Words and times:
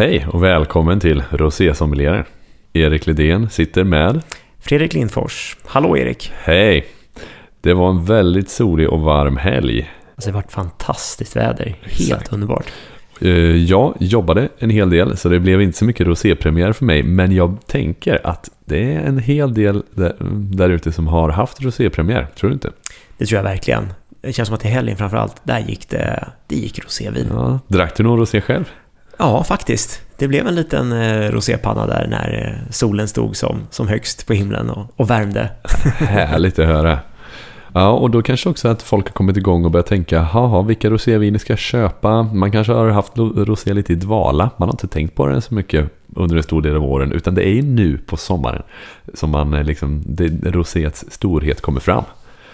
Hej 0.00 0.26
och 0.32 0.44
välkommen 0.44 1.00
till 1.00 1.22
Rosé 1.30 1.74
Sommelier. 1.74 2.24
Erik 2.72 3.06
Ledén 3.06 3.50
sitter 3.50 3.84
med 3.84 4.22
Fredrik 4.60 4.94
Lindfors. 4.94 5.56
Hallå 5.64 5.96
Erik! 5.96 6.32
Hej! 6.42 6.86
Det 7.60 7.74
var 7.74 7.90
en 7.90 8.04
väldigt 8.04 8.50
solig 8.50 8.88
och 8.88 9.00
varm 9.00 9.36
helg. 9.36 9.90
Alltså 10.14 10.30
det 10.30 10.34
varit 10.34 10.52
fantastiskt 10.52 11.36
väder. 11.36 11.64
Helt 11.64 12.00
Exakt. 12.00 12.32
underbart. 12.32 12.66
Eh, 13.20 13.28
Jag 13.56 13.94
jobbade 13.98 14.48
en 14.58 14.70
hel 14.70 14.90
del 14.90 15.16
så 15.16 15.28
det 15.28 15.40
blev 15.40 15.62
inte 15.62 15.78
så 15.78 15.84
mycket 15.84 16.06
rosépremiär 16.06 16.72
för 16.72 16.84
mig. 16.84 17.02
Men 17.02 17.32
jag 17.32 17.56
tänker 17.66 18.26
att 18.26 18.50
det 18.64 18.94
är 18.94 19.00
en 19.00 19.18
hel 19.18 19.54
del 19.54 19.82
där, 20.50 20.70
ute 20.70 20.92
som 20.92 21.06
har 21.06 21.28
haft 21.28 21.62
rosépremiär. 21.62 22.26
Tror 22.36 22.50
du 22.50 22.54
inte? 22.54 22.70
Det 23.18 23.26
tror 23.26 23.36
jag 23.36 23.44
verkligen. 23.44 23.92
Det 24.20 24.32
känns 24.32 24.46
som 24.48 24.54
att 24.54 24.64
i 24.64 24.68
helgen 24.68 24.96
framförallt, 24.96 25.36
där 25.42 25.58
gick 25.58 25.88
det, 25.88 26.28
det 26.46 26.56
gick 26.56 26.84
rosévin. 26.84 27.26
Ja. 27.30 27.60
Drack 27.68 27.96
du 27.96 28.02
någon 28.02 28.18
rosé 28.18 28.40
själv? 28.40 28.64
Ja, 29.20 29.44
faktiskt. 29.44 30.02
Det 30.16 30.28
blev 30.28 30.46
en 30.46 30.54
liten 30.54 30.92
eh, 30.92 31.30
rosépanna 31.30 31.86
där 31.86 32.06
när 32.10 32.46
eh, 32.46 32.70
solen 32.70 33.08
stod 33.08 33.36
som, 33.36 33.56
som 33.70 33.88
högst 33.88 34.26
på 34.26 34.32
himlen 34.32 34.70
och, 34.70 34.86
och 34.96 35.10
värmde. 35.10 35.50
Härligt 35.98 36.58
att 36.58 36.66
höra. 36.66 36.98
Ja, 37.72 37.90
och 37.90 38.10
då 38.10 38.22
kanske 38.22 38.48
också 38.48 38.68
att 38.68 38.82
folk 38.82 39.06
har 39.06 39.12
kommit 39.12 39.36
igång 39.36 39.64
och 39.64 39.70
börjat 39.70 39.86
tänka, 39.86 40.20
haha, 40.20 40.62
vilka 40.62 40.90
roséviner 40.90 41.38
ska 41.38 41.52
jag 41.52 41.58
köpa? 41.58 42.22
Man 42.22 42.52
kanske 42.52 42.72
har 42.72 42.88
haft 42.88 43.12
rosé 43.18 43.74
lite 43.74 43.92
i 43.92 43.96
dvala. 43.96 44.50
Man 44.56 44.68
har 44.68 44.74
inte 44.74 44.88
tänkt 44.88 45.14
på 45.14 45.26
den 45.26 45.42
så 45.42 45.54
mycket 45.54 45.90
under 46.16 46.36
en 46.36 46.42
stor 46.42 46.62
del 46.62 46.76
av 46.76 46.84
åren, 46.84 47.12
utan 47.12 47.34
det 47.34 47.48
är 47.48 47.52
ju 47.52 47.62
nu 47.62 47.98
på 47.98 48.16
sommaren 48.16 48.62
som 49.14 49.30
man 49.30 49.54
eh, 49.54 49.64
liksom, 49.64 50.02
det, 50.06 50.50
roséets 50.50 51.04
storhet 51.08 51.60
kommer 51.60 51.80
fram. 51.80 52.04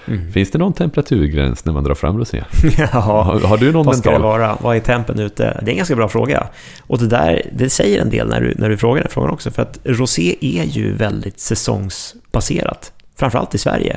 Mm. 0.08 0.32
Finns 0.32 0.50
det 0.50 0.58
någon 0.58 0.72
temperaturgräns 0.72 1.64
när 1.64 1.72
man 1.72 1.84
drar 1.84 1.94
fram 1.94 2.18
rosé? 2.18 2.44
ja, 2.78 2.86
Har, 2.86 3.40
har 3.40 3.56
du 3.56 3.72
någon 3.72 3.86
vad 3.86 3.96
ska 3.96 4.10
det 4.10 4.18
vara? 4.18 4.58
Vad 4.60 4.76
är 4.76 4.80
tempen 4.80 5.18
ute? 5.18 5.42
Det 5.62 5.68
är 5.68 5.72
en 5.72 5.76
ganska 5.76 5.96
bra 5.96 6.08
fråga. 6.08 6.48
Och 6.80 6.98
det 6.98 7.06
där, 7.06 7.42
det 7.52 7.70
säger 7.70 8.02
en 8.02 8.10
del 8.10 8.28
när 8.28 8.40
du, 8.40 8.54
när 8.58 8.68
du 8.68 8.76
frågar 8.76 9.02
den 9.02 9.10
frågan 9.10 9.30
också. 9.30 9.50
För 9.50 9.62
att 9.62 9.78
rosé 9.84 10.36
är 10.40 10.64
ju 10.64 10.92
väldigt 10.92 11.40
säsongsbaserat. 11.40 12.92
Framförallt 13.16 13.54
i 13.54 13.58
Sverige. 13.58 13.96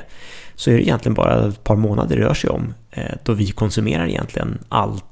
Så 0.55 0.71
är 0.71 0.75
det 0.75 0.81
egentligen 0.81 1.13
bara 1.13 1.47
ett 1.47 1.63
par 1.63 1.75
månader 1.75 2.15
det 2.15 2.21
rör 2.21 2.33
sig 2.33 2.49
om. 2.49 2.73
Eh, 2.91 3.15
då 3.23 3.33
vi 3.33 3.51
konsumerar 3.51 4.07
egentligen 4.07 4.57
allt, 4.69 5.05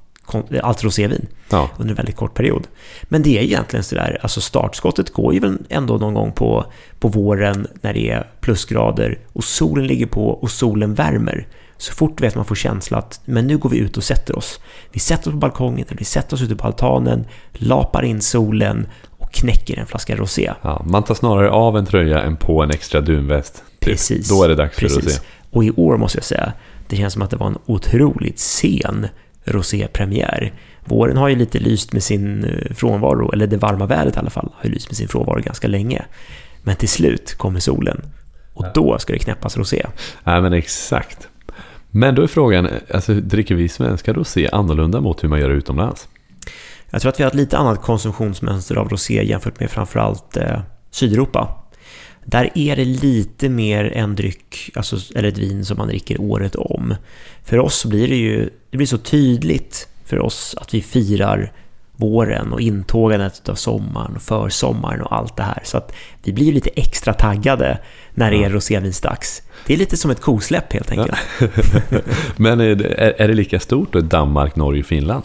allt 0.63 0.83
rosévin 0.83 1.27
Ja, 1.49 1.69
under 1.77 1.91
en 1.91 1.95
väldigt 1.95 2.15
kort 2.15 2.33
period. 2.33 2.67
Men 3.03 3.23
det 3.23 3.37
är 3.37 3.41
egentligen 3.41 3.83
sådär, 3.83 4.19
alltså 4.21 4.41
startskottet 4.41 5.13
går 5.13 5.33
ju 5.33 5.39
väl 5.39 5.57
ändå 5.69 5.97
någon 5.97 6.13
gång 6.13 6.31
på, 6.31 6.65
på 6.99 7.07
våren 7.07 7.67
när 7.81 7.93
det 7.93 8.09
är 8.09 8.27
plusgrader 8.41 9.19
och 9.33 9.43
solen 9.43 9.87
ligger 9.87 10.05
på 10.05 10.29
och 10.29 10.51
solen 10.51 10.93
värmer. 10.93 11.47
Så 11.77 11.93
fort 11.93 12.21
vet 12.21 12.35
man 12.35 12.45
får 12.45 12.55
känslan 12.55 12.99
att 12.99 13.21
men 13.25 13.47
nu 13.47 13.57
går 13.57 13.69
vi 13.69 13.77
ut 13.77 13.97
och 13.97 14.03
sätter 14.03 14.37
oss. 14.37 14.59
Vi 14.91 14.99
sätter 14.99 15.27
oss 15.29 15.33
på 15.33 15.37
balkongen 15.37 15.85
eller 15.87 15.97
vi 15.97 16.05
sätter 16.05 16.35
oss 16.35 16.41
ute 16.41 16.55
på 16.55 16.67
altanen, 16.67 17.25
lapar 17.53 18.03
in 18.03 18.21
solen 18.21 18.87
och 19.17 19.31
knäcker 19.31 19.79
en 19.79 19.85
flaska 19.85 20.15
rosé. 20.15 20.53
ja, 20.61 20.85
man 20.85 21.03
tar 21.03 21.15
snarare 21.15 21.49
av 21.51 21.77
en 21.77 21.85
tröja 21.85 22.21
än 22.21 22.37
på 22.37 22.63
en 22.63 22.69
extra 22.69 23.01
dunväst. 23.01 23.55
Typ. 23.55 23.79
Precis. 23.79 24.29
Då 24.29 24.43
är 24.43 24.49
det 24.49 24.55
dags 24.55 24.75
för 24.75 24.83
rosé. 24.83 25.01
Precis. 25.01 25.21
Och 25.51 25.63
i 25.63 25.71
år 25.71 25.97
måste 25.97 26.17
jag 26.17 26.25
säga, 26.25 26.53
det 26.87 26.95
känns 26.95 27.13
som 27.13 27.21
att 27.21 27.29
det 27.29 27.37
var 27.37 27.47
en 27.47 27.57
otroligt 27.65 28.39
sen 28.39 29.07
rosépremiär. 29.47 30.53
Våren 30.85 31.17
har 31.17 31.27
ju 31.29 31.35
lite 31.35 31.59
lyst 31.59 31.93
med 31.93 32.03
sin 32.03 32.43
eh, 32.43 32.75
frånvaro, 32.75 33.31
eller 33.33 33.47
det 33.47 33.57
varma 33.57 33.85
vädret 33.85 34.15
i 34.15 34.19
alla 34.19 34.29
fall, 34.29 34.49
har 34.55 34.65
ju 34.65 34.73
lyst 34.73 34.89
med 34.89 34.97
sin 34.97 35.07
frånvaro 35.07 35.41
ganska 35.41 35.67
länge. 35.67 36.05
Men 36.63 36.75
till 36.75 36.89
slut 36.89 37.35
kommer 37.37 37.59
solen 37.59 38.01
och 38.53 38.65
då 38.73 38.99
ska 38.99 39.13
det 39.13 39.19
knäppas 39.19 39.57
rosé. 39.57 39.85
Nej 40.23 40.41
men 40.41 40.53
exakt. 40.53 41.27
Men 41.91 42.15
då 42.15 42.21
är 42.21 42.27
frågan, 42.27 42.69
alltså, 42.93 43.13
dricker 43.13 43.55
vi 43.55 43.69
svenska 43.69 44.13
rosé 44.13 44.49
annorlunda 44.51 45.01
mot 45.01 45.23
hur 45.23 45.29
man 45.29 45.39
gör 45.39 45.49
utomlands? 45.49 46.07
Jag 46.89 47.01
tror 47.01 47.09
att 47.09 47.19
vi 47.19 47.23
har 47.23 47.29
ett 47.31 47.35
lite 47.35 47.57
annat 47.57 47.81
konsumtionsmönster 47.81 48.75
av 48.75 48.89
rosé 48.89 49.23
jämfört 49.23 49.59
med 49.59 49.71
framförallt 49.71 50.37
eh, 50.37 50.59
Sydeuropa. 50.91 51.66
Där 52.29 52.49
är 52.55 52.75
det 52.75 52.85
lite 52.85 53.49
mer 53.49 53.93
en 53.95 54.15
dryck, 54.15 54.71
alltså, 54.75 54.97
eller 55.15 55.29
ett 55.29 55.37
vin 55.37 55.65
som 55.65 55.77
man 55.77 55.87
dricker 55.87 56.21
året 56.21 56.55
om. 56.55 56.95
För 57.43 57.59
oss 57.59 57.85
blir 57.85 58.07
det 58.07 58.15
ju, 58.15 58.49
det 58.69 58.77
blir 58.77 58.87
så 58.87 58.97
tydligt 58.97 59.87
för 60.05 60.19
oss 60.19 60.55
att 60.61 60.73
vi 60.73 60.81
firar 60.81 61.51
våren 61.95 62.53
och 62.53 62.61
intågandet 62.61 63.49
av 63.49 63.55
sommaren 63.55 64.15
och 64.15 64.21
försommaren 64.21 65.01
och 65.01 65.15
allt 65.15 65.37
det 65.37 65.43
här. 65.43 65.61
Så 65.63 65.77
att 65.77 65.93
vi 66.23 66.33
blir 66.33 66.53
lite 66.53 66.69
extra 66.75 67.13
taggade 67.13 67.79
när 68.13 68.31
det 68.31 68.43
är 68.43 68.49
rosévinsdags. 68.49 69.41
Det 69.65 69.73
är 69.73 69.77
lite 69.77 69.97
som 69.97 70.11
ett 70.11 70.21
kosläpp 70.21 70.73
helt 70.73 70.91
enkelt. 70.91 71.17
Men 72.37 72.59
är 72.59 72.75
det, 72.75 73.13
är, 73.23 73.27
det 73.27 73.33
lika 73.33 73.59
stort 73.59 73.93
då 73.93 73.99
i 73.99 74.01
Danmark, 74.01 74.55
Norge, 74.55 74.83
Finland? 74.83 75.23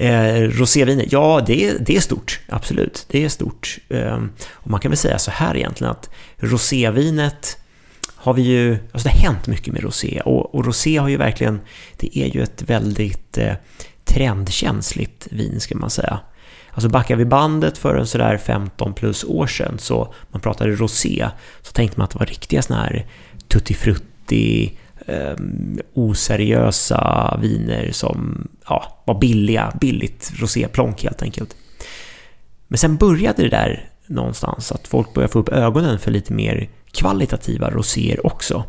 Eh, 0.00 0.48
roséviner, 0.48 1.06
ja 1.10 1.42
det 1.46 1.68
är, 1.68 1.78
det 1.78 1.96
är 1.96 2.00
stort, 2.00 2.40
absolut. 2.48 3.06
Det 3.08 3.24
är 3.24 3.28
stort. 3.28 3.78
Eh, 3.88 4.18
och 4.52 4.70
man 4.70 4.80
kan 4.80 4.90
väl 4.90 4.98
säga 4.98 5.18
så 5.18 5.30
här 5.30 5.56
egentligen 5.56 5.90
att 5.90 6.10
rosévinet 6.36 7.58
har 8.14 8.34
vi 8.34 8.42
ju, 8.42 8.78
alltså 8.92 9.08
det 9.08 9.14
har 9.14 9.32
hänt 9.32 9.46
mycket 9.46 9.72
med 9.72 9.82
rosé 9.82 10.20
och, 10.24 10.54
och 10.54 10.66
rosé 10.66 10.96
har 10.96 11.08
ju 11.08 11.16
verkligen, 11.16 11.60
det 11.96 12.18
är 12.18 12.26
ju 12.26 12.42
ett 12.42 12.62
väldigt 12.62 13.38
eh, 13.38 13.54
trendkänsligt 14.04 15.28
vin 15.30 15.60
ska 15.60 15.76
man 15.76 15.90
säga. 15.90 16.20
Alltså 16.70 16.88
backar 16.88 17.16
vi 17.16 17.24
bandet 17.24 17.78
för 17.78 17.94
en 17.94 18.06
sådär 18.06 18.36
15 18.36 18.94
plus 18.94 19.24
år 19.24 19.46
sedan 19.46 19.78
så 19.78 20.14
man 20.28 20.40
pratade 20.40 20.70
rosé 20.70 21.28
så 21.62 21.72
tänkte 21.72 21.98
man 21.98 22.04
att 22.04 22.10
det 22.10 22.18
var 22.18 22.26
riktiga 22.26 22.62
sådana 22.62 22.82
här 22.82 23.06
tutti 23.48 23.74
frutti 23.74 24.78
eh, 25.10 25.36
oseriösa 25.94 27.38
viner 27.42 27.92
som 27.92 28.48
ja, 28.68 29.02
var 29.04 29.20
billiga, 29.20 29.72
billigt 29.80 30.32
roséplonk 30.36 31.02
helt 31.02 31.22
enkelt. 31.22 31.56
Men 32.68 32.78
sen 32.78 32.96
började 32.96 33.42
det 33.42 33.48
där 33.48 33.90
någonstans 34.06 34.72
att 34.72 34.88
folk 34.88 35.14
började 35.14 35.32
få 35.32 35.38
upp 35.38 35.48
ögonen 35.48 35.98
för 35.98 36.10
lite 36.10 36.32
mer 36.32 36.68
kvalitativa 36.92 37.70
roséer 37.70 38.26
också. 38.26 38.64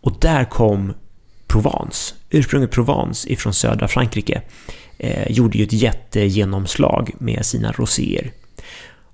Och 0.00 0.16
där 0.20 0.44
kom 0.44 0.92
Provence, 1.46 2.14
ursprunget 2.30 2.70
Provence 2.70 3.32
ifrån 3.32 3.54
södra 3.54 3.88
Frankrike, 3.88 4.42
eh, 4.98 5.32
gjorde 5.32 5.58
ju 5.58 5.64
ett 5.64 5.72
jättegenomslag 5.72 7.10
med 7.18 7.46
sina 7.46 7.72
roséer. 7.72 8.32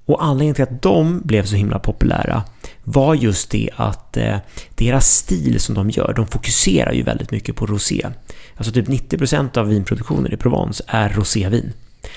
Och 0.05 0.25
anledningen 0.25 0.55
till 0.55 0.65
att 0.65 0.83
de 0.83 1.21
blev 1.25 1.45
så 1.45 1.57
himla 1.57 1.79
populära 1.79 2.43
var 2.93 3.15
just 3.15 3.51
det 3.51 3.71
att 3.77 4.17
eh, 4.17 4.37
deras 4.75 5.11
stil 5.15 5.61
som 5.61 5.75
de 5.75 5.91
gör, 5.91 6.13
de 6.17 6.27
fokuserar 6.27 6.93
ju 6.93 7.03
väldigt 7.03 7.31
mycket 7.31 7.57
på 7.57 7.67
rosé. 7.67 8.07
Alltså 8.57 8.73
typ 8.73 8.89
90% 8.89 9.59
av 9.59 9.69
vinproduktionen 9.69 10.33
i 10.33 10.37
Provence 10.37 10.85
är 10.87 11.09
rosévin. 11.09 11.73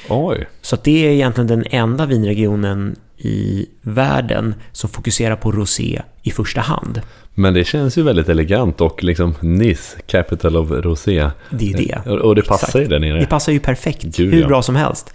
Oj, 0.10 0.48
Så 0.62 0.78
det 0.84 1.06
är 1.08 1.12
egentligen 1.12 1.48
den 1.48 1.64
enda 1.70 2.06
vinregionen 2.06 2.96
i 3.18 3.66
världen 3.82 4.56
som 4.72 4.90
fokuserar 4.90 5.36
på 5.36 5.52
rosé 5.52 6.02
i 6.24 6.32
första 6.32 6.62
hand. 6.62 7.02
men 7.34 7.54
det 7.54 7.64
känns 7.64 7.98
ju 7.98 8.04
väldigt 8.04 8.30
elegant 8.30 8.82
och 8.82 9.04
liksom 9.04 9.34
Nice, 9.42 9.98
capital 10.08 10.58
of 10.58 10.72
rosé. 10.72 11.30
Det 11.50 11.74
är 11.74 11.78
det. 11.78 12.12
Och- 12.12 12.18
Och 12.20 12.36
det 12.36 12.42
passar 12.42 12.68
Exakt. 12.68 12.84
ju 12.86 12.88
där 12.88 13.00
nere. 13.00 13.20
Det 13.20 13.26
passar 13.26 13.52
ju 13.52 13.60
perfekt, 13.60 14.04
Gud, 14.04 14.34
hur 14.34 14.42
ja. 14.42 14.48
bra 14.48 14.62
som 14.62 14.76
helst. 14.76 15.14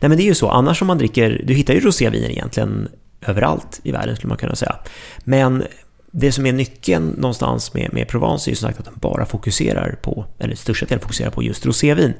Nej 0.00 0.08
men 0.08 0.18
det 0.18 0.22
är 0.24 0.26
ju 0.26 0.34
så, 0.34 0.48
annars 0.48 0.82
om 0.82 0.86
man 0.86 0.98
dricker, 0.98 1.42
du 1.44 1.54
hittar 1.54 1.74
ju 1.74 1.80
roséviner 1.80 2.30
egentligen 2.30 2.88
överallt 3.20 3.80
i 3.82 3.92
världen 3.92 4.16
skulle 4.16 4.28
man 4.28 4.38
kunna 4.38 4.54
säga. 4.54 4.76
Men 5.24 5.64
det 6.10 6.32
som 6.32 6.46
är 6.46 6.52
nyckeln 6.52 7.08
någonstans 7.18 7.74
med, 7.74 7.92
med 7.92 8.08
Provence 8.08 8.50
är 8.50 8.52
ju 8.52 8.56
som 8.56 8.68
sagt 8.68 8.78
att 8.78 8.84
de 8.84 8.94
bara 9.00 9.26
fokuserar 9.26 9.98
på, 10.02 10.26
eller 10.38 10.54
största 10.54 10.86
delen 10.86 11.00
fokuserar 11.00 11.30
på 11.30 11.42
just 11.42 11.66
rosévin. 11.66 12.14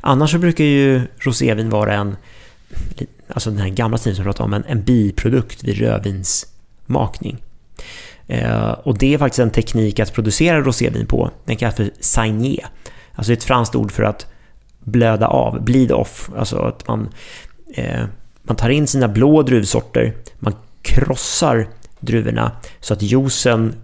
Annars 0.00 0.30
så 0.30 0.38
brukar 0.38 0.64
ju 0.64 1.02
rosévin 1.18 1.70
vara 1.70 1.94
en, 1.94 2.16
alltså 3.28 3.50
den 3.50 3.58
här 3.58 3.68
gamla 3.68 3.98
stilen 3.98 4.16
som 4.16 4.24
jag 4.24 4.36
pratade 4.36 4.44
om, 4.44 4.54
en, 4.54 4.64
en 4.64 4.82
biprodukt 4.84 5.64
vid 5.64 5.78
rödvinsmakning. 5.78 7.42
Eh, 8.26 8.70
och 8.70 8.98
det 8.98 9.14
är 9.14 9.18
faktiskt 9.18 9.38
en 9.38 9.50
teknik 9.50 10.00
att 10.00 10.14
producera 10.14 10.60
rosévin 10.60 11.06
på. 11.06 11.30
Den 11.44 11.56
kallas 11.56 11.76
för 11.76 11.90
saigné. 12.00 12.58
Alltså 13.14 13.32
ett 13.32 13.44
franskt 13.44 13.74
ord 13.74 13.92
för 13.92 14.02
att 14.02 14.26
blöda 14.80 15.26
av, 15.26 15.64
bleed 15.64 15.92
off. 15.92 16.30
Alltså 16.36 16.58
att 16.58 16.88
man, 16.88 17.08
eh, 17.74 18.04
man 18.50 18.56
tar 18.56 18.68
in 18.68 18.86
sina 18.86 19.08
blå 19.08 19.42
druvsorter, 19.42 20.14
man 20.38 20.54
krossar 20.82 21.68
druvorna 22.00 22.52
så 22.80 22.94
att 22.94 23.02
juicen, 23.02 23.74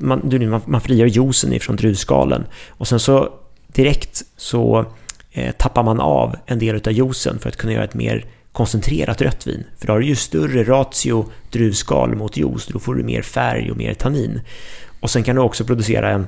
man, 0.00 0.48
man, 0.50 0.60
man 0.66 0.80
frigör 0.80 1.06
juicen 1.06 1.52
ifrån 1.52 1.76
druvskalen. 1.76 2.46
Och 2.68 2.88
sen 2.88 3.00
så 3.00 3.28
direkt 3.66 4.22
så 4.36 4.84
eh, 5.32 5.52
tappar 5.52 5.82
man 5.82 6.00
av 6.00 6.36
en 6.46 6.58
del 6.58 6.76
av 6.76 6.92
juicen 6.92 7.38
för 7.38 7.48
att 7.48 7.56
kunna 7.56 7.72
göra 7.72 7.84
ett 7.84 7.94
mer 7.94 8.24
koncentrerat 8.52 9.22
rött 9.22 9.46
vin. 9.46 9.64
För 9.78 9.86
då 9.86 9.92
har 9.92 10.00
du 10.00 10.06
ju 10.06 10.16
större 10.16 10.64
ratio 10.64 11.24
druvskal 11.50 12.16
mot 12.16 12.36
juice, 12.36 12.66
då 12.66 12.78
får 12.78 12.94
du 12.94 13.02
mer 13.02 13.22
färg 13.22 13.70
och 13.70 13.76
mer 13.76 13.94
tannin. 13.94 14.40
Och 15.00 15.10
sen 15.10 15.22
kan 15.22 15.36
du 15.36 15.42
också 15.42 15.64
producera 15.64 16.10
en 16.10 16.26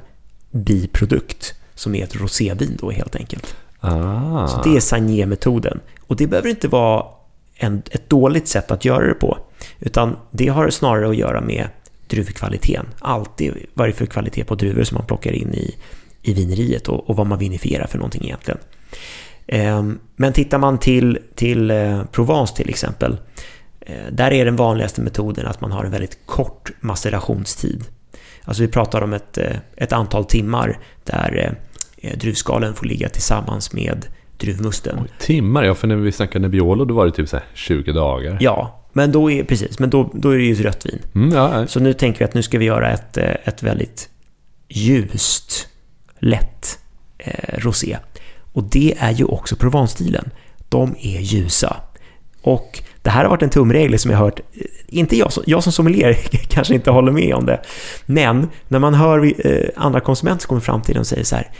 biprodukt 0.50 1.54
som 1.74 1.94
är 1.94 2.04
ett 2.04 2.16
rosévin 2.16 2.78
då 2.80 2.90
helt 2.90 3.16
enkelt. 3.16 3.56
Ah. 3.80 4.46
Så 4.48 4.62
det 4.62 4.76
är 4.76 4.80
Sagné-metoden. 4.80 5.80
Och 6.06 6.16
det 6.16 6.26
behöver 6.26 6.48
inte 6.48 6.68
vara 6.68 7.17
en, 7.58 7.82
ett 7.90 8.10
dåligt 8.10 8.48
sätt 8.48 8.70
att 8.70 8.84
göra 8.84 9.06
det 9.06 9.14
på, 9.14 9.38
utan 9.80 10.16
det 10.30 10.48
har 10.48 10.70
snarare 10.70 11.08
att 11.08 11.16
göra 11.16 11.40
med 11.40 11.68
druvkvaliteten. 12.06 12.86
Alltid 12.98 13.54
vad 13.74 13.88
det 13.88 13.90
är 13.90 13.94
för 13.94 14.06
kvalitet 14.06 14.44
på 14.44 14.54
druvor 14.54 14.84
som 14.84 14.94
man 14.94 15.06
plockar 15.06 15.32
in 15.32 15.54
i, 15.54 15.76
i 16.22 16.34
vineriet 16.34 16.88
och, 16.88 17.10
och 17.10 17.16
vad 17.16 17.26
man 17.26 17.38
vinifierar 17.38 17.86
för 17.86 17.98
någonting 17.98 18.24
egentligen. 18.24 18.60
Ehm, 19.46 19.98
men 20.16 20.32
tittar 20.32 20.58
man 20.58 20.78
till, 20.78 21.18
till 21.34 21.70
eh, 21.70 22.04
Provence 22.04 22.56
till 22.56 22.68
exempel, 22.68 23.16
eh, 23.80 24.12
där 24.12 24.32
är 24.32 24.44
den 24.44 24.56
vanligaste 24.56 25.00
metoden 25.00 25.46
att 25.46 25.60
man 25.60 25.72
har 25.72 25.84
en 25.84 25.90
väldigt 25.90 26.18
kort 26.26 26.72
macerationstid. 26.80 27.84
Alltså 28.44 28.62
vi 28.62 28.68
pratar 28.68 29.02
om 29.02 29.12
ett, 29.12 29.38
eh, 29.38 29.56
ett 29.76 29.92
antal 29.92 30.24
timmar 30.24 30.78
där 31.04 31.58
eh, 31.96 32.18
druvskalen 32.18 32.74
får 32.74 32.86
ligga 32.86 33.08
tillsammans 33.08 33.72
med 33.72 34.06
druvmusten. 34.38 34.98
Oj, 35.02 35.08
timmar? 35.18 35.64
Ja, 35.64 35.74
för 35.74 35.88
när 35.88 35.96
vi 35.96 36.12
snackade 36.12 36.42
Nebbiolo 36.42 36.84
då 36.84 36.94
var 36.94 37.06
det 37.06 37.12
typ 37.12 37.28
så 37.28 37.38
20 37.54 37.92
dagar. 37.92 38.38
Ja, 38.40 38.84
men 38.92 39.12
då 39.12 39.30
är, 39.30 39.44
precis, 39.44 39.78
men 39.78 39.90
då, 39.90 40.10
då 40.14 40.30
är 40.30 40.36
det 40.36 40.44
ju 40.44 40.54
rött 40.54 40.86
vin. 40.86 40.98
Mm, 41.14 41.32
ja, 41.32 41.66
så 41.66 41.80
nu 41.80 41.92
tänker 41.92 42.18
vi 42.18 42.24
att 42.24 42.34
nu 42.34 42.42
ska 42.42 42.58
vi 42.58 42.64
göra 42.64 42.90
ett, 42.90 43.16
ett 43.16 43.62
väldigt 43.62 44.08
ljust, 44.68 45.68
lätt 46.18 46.78
eh, 47.18 47.58
rosé. 47.58 47.98
Och 48.52 48.64
det 48.64 48.94
är 48.98 49.10
ju 49.10 49.24
också 49.24 49.56
Provence-stilen. 49.56 50.30
De 50.68 50.94
är 51.00 51.20
ljusa. 51.20 51.76
Och 52.42 52.82
det 53.02 53.10
här 53.10 53.22
har 53.22 53.30
varit 53.30 53.42
en 53.42 53.50
tumregel 53.50 53.98
som 53.98 54.10
jag 54.10 54.18
har 54.18 54.24
hört, 54.24 54.40
eh, 54.40 54.64
inte 54.86 55.16
jag, 55.16 55.30
jag 55.46 55.62
som 55.62 55.72
sommelier 55.72 56.12
kanske 56.48 56.74
inte 56.74 56.90
håller 56.90 57.12
med 57.12 57.34
om 57.34 57.46
det, 57.46 57.60
men 58.06 58.48
när 58.68 58.78
man 58.78 58.94
hör 58.94 59.46
eh, 59.46 59.68
andra 59.76 60.00
konsumenter 60.00 60.42
som 60.42 60.48
kommer 60.48 60.60
fram 60.60 60.82
till 60.82 60.94
det 60.94 61.00
och 61.00 61.06
säger 61.06 61.24
så 61.24 61.36
här, 61.36 61.50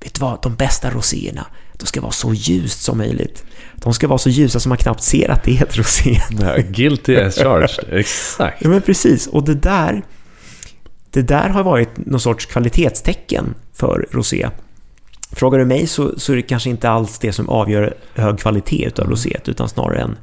vet 0.00 0.14
du 0.14 0.20
vad, 0.20 0.42
de 0.42 0.54
bästa 0.54 0.90
roséerna, 0.90 1.46
de 1.78 1.86
ska 1.86 2.00
vara 2.00 2.12
så 2.12 2.34
ljust 2.34 2.82
som 2.82 2.98
möjligt. 2.98 3.44
De 3.74 3.94
ska 3.94 4.08
vara 4.08 4.18
så 4.18 4.30
ljusa 4.30 4.60
som 4.60 4.68
man 4.68 4.78
knappt 4.78 5.02
ser 5.02 5.30
att 5.30 5.42
det 5.42 5.58
är 5.58 5.62
ett 5.62 5.76
rosé. 5.76 6.20
Ja, 6.40 6.56
guilty 6.68 7.16
as 7.16 7.34
charged, 7.34 7.84
exakt. 7.98 8.62
Ja, 8.62 8.68
men 8.68 8.82
precis, 8.82 9.26
och 9.26 9.44
det 9.44 9.54
där, 9.54 10.02
det 11.10 11.22
där 11.22 11.48
har 11.48 11.62
varit 11.62 11.90
någon 11.96 12.20
sorts 12.20 12.46
kvalitetstecken 12.46 13.54
för 13.72 14.06
rosé. 14.10 14.48
Frågar 15.32 15.58
du 15.58 15.64
mig 15.64 15.86
så, 15.86 16.18
så 16.18 16.32
är 16.32 16.36
det 16.36 16.42
kanske 16.42 16.70
inte 16.70 16.90
alls 16.90 17.18
det 17.18 17.32
som 17.32 17.48
avgör 17.48 17.94
hög 18.14 18.38
kvalitet 18.38 18.90
av 18.98 19.10
roséet, 19.10 19.48
utan 19.48 19.68
snarare 19.68 19.98
en, 19.98 20.16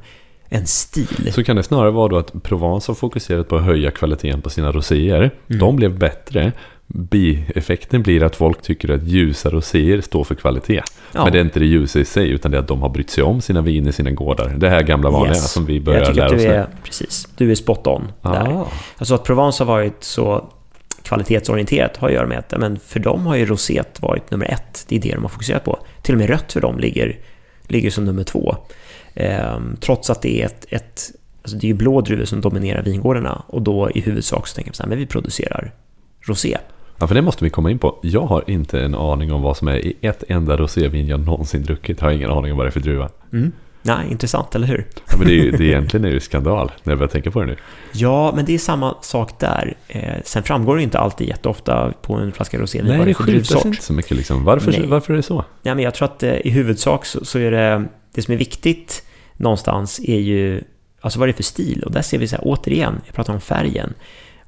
en 0.48 0.66
stil. 0.66 1.32
Så 1.32 1.44
kan 1.44 1.56
det 1.56 1.62
snarare 1.62 1.90
vara 1.90 2.08
då 2.08 2.18
att 2.18 2.42
Provence 2.42 2.90
har 2.90 2.94
fokuserat 2.94 3.48
på 3.48 3.56
att 3.56 3.62
höja 3.62 3.90
kvaliteten 3.90 4.42
på 4.42 4.50
sina 4.50 4.72
roséer. 4.72 5.18
Mm. 5.18 5.58
De 5.58 5.76
blev 5.76 5.98
bättre. 5.98 6.52
Bieffekten 6.94 8.02
blir 8.02 8.22
att 8.22 8.36
folk 8.36 8.62
tycker 8.62 8.88
att 8.88 9.02
ljusa 9.02 9.50
roséer 9.50 10.00
står 10.00 10.24
för 10.24 10.34
kvalitet. 10.34 10.82
Ja. 11.12 11.24
Men 11.24 11.32
det 11.32 11.38
är 11.38 11.44
inte 11.44 11.58
det 11.58 11.66
ljusa 11.66 11.98
i 11.98 12.04
sig, 12.04 12.30
utan 12.30 12.50
det 12.50 12.56
är 12.56 12.60
att 12.60 12.68
de 12.68 12.82
har 12.82 12.88
brytt 12.88 13.10
sig 13.10 13.24
om 13.24 13.40
sina 13.40 13.60
viner, 13.60 13.92
sina 13.92 14.10
gårdar. 14.10 14.54
Det 14.56 14.68
här 14.68 14.82
gamla 14.82 15.10
vanliga 15.10 15.34
yes. 15.34 15.52
som 15.52 15.66
vi 15.66 15.80
börjar 15.80 16.14
lära 16.14 16.36
oss 16.36 16.42
är, 16.42 16.58
nu. 16.58 16.66
Precis, 16.84 17.28
du 17.36 17.50
är 17.50 17.54
spot 17.54 17.86
on 17.86 18.12
ah. 18.22 18.32
där. 18.32 18.64
Alltså 18.98 19.14
att 19.14 19.24
Provence 19.24 19.64
har 19.64 19.68
varit 19.68 20.04
så 20.04 20.50
kvalitetsorienterat 21.02 21.96
har 21.96 22.08
att 22.08 22.14
göra 22.14 22.26
med 22.26 22.38
att 22.38 22.60
men 22.60 22.78
för 22.78 23.00
dem 23.00 23.26
har 23.26 23.36
ju 23.36 23.46
roset 23.46 24.02
varit 24.02 24.30
nummer 24.30 24.46
ett. 24.46 24.84
Det 24.88 24.96
är 24.96 25.00
det 25.00 25.14
de 25.14 25.22
har 25.22 25.28
fokuserat 25.28 25.64
på. 25.64 25.78
Till 26.02 26.14
och 26.14 26.18
med 26.18 26.28
rött 26.28 26.52
för 26.52 26.60
dem 26.60 26.78
ligger, 26.78 27.18
ligger 27.66 27.90
som 27.90 28.04
nummer 28.04 28.24
två. 28.24 28.56
Ehm, 29.14 29.76
trots 29.80 30.10
att 30.10 30.22
det 30.22 30.42
är 30.42 30.46
ett, 30.46 30.66
ett 30.68 31.10
alltså 31.42 31.56
det 31.56 31.66
är 31.66 31.68
ju 31.68 31.74
blå 31.74 32.00
druvor 32.00 32.24
som 32.24 32.40
dominerar 32.40 32.82
vingårdarna 32.82 33.42
och 33.46 33.62
då 33.62 33.90
i 33.90 34.00
huvudsak 34.00 34.46
så 34.46 34.54
tänker 34.54 34.70
man 34.70 34.74
så 34.74 34.82
här, 34.82 34.88
men 34.88 34.98
vi 34.98 35.06
producerar 35.06 35.72
rosé. 36.20 36.58
Ja, 37.02 37.06
för 37.06 37.14
det 37.14 37.22
måste 37.22 37.44
vi 37.44 37.50
komma 37.50 37.70
in 37.70 37.78
på. 37.78 37.98
Jag 38.02 38.26
har 38.26 38.44
inte 38.46 38.80
en 38.80 38.94
aning 38.94 39.32
om 39.32 39.42
vad 39.42 39.56
som 39.56 39.68
är 39.68 39.86
i 39.86 39.96
ett 40.00 40.24
enda 40.28 40.56
rosévin 40.56 41.06
jag 41.06 41.20
någonsin 41.20 41.62
druckit. 41.62 42.00
Jag 42.00 42.06
har 42.06 42.12
ingen 42.12 42.30
aning 42.30 42.52
om 42.52 42.58
vad 42.58 42.66
det 42.66 42.68
är 42.68 42.72
för 42.72 42.80
druva. 42.80 43.08
Mm. 43.32 43.52
Nej, 43.82 44.06
intressant, 44.10 44.54
eller 44.54 44.66
hur? 44.66 44.86
Ja, 45.10 45.16
men 45.18 45.26
det 45.26 45.40
är, 45.40 45.52
det 45.52 45.64
är 45.64 45.68
egentligen 45.68 46.04
är 46.04 46.10
det 46.10 46.20
skandal 46.20 46.72
när 46.82 46.92
jag 46.92 46.98
börjar 46.98 47.10
tänka 47.10 47.30
på 47.30 47.40
det 47.40 47.46
nu. 47.46 47.56
Ja, 47.92 48.32
men 48.36 48.44
det 48.44 48.54
är 48.54 48.58
samma 48.58 48.96
sak 49.00 49.40
där. 49.40 49.76
Eh, 49.88 50.14
sen 50.24 50.42
framgår 50.42 50.76
det 50.76 50.82
inte 50.82 50.98
alltid 50.98 51.28
jätteofta 51.28 51.92
på 52.02 52.14
en 52.14 52.32
flaska 52.32 52.58
rosévin 52.58 52.88
Nej, 52.88 52.98
vad 52.98 53.06
det 53.06 53.10
är 53.10 53.14
för 53.14 53.24
druvsort. 53.24 53.64
inte 53.64 53.82
så 53.82 53.92
mycket 53.92 54.16
liksom. 54.16 54.44
Varför, 54.44 54.86
varför 54.86 55.12
är 55.12 55.16
det 55.16 55.22
så? 55.22 55.44
Ja, 55.62 55.74
men 55.74 55.84
jag 55.84 55.94
tror 55.94 56.08
att 56.08 56.22
eh, 56.22 56.46
i 56.46 56.50
huvudsak 56.50 57.06
så, 57.06 57.24
så, 57.24 57.38
är 57.38 57.50
det, 57.50 57.84
det 58.14 58.22
som 58.22 58.34
är 58.34 58.38
viktigt 58.38 59.02
någonstans 59.36 60.00
är 60.04 60.20
ju 60.20 60.62
alltså 61.00 61.18
vad 61.18 61.28
det 61.28 61.32
är 61.32 61.36
för 61.36 61.42
stil. 61.42 61.82
Och 61.82 61.92
där 61.92 62.02
ser 62.02 62.18
vi 62.18 62.28
så 62.28 62.36
här, 62.36 62.42
återigen, 62.44 63.00
jag 63.06 63.14
pratar 63.14 63.34
om 63.34 63.40
färgen. 63.40 63.94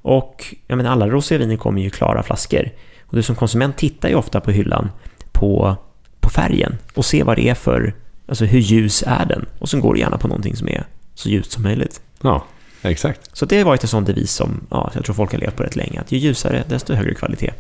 Och 0.05 0.55
jag 0.67 0.77
menar, 0.77 0.91
alla 0.91 1.09
roséviner 1.09 1.57
kommer 1.57 1.81
ju 1.81 1.87
i 1.87 1.91
klara 1.91 2.23
flaskor. 2.23 2.71
Och 3.07 3.17
du 3.17 3.23
som 3.23 3.37
konsument 3.37 3.77
tittar 3.77 4.09
ju 4.09 4.15
ofta 4.15 4.41
på 4.41 4.51
hyllan 4.51 4.91
på, 5.33 5.77
på 6.21 6.31
färgen 6.31 6.77
och 6.95 7.05
ser 7.05 7.25
vad 7.25 7.37
det 7.37 7.49
är 7.49 7.55
för 7.55 7.95
Alltså 8.27 8.45
hur 8.45 8.59
ljus 8.59 9.05
är 9.07 9.25
den? 9.27 9.47
Och 9.59 9.69
sen 9.69 9.81
går 9.81 9.95
det 9.95 10.01
gärna 10.01 10.19
på 10.19 10.29
någonting 10.29 10.57
som 10.57 10.69
är 10.69 10.85
så 11.15 11.29
ljust 11.29 11.53
som 11.53 11.63
möjligt. 11.63 12.01
Ja, 12.23 12.45
exakt. 12.83 13.21
Så 13.33 13.47
det 13.47 13.59
har 13.59 13.65
varit 13.65 13.83
en 13.83 13.89
sån 13.89 14.05
devis 14.05 14.33
som 14.33 14.67
ja, 14.71 14.91
jag 14.95 15.05
tror 15.05 15.15
folk 15.15 15.33
har 15.33 15.39
levt 15.39 15.57
på 15.57 15.63
rätt 15.63 15.77
länge. 15.77 16.01
Att 16.01 16.13
ju 16.13 16.19
ljusare, 16.19 16.65
desto 16.69 16.95
högre 16.95 17.15
kvalitet. 17.15 17.53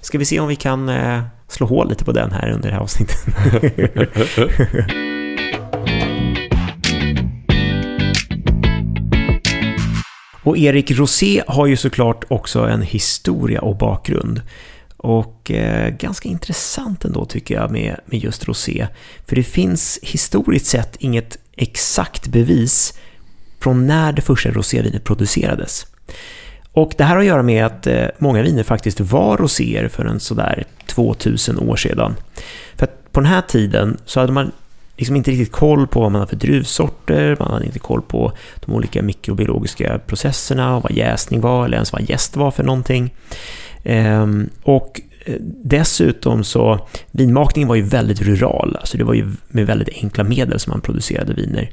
Ska 0.00 0.18
vi 0.18 0.24
se 0.24 0.40
om 0.40 0.48
vi 0.48 0.56
kan 0.56 0.88
eh, 0.88 1.22
slå 1.48 1.66
hål 1.66 1.88
lite 1.88 2.04
på 2.04 2.12
den 2.12 2.32
här 2.32 2.50
under 2.50 2.68
det 2.68 2.74
här 2.74 2.82
avsnittet. 2.82 3.18
Och 10.48 10.58
Erik 10.58 10.90
Rosé 10.90 11.42
har 11.46 11.66
ju 11.66 11.76
såklart 11.76 12.24
också 12.28 12.60
en 12.60 12.82
historia 12.82 13.60
och 13.60 13.76
bakgrund. 13.76 14.42
Och 14.96 15.50
eh, 15.50 15.90
ganska 15.90 16.28
intressant 16.28 17.04
ändå 17.04 17.24
tycker 17.24 17.54
jag 17.54 17.70
med, 17.70 18.00
med 18.06 18.20
just 18.20 18.48
rosé. 18.48 18.86
För 19.26 19.36
det 19.36 19.42
finns 19.42 19.98
historiskt 20.02 20.66
sett 20.66 20.96
inget 20.98 21.38
exakt 21.56 22.26
bevis 22.26 22.98
från 23.60 23.86
när 23.86 24.12
det 24.12 24.22
första 24.22 24.50
rosévinet 24.50 25.04
producerades. 25.04 25.86
Och 26.72 26.92
det 26.98 27.04
här 27.04 27.14
har 27.14 27.20
att 27.20 27.26
göra 27.26 27.42
med 27.42 27.66
att 27.66 27.86
eh, 27.86 28.06
många 28.18 28.42
viner 28.42 28.62
faktiskt 28.62 29.00
var 29.00 29.36
roséer 29.36 29.88
för 29.88 30.04
en 30.04 30.20
sådär 30.20 30.64
2000 30.86 31.58
år 31.58 31.76
sedan. 31.76 32.14
För 32.76 32.84
att 32.84 33.12
på 33.12 33.20
den 33.20 33.30
här 33.30 33.42
tiden 33.42 33.98
så 34.04 34.20
hade 34.20 34.32
man 34.32 34.52
liksom 34.98 35.16
inte 35.16 35.30
riktigt 35.30 35.52
koll 35.52 35.86
på 35.86 36.00
vad 36.00 36.12
man 36.12 36.20
har 36.20 36.26
för 36.26 36.36
druvsorter, 36.36 37.36
man 37.40 37.50
hade 37.50 37.66
inte 37.66 37.78
koll 37.78 38.02
på 38.02 38.32
de 38.66 38.74
olika 38.74 39.02
mikrobiologiska 39.02 39.98
processerna, 40.06 40.76
och 40.76 40.82
vad 40.82 40.92
jäsning 40.92 41.40
var 41.40 41.64
eller 41.64 41.76
ens 41.76 41.92
vad 41.92 42.10
jäst 42.10 42.36
var 42.36 42.50
för 42.50 42.64
någonting. 42.64 43.14
Ehm, 43.84 44.50
och 44.62 45.00
eh, 45.24 45.34
dessutom 45.64 46.44
så, 46.44 46.86
vinmakningen 47.10 47.68
var 47.68 47.76
ju 47.76 47.82
väldigt 47.82 48.22
rural, 48.22 48.76
alltså 48.80 48.98
det 48.98 49.04
var 49.04 49.14
ju 49.14 49.32
med 49.48 49.66
väldigt 49.66 50.02
enkla 50.02 50.24
medel 50.24 50.60
som 50.60 50.70
man 50.70 50.80
producerade 50.80 51.34
viner. 51.34 51.70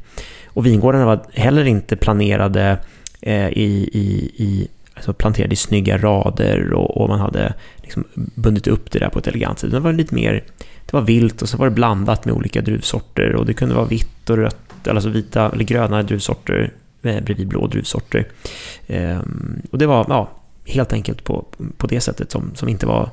Och 0.48 0.66
vingårdarna 0.66 1.06
var 1.06 1.26
heller 1.34 1.66
inte 1.66 1.96
planerade 1.96 2.78
eh, 3.22 3.48
i, 3.48 3.90
i, 3.94 4.32
i 4.44 4.68
alltså 4.96 5.14
planterade 5.14 5.54
i 5.54 5.56
snygga 5.56 5.98
rader 5.98 6.74
och, 6.74 6.98
och 6.98 7.10
man 7.10 7.20
hade 7.20 7.54
liksom 7.82 8.04
bundit 8.14 8.68
upp 8.68 8.92
det 8.92 9.00
där 9.00 9.10
på 9.10 9.20
ett 9.20 9.28
elegant 9.28 9.60
sätt. 9.60 9.72
Det 9.72 9.80
var 9.80 9.94
lite 9.94 10.16
mer, 10.16 10.44
det 10.86 10.94
var 10.94 11.02
vilt 11.02 11.42
och 11.42 11.50
så 11.50 11.58
var 11.58 11.66
det 11.66 11.76
blandat 11.76 12.26
med 12.26 12.34
olika 12.34 12.62
druvsorter 12.62 13.36
och 13.36 13.46
det 13.46 13.54
kunde 13.54 13.76
vara 13.76 13.86
vitt 13.86 14.30
och 14.30 14.38
rött, 14.38 14.88
alltså 14.88 15.10
vita 15.10 15.52
eller 15.52 15.64
gröna 15.64 16.04
druvsorter 16.04 16.72
eh, 17.02 17.24
bredvid 17.24 17.48
blå 17.48 17.68
druvsorter. 17.68 18.28
Ehm, 18.88 19.62
och 19.72 19.78
det 19.78 19.86
var, 19.86 20.06
ja, 20.10 20.30
helt 20.66 20.94
enkelt 20.94 21.24
på, 21.24 21.46
på 21.78 21.88
det 21.88 22.00
sättet 22.00 22.32
som, 22.32 22.52
som 22.56 22.70
inte 22.70 22.86
var 22.86 23.10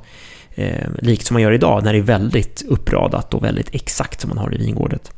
eh, 0.54 0.88
likt 0.98 1.26
som 1.26 1.34
man 1.34 1.42
gör 1.42 1.52
idag 1.52 1.84
när 1.84 1.92
det 1.92 1.98
är 1.98 2.02
väldigt 2.02 2.62
uppradat 2.68 3.34
och 3.34 3.44
väldigt 3.44 3.74
exakt 3.74 4.20
som 4.20 4.28
man 4.28 4.38
har 4.38 4.54
i 4.54 4.58
vingårdet. 4.58 5.12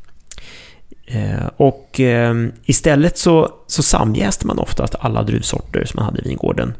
Eh, 1.05 1.47
och 1.57 1.99
eh, 1.99 2.35
istället 2.65 3.17
så, 3.17 3.51
så 3.67 3.83
samjäste 3.83 4.47
man 4.47 4.59
oftast 4.59 4.95
alla 4.99 5.23
druvsorter 5.23 5.85
som 5.85 5.97
man 5.97 6.05
hade 6.05 6.19
i 6.19 6.29
vingården. 6.29 6.73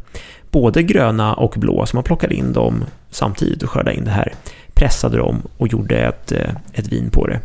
Både 0.51 0.83
gröna 0.83 1.33
och 1.33 1.53
blå, 1.57 1.85
så 1.85 1.97
man 1.97 2.03
plockade 2.03 2.35
in 2.35 2.53
dem 2.53 2.83
samtidigt 3.09 3.63
och 3.63 3.69
skördade 3.69 3.97
in 3.97 4.03
det 4.03 4.11
här. 4.11 4.33
Pressade 4.73 5.17
dem 5.17 5.41
och 5.57 5.67
gjorde 5.67 5.97
ett, 5.97 6.31
eh, 6.31 6.49
ett 6.73 6.87
vin 6.87 7.09
på 7.09 7.27
det. 7.27 7.39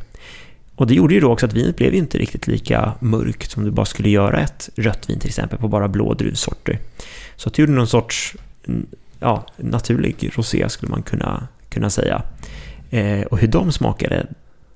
Och 0.77 0.87
det 0.87 0.95
gjorde 0.95 1.15
ju 1.15 1.21
då 1.21 1.33
också 1.33 1.47
att 1.47 1.53
vinet 1.53 1.77
blev 1.77 1.95
inte 1.95 2.19
riktigt 2.19 2.47
lika 2.47 2.93
mörkt 3.01 3.51
som 3.51 3.65
du 3.65 3.71
bara 3.71 3.87
skulle 3.87 4.09
göra 4.09 4.41
ett 4.41 4.71
rött 4.77 5.11
vin 5.11 5.19
till 5.19 5.29
exempel 5.29 5.59
på 5.59 5.69
bara 5.69 5.89
blå 5.89 6.15
druvsorter. 6.15 6.79
Så 7.37 7.49
att 7.49 7.55
det 7.55 7.63
gjorde 7.63 7.73
någon 7.73 7.87
sorts 7.87 8.37
ja, 9.21 9.47
naturlig 9.57 10.31
rosé 10.35 10.69
skulle 10.69 10.91
man 10.91 11.03
kunna, 11.03 11.49
kunna 11.69 11.91
säga. 11.91 12.23
Eh, 12.91 13.23
och 13.23 13.39
hur 13.39 13.49
de 13.49 13.73
smakade, 13.73 14.27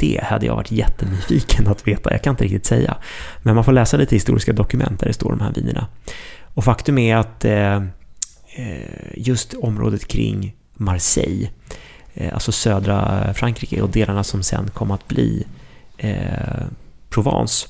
det 0.04 0.24
hade 0.24 0.46
jag 0.46 0.56
varit 0.56 0.70
jättenyfiken 0.70 1.66
att 1.66 1.88
veta. 1.88 2.12
Jag 2.12 2.22
kan 2.22 2.30
inte 2.30 2.44
riktigt 2.44 2.66
säga. 2.66 2.96
Men 3.42 3.54
man 3.54 3.64
får 3.64 3.72
läsa 3.72 3.96
lite 3.96 4.16
historiska 4.16 4.52
dokument 4.52 5.00
där 5.00 5.06
det 5.06 5.12
står 5.12 5.30
de 5.30 5.40
här 5.40 5.52
vinerna. 5.52 5.86
Och 6.54 6.64
faktum 6.64 6.98
är 6.98 7.16
att 7.16 7.44
eh, 7.44 7.76
eh, 8.54 9.12
just 9.16 9.54
området 9.54 10.08
kring 10.08 10.54
Marseille, 10.74 11.50
eh, 12.14 12.34
alltså 12.34 12.52
södra 12.52 13.34
Frankrike 13.34 13.82
och 13.82 13.90
delarna 13.90 14.24
som 14.24 14.42
sen 14.42 14.70
kom 14.70 14.90
att 14.90 15.08
bli 15.08 15.46
eh, 15.98 16.64
Provence, 17.10 17.68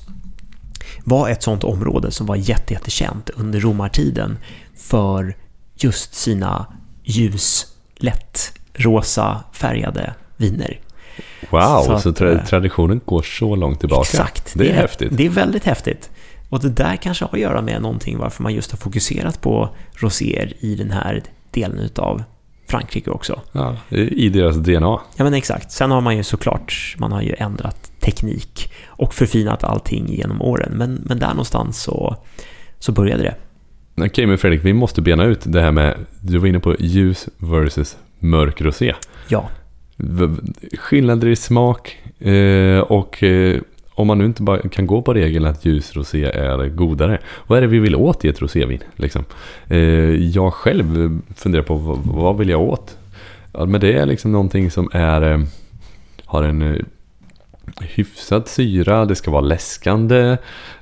var 1.03 1.29
ett 1.29 1.43
sånt 1.43 1.63
område 1.63 2.11
som 2.11 2.27
var 2.27 2.35
jättekänt 2.35 3.29
under 3.29 3.59
romartiden 3.59 4.37
för 4.75 5.35
just 5.75 6.13
sina 6.13 6.65
ljus, 7.03 7.65
lätt 7.95 8.53
rosa 8.73 9.43
färgade 9.53 10.13
viner. 10.37 10.84
Wow, 11.49 11.83
så, 11.85 11.99
så 11.99 12.13
tra 12.13 12.31
eh, 12.31 12.45
traditionen 12.45 13.01
går 13.05 13.21
så 13.21 13.55
långt 13.55 13.79
tillbaka. 13.79 14.01
Exakt. 14.01 14.53
Det 14.53 14.63
är, 14.63 14.67
det 14.67 14.73
är 14.73 14.81
häftigt. 14.81 15.09
Det 15.11 15.25
är 15.25 15.29
väldigt 15.29 15.63
häftigt. 15.63 16.09
Och 16.49 16.61
det 16.61 16.69
där 16.69 16.95
kanske 16.95 17.25
har 17.25 17.29
att 17.33 17.39
göra 17.39 17.61
med 17.61 17.81
någonting 17.81 18.17
varför 18.17 18.43
man 18.43 18.53
just 18.53 18.71
har 18.71 18.77
fokuserat 18.77 19.41
på 19.41 19.69
roséer 19.93 20.53
i 20.59 20.75
den 20.75 20.91
här 20.91 21.23
delen 21.51 21.79
utav 21.79 22.23
Frankrike 22.67 23.09
också. 23.09 23.41
Ja, 23.51 23.77
I 23.89 24.29
deras 24.29 24.55
DNA. 24.55 24.99
Ja 25.15 25.23
men 25.23 25.33
exakt. 25.33 25.71
Sen 25.71 25.91
har 25.91 26.01
man 26.01 26.17
ju 26.17 26.23
såklart, 26.23 26.95
man 26.97 27.11
har 27.11 27.21
ju 27.21 27.35
ändrat 27.37 27.91
teknik 27.99 28.73
och 28.85 29.13
förfinat 29.13 29.63
allting 29.63 30.13
genom 30.13 30.41
åren. 30.41 30.71
Men, 30.75 31.01
men 31.05 31.19
där 31.19 31.27
någonstans 31.27 31.81
så, 31.81 32.15
så 32.79 32.91
började 32.91 33.23
det. 33.23 33.35
Okej, 34.05 34.25
men 34.25 34.37
Fredrik, 34.37 34.65
vi 34.65 34.73
måste 34.73 35.01
bena 35.01 35.23
ut 35.23 35.41
det 35.43 35.61
här 35.61 35.71
med, 35.71 35.97
du 36.21 36.37
var 36.37 36.47
inne 36.47 36.59
på 36.59 36.75
ljus 36.79 37.29
versus 37.37 37.97
mörk 38.19 38.61
rosé. 38.61 38.93
Ja. 39.27 39.49
Skillnader 40.77 41.27
i 41.27 41.35
smak 41.35 41.97
eh, 42.19 42.79
och 42.79 43.23
eh, 43.23 43.61
om 43.93 44.07
man 44.07 44.17
nu 44.17 44.25
inte 44.25 44.41
bara 44.41 44.69
kan 44.69 44.87
gå 44.87 45.01
på 45.01 45.13
regeln 45.13 45.45
att 45.45 45.65
ljus 45.65 45.95
rosé 45.95 46.23
är 46.23 46.69
godare. 46.69 47.19
Vad 47.47 47.57
är 47.57 47.61
det 47.61 47.67
vi 47.67 47.79
vill 47.79 47.95
åt 47.95 48.25
i 48.25 48.27
ett 48.27 48.41
rosévin? 48.41 48.79
Liksom? 48.95 49.25
Eh, 49.67 49.79
jag 50.15 50.53
själv 50.53 51.19
funderar 51.35 51.63
på 51.63 51.75
vad, 51.75 51.97
vad 51.97 52.37
vill 52.37 52.49
jag 52.49 52.61
åt? 52.61 52.97
Ja, 53.53 53.65
men 53.65 53.81
det 53.81 53.93
är 53.93 54.05
liksom 54.05 54.31
någonting 54.31 54.71
som 54.71 54.89
är, 54.93 55.45
har 56.25 56.43
en 56.43 56.85
hyfsad 57.81 58.47
syra, 58.47 59.05
det 59.05 59.15
ska 59.15 59.31
vara 59.31 59.41
läskande, 59.41 60.37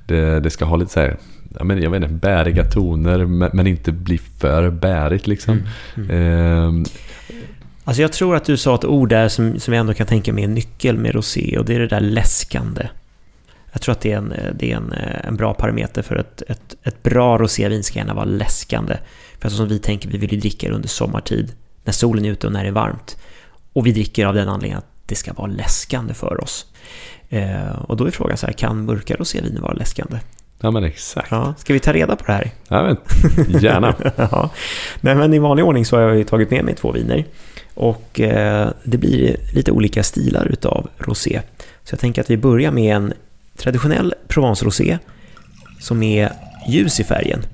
det, 0.06 0.40
det 0.40 0.50
ska 0.50 0.66
ha 0.66 0.76
lite 0.76 0.92
så 0.92 1.00
här 1.00 1.18
ja, 1.58 1.64
men 1.64 1.82
jag 1.82 1.90
vet 1.90 2.04
inte, 2.04 2.14
bäriga 2.14 2.64
toner 2.64 3.26
men 3.26 3.68
inte 3.68 3.92
bli 3.92 4.18
för 4.18 4.70
bärigt 4.70 5.28
liksom. 5.28 5.62
Mm, 5.96 6.10
mm. 6.10 6.86
Alltså 7.84 8.02
jag 8.02 8.14
tror 8.14 8.36
att 8.36 8.46
du 8.46 8.58
sa 8.58 8.76
ett 8.76 8.86
ord 8.86 9.10
där 9.10 9.28
som, 9.28 9.60
som 9.60 9.74
jag 9.74 9.82
ändå 9.82 9.94
kan 9.94 10.08
tänka 10.08 10.34
mig 10.34 10.44
en 10.44 10.54
nyckel 10.54 10.98
med 10.98 11.16
rosé 11.16 11.58
och 11.58 11.66
det 11.66 11.76
är 11.76 11.80
det 11.80 11.88
där 11.88 12.00
läskande. 12.00 12.88
Jag 13.72 13.82
tror 13.82 13.92
att 13.92 14.02
det 14.02 14.12
är 14.12 14.18
en, 14.18 14.34
det 14.56 14.72
är 14.72 14.76
en, 14.76 14.94
en 15.24 15.36
bra 15.36 15.54
parameter 15.54 16.02
för 16.02 16.16
ett, 16.16 16.42
ett, 16.48 16.76
ett 16.84 17.04
bra 17.04 17.38
rosévin 17.38 17.84
ska 17.84 18.00
gärna 18.00 18.14
vara 18.14 18.26
läskande. 18.26 18.98
För 19.40 19.50
som 19.50 19.68
vi 19.68 19.80
tänker, 19.80 20.10
vi 20.10 20.18
vill 20.18 20.34
ju 20.34 20.40
dricka 20.40 20.68
det 20.68 20.76
under 20.76 20.90
sommartid, 20.90 21.54
när 21.84 21.94
solen 21.94 22.26
är 22.26 22.30
ute 22.30 22.48
och 22.48 22.54
när 22.54 22.64
det 22.64 22.70
är 22.70 22.74
varmt. 22.74 23.18
Och 23.74 23.88
vi 23.88 23.92
dricker 23.92 24.26
av 24.26 24.34
den 24.34 24.50
anledningen 24.50 24.78
att 24.78 24.88
det 25.06 25.16
ska 25.16 25.34
vara 25.34 25.48
läskande 25.48 26.14
för 26.14 26.44
oss. 26.44 26.66
Eh, 27.30 27.82
och 27.88 27.98
då 27.98 28.06
är 28.06 28.12
frågan 28.12 28.38
så 28.38 28.46
här, 28.46 28.54
kan 28.54 28.86
mörka 28.86 29.16
roséviner 29.16 29.62
vara 29.62 29.74
läskande? 29.74 30.20
Ja 30.60 30.72
men 30.72 30.84
exakt. 30.84 31.32
Ja, 31.32 31.54
ska 31.58 31.74
vi 31.74 31.80
ta 31.80 31.94
reda 31.94 32.16
på 32.16 32.24
det 32.26 32.34
här? 32.34 32.52
Ja, 32.68 32.84
men, 32.84 32.98
gärna. 33.62 33.96
ja. 34.16 34.50
Nej, 35.02 35.16
men 35.16 35.34
I 35.34 35.40
vanlig 35.40 35.66
ordning 35.66 35.86
så 35.86 35.96
har 35.96 36.02
jag 36.02 36.28
tagit 36.28 36.52
med 36.52 36.66
mig 36.66 36.76
två 36.76 36.92
viner. 36.92 37.26
Och 37.74 38.20
eh, 38.20 38.70
det 38.84 38.98
blir 38.98 39.36
lite 39.54 39.72
olika 39.72 40.04
stilar 40.04 40.46
utav 40.46 40.90
rosé. 40.98 41.42
Så 41.84 41.94
jag 41.94 42.00
tänker 42.00 42.22
att 42.22 42.30
vi 42.30 42.38
börjar 42.38 42.72
med 42.72 42.96
en 42.96 43.14
traditionell 43.58 44.14
Provence 44.28 44.66
rosé 44.66 44.98
som 45.80 46.04
är 46.04 46.32
ljus 46.68 47.00
i 47.00 47.04
färgen. 47.04 47.46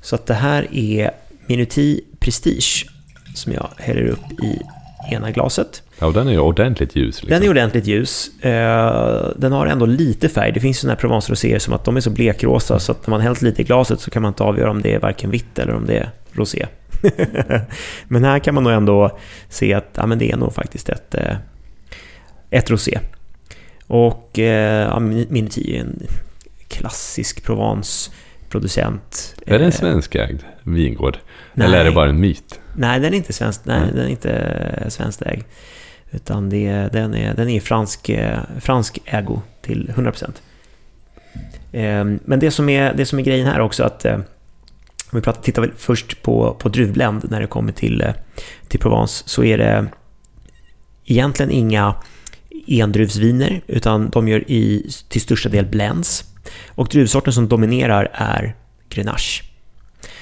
Så 0.00 0.14
att 0.14 0.26
det 0.26 0.34
här 0.34 0.66
är 0.74 1.10
Minuti 1.46 2.00
Prestige 2.20 2.86
som 3.34 3.52
jag 3.52 3.68
häller 3.76 4.06
upp 4.06 4.42
i 4.42 4.62
ena 5.10 5.30
glaset. 5.30 5.82
Ja, 5.98 6.06
och 6.06 6.12
den 6.12 6.28
är 6.28 6.32
ju 6.32 6.38
ordentligt 6.38 6.96
ljus. 6.96 7.06
Liksom. 7.06 7.28
Den 7.28 7.42
är 7.42 7.50
ordentligt 7.50 7.86
ljus. 7.86 8.30
Eh, 8.44 9.30
den 9.36 9.52
har 9.52 9.66
ändå 9.66 9.86
lite 9.86 10.28
färg. 10.28 10.52
Det 10.52 10.60
finns 10.60 10.78
sådana 10.78 10.94
här 10.94 11.00
Provence-roséer 11.00 11.58
som 11.58 11.74
att 11.74 11.84
de 11.84 11.96
är 11.96 12.00
så 12.00 12.10
blekrosa 12.10 12.78
så 12.78 12.92
att 12.92 13.06
när 13.06 13.10
man 13.10 13.20
hällt 13.20 13.42
lite 13.42 13.62
i 13.62 13.64
glaset 13.64 14.00
så 14.00 14.10
kan 14.10 14.22
man 14.22 14.30
inte 14.30 14.42
avgöra 14.42 14.70
om 14.70 14.82
det 14.82 14.94
är 14.94 14.98
varken 14.98 15.30
vitt 15.30 15.58
eller 15.58 15.74
om 15.74 15.86
det 15.86 15.96
är 15.96 16.10
rosé. 16.32 16.66
men 18.08 18.24
här 18.24 18.38
kan 18.38 18.54
man 18.54 18.64
nog 18.64 18.72
ändå 18.72 19.18
se 19.48 19.74
att 19.74 19.90
ja, 19.94 20.06
men 20.06 20.18
det 20.18 20.32
är 20.32 20.36
nog 20.36 20.54
faktiskt 20.54 20.88
ett, 20.88 21.14
eh, 21.14 21.36
ett 22.50 22.70
rosé. 22.70 22.98
Och 23.86 24.38
eh, 24.38 24.88
ja, 24.88 25.00
Miniti 25.00 25.76
är 25.76 25.80
en 25.80 26.02
klassisk 26.68 27.44
Provence-producent. 27.44 29.36
Är 29.46 29.58
det 29.58 29.64
en 29.64 29.72
svenskägd 29.72 30.42
vingård? 30.62 31.18
Nej. 31.54 31.66
Eller 31.66 31.80
är 31.80 31.84
det 31.84 31.92
bara 31.92 32.08
en 32.08 32.20
myt? 32.20 32.60
Nej, 32.76 33.00
den 33.00 33.12
är 33.12 33.16
inte 33.16 33.32
svensk, 33.32 33.60
nej, 33.64 33.82
mm. 33.82 33.94
den 33.94 34.04
är 34.04 34.08
inte 34.08 34.84
svenskägd. 34.88 35.44
Utan 36.10 36.50
det, 36.50 36.88
den 36.92 37.14
är, 37.14 37.34
den 37.34 37.48
är 37.48 37.60
fransk, 37.60 38.08
eh, 38.08 38.38
fransk 38.60 38.98
ägo 39.04 39.42
till 39.62 39.92
100%. 39.96 40.30
Ehm, 41.72 42.18
men 42.24 42.40
det 42.40 42.50
som, 42.50 42.68
är, 42.68 42.94
det 42.94 43.06
som 43.06 43.18
är 43.18 43.22
grejen 43.22 43.46
här 43.46 43.60
också 43.60 43.84
att 43.84 44.04
eh, 44.04 44.18
om 45.10 45.18
vi 45.18 45.20
pratar, 45.20 45.42
tittar 45.42 45.72
först 45.76 46.22
på, 46.22 46.56
på 46.58 46.68
druvbländ 46.68 47.30
när 47.30 47.40
det 47.40 47.46
kommer 47.46 47.72
till, 47.72 48.00
eh, 48.00 48.14
till 48.68 48.80
Provence 48.80 49.24
så 49.26 49.44
är 49.44 49.58
det 49.58 49.86
egentligen 51.04 51.50
inga 51.50 51.94
endruvsviner 52.66 53.60
utan 53.66 54.10
de 54.10 54.28
gör 54.28 54.50
i, 54.50 54.90
till 55.08 55.20
största 55.20 55.48
del 55.48 55.66
blends. 55.66 56.24
Och 56.68 56.88
druvsorten 56.88 57.32
som 57.32 57.48
dominerar 57.48 58.10
är 58.12 58.56
Grenache. 58.88 59.42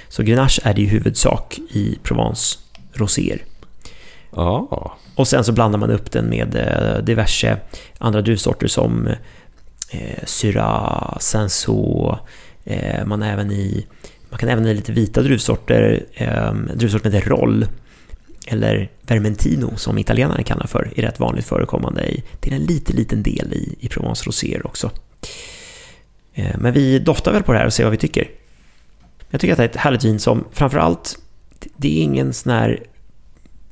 Så 0.08 0.22
Grenache 0.22 0.60
är 0.62 0.74
det 0.74 0.82
i 0.82 0.86
huvudsak 0.86 1.58
i 1.70 1.98
Provence 2.02 2.58
roséer. 2.92 3.44
Ah. 4.30 4.92
Och 5.14 5.28
sen 5.28 5.44
så 5.44 5.52
blandar 5.52 5.78
man 5.78 5.90
upp 5.90 6.12
den 6.12 6.28
med 6.28 6.56
eh, 6.56 7.04
diverse 7.04 7.58
andra 7.98 8.22
druvsorter 8.22 8.66
som 8.66 9.06
eh, 9.90 10.24
Syrah, 10.24 11.18
Sanso, 11.18 12.18
eh, 12.64 13.04
man, 13.06 13.22
även 13.22 13.50
i, 13.50 13.86
man 14.36 14.40
kan 14.40 14.48
även 14.48 14.66
i 14.66 14.74
lite 14.74 14.92
vita 14.92 15.22
druvsorter, 15.22 16.06
eh, 16.14 16.54
druvsorten 16.54 17.12
heter 17.12 17.28
roll, 17.28 17.66
eller 18.46 18.90
Vermentino 19.02 19.76
som 19.76 19.98
italienarna 19.98 20.42
kallar 20.42 20.66
för, 20.66 20.92
är 20.96 21.02
rätt 21.02 21.20
vanligt 21.20 21.44
förekommande 21.44 22.08
i, 22.08 22.22
till 22.40 22.52
en 22.52 22.62
liten, 22.62 22.96
liten 22.96 23.22
del 23.22 23.52
i, 23.52 23.76
i 23.80 23.88
Provence 23.88 24.24
roséer 24.26 24.66
också. 24.66 24.90
Eh, 26.34 26.56
men 26.58 26.72
vi 26.72 26.98
doftar 26.98 27.32
väl 27.32 27.42
på 27.42 27.52
det 27.52 27.58
här 27.58 27.66
och 27.66 27.72
ser 27.72 27.84
vad 27.84 27.90
vi 27.90 27.96
tycker. 27.96 28.30
Jag 29.30 29.40
tycker 29.40 29.52
att 29.52 29.58
det 29.58 29.64
är 29.64 29.68
ett 29.68 29.76
härligt 29.76 30.04
vin 30.04 30.18
som 30.18 30.44
framförallt, 30.52 31.18
det 31.76 31.98
är 31.98 32.02
ingen 32.02 32.32
sån 32.32 32.52
här 32.52 32.82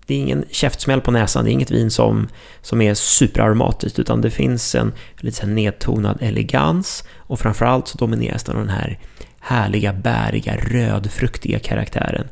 det 0.06 0.14
är 0.14 0.18
ingen 0.18 0.44
käftsmäll 0.50 1.00
på 1.00 1.11
näsan, 1.11 1.44
det 1.44 1.50
är 1.50 1.52
inget 1.52 1.71
vin 1.71 1.90
som, 1.90 2.28
som 2.62 2.80
är 2.80 2.94
superaromatiskt 2.94 3.99
utan 3.99 4.21
det 4.21 4.30
finns 4.30 4.75
en 4.75 4.92
lite 5.16 5.37
så 5.37 5.47
nedtonad 5.47 6.18
elegans 6.21 7.04
och 7.16 7.40
framförallt 7.40 7.88
så 7.88 7.99
domineras 7.99 8.44
den 8.44 8.56
av 8.56 8.62
den 8.62 8.75
här 8.75 8.99
härliga, 9.45 9.93
bäriga, 9.93 10.57
rödfruktiga 10.57 11.59
karaktären. 11.59 12.29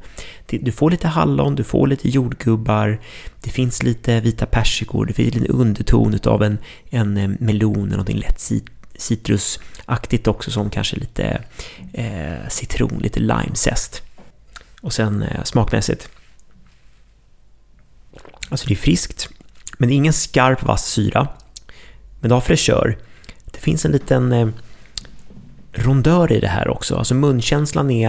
Du 0.46 0.72
får 0.72 0.90
lite 0.90 1.08
hallon, 1.08 1.54
du 1.54 1.64
får 1.64 1.86
lite 1.86 2.08
jordgubbar, 2.08 3.00
det 3.40 3.50
finns 3.50 3.82
lite 3.82 4.20
vita 4.20 4.46
persikor, 4.46 5.06
det 5.06 5.12
finns 5.12 5.36
en 5.36 5.46
underton 5.46 6.18
av 6.24 6.42
en, 6.42 6.58
en 6.90 7.16
eh, 7.16 7.30
melon, 7.38 7.88
någonting 7.88 8.18
lätt 8.18 8.50
citrusaktigt 8.96 10.26
också 10.26 10.50
som 10.50 10.70
kanske 10.70 10.96
lite 10.96 11.44
eh, 11.92 12.48
citron, 12.48 12.98
lite 12.98 13.20
limezest. 13.20 14.02
Och 14.80 14.92
sen 14.92 15.22
eh, 15.22 15.42
smakmässigt 15.44 16.08
Alltså 18.48 18.66
det 18.66 18.74
är 18.74 18.76
friskt, 18.76 19.28
men 19.78 19.88
det 19.88 19.94
är 19.94 19.96
ingen 19.96 20.12
skarp 20.12 20.62
vass 20.62 20.86
syra. 20.86 21.28
Men 22.20 22.28
det 22.28 22.34
har 22.34 22.40
fräschör. 22.40 22.98
Det 23.44 23.58
finns 23.58 23.84
en 23.84 23.92
liten 23.92 24.32
eh, 24.32 24.48
rondör 25.72 26.32
i 26.32 26.40
det 26.40 26.48
här 26.48 26.68
också. 26.68 26.96
Alltså 26.96 27.14
munkänslan 27.14 27.90
är 27.90 28.08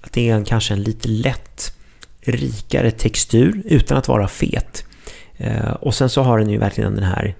att 0.00 0.12
det 0.12 0.30
är 0.30 0.34
en, 0.34 0.44
kanske 0.44 0.74
en 0.74 0.82
lite 0.82 1.08
lätt 1.08 1.72
rikare 2.20 2.90
textur 2.90 3.62
utan 3.64 3.98
att 3.98 4.08
vara 4.08 4.28
fet. 4.28 4.84
Eh, 5.36 5.70
och 5.70 5.94
sen 5.94 6.08
så 6.08 6.22
har 6.22 6.38
den 6.38 6.50
ju 6.50 6.58
verkligen 6.58 6.94
den 6.94 7.04
här 7.04 7.34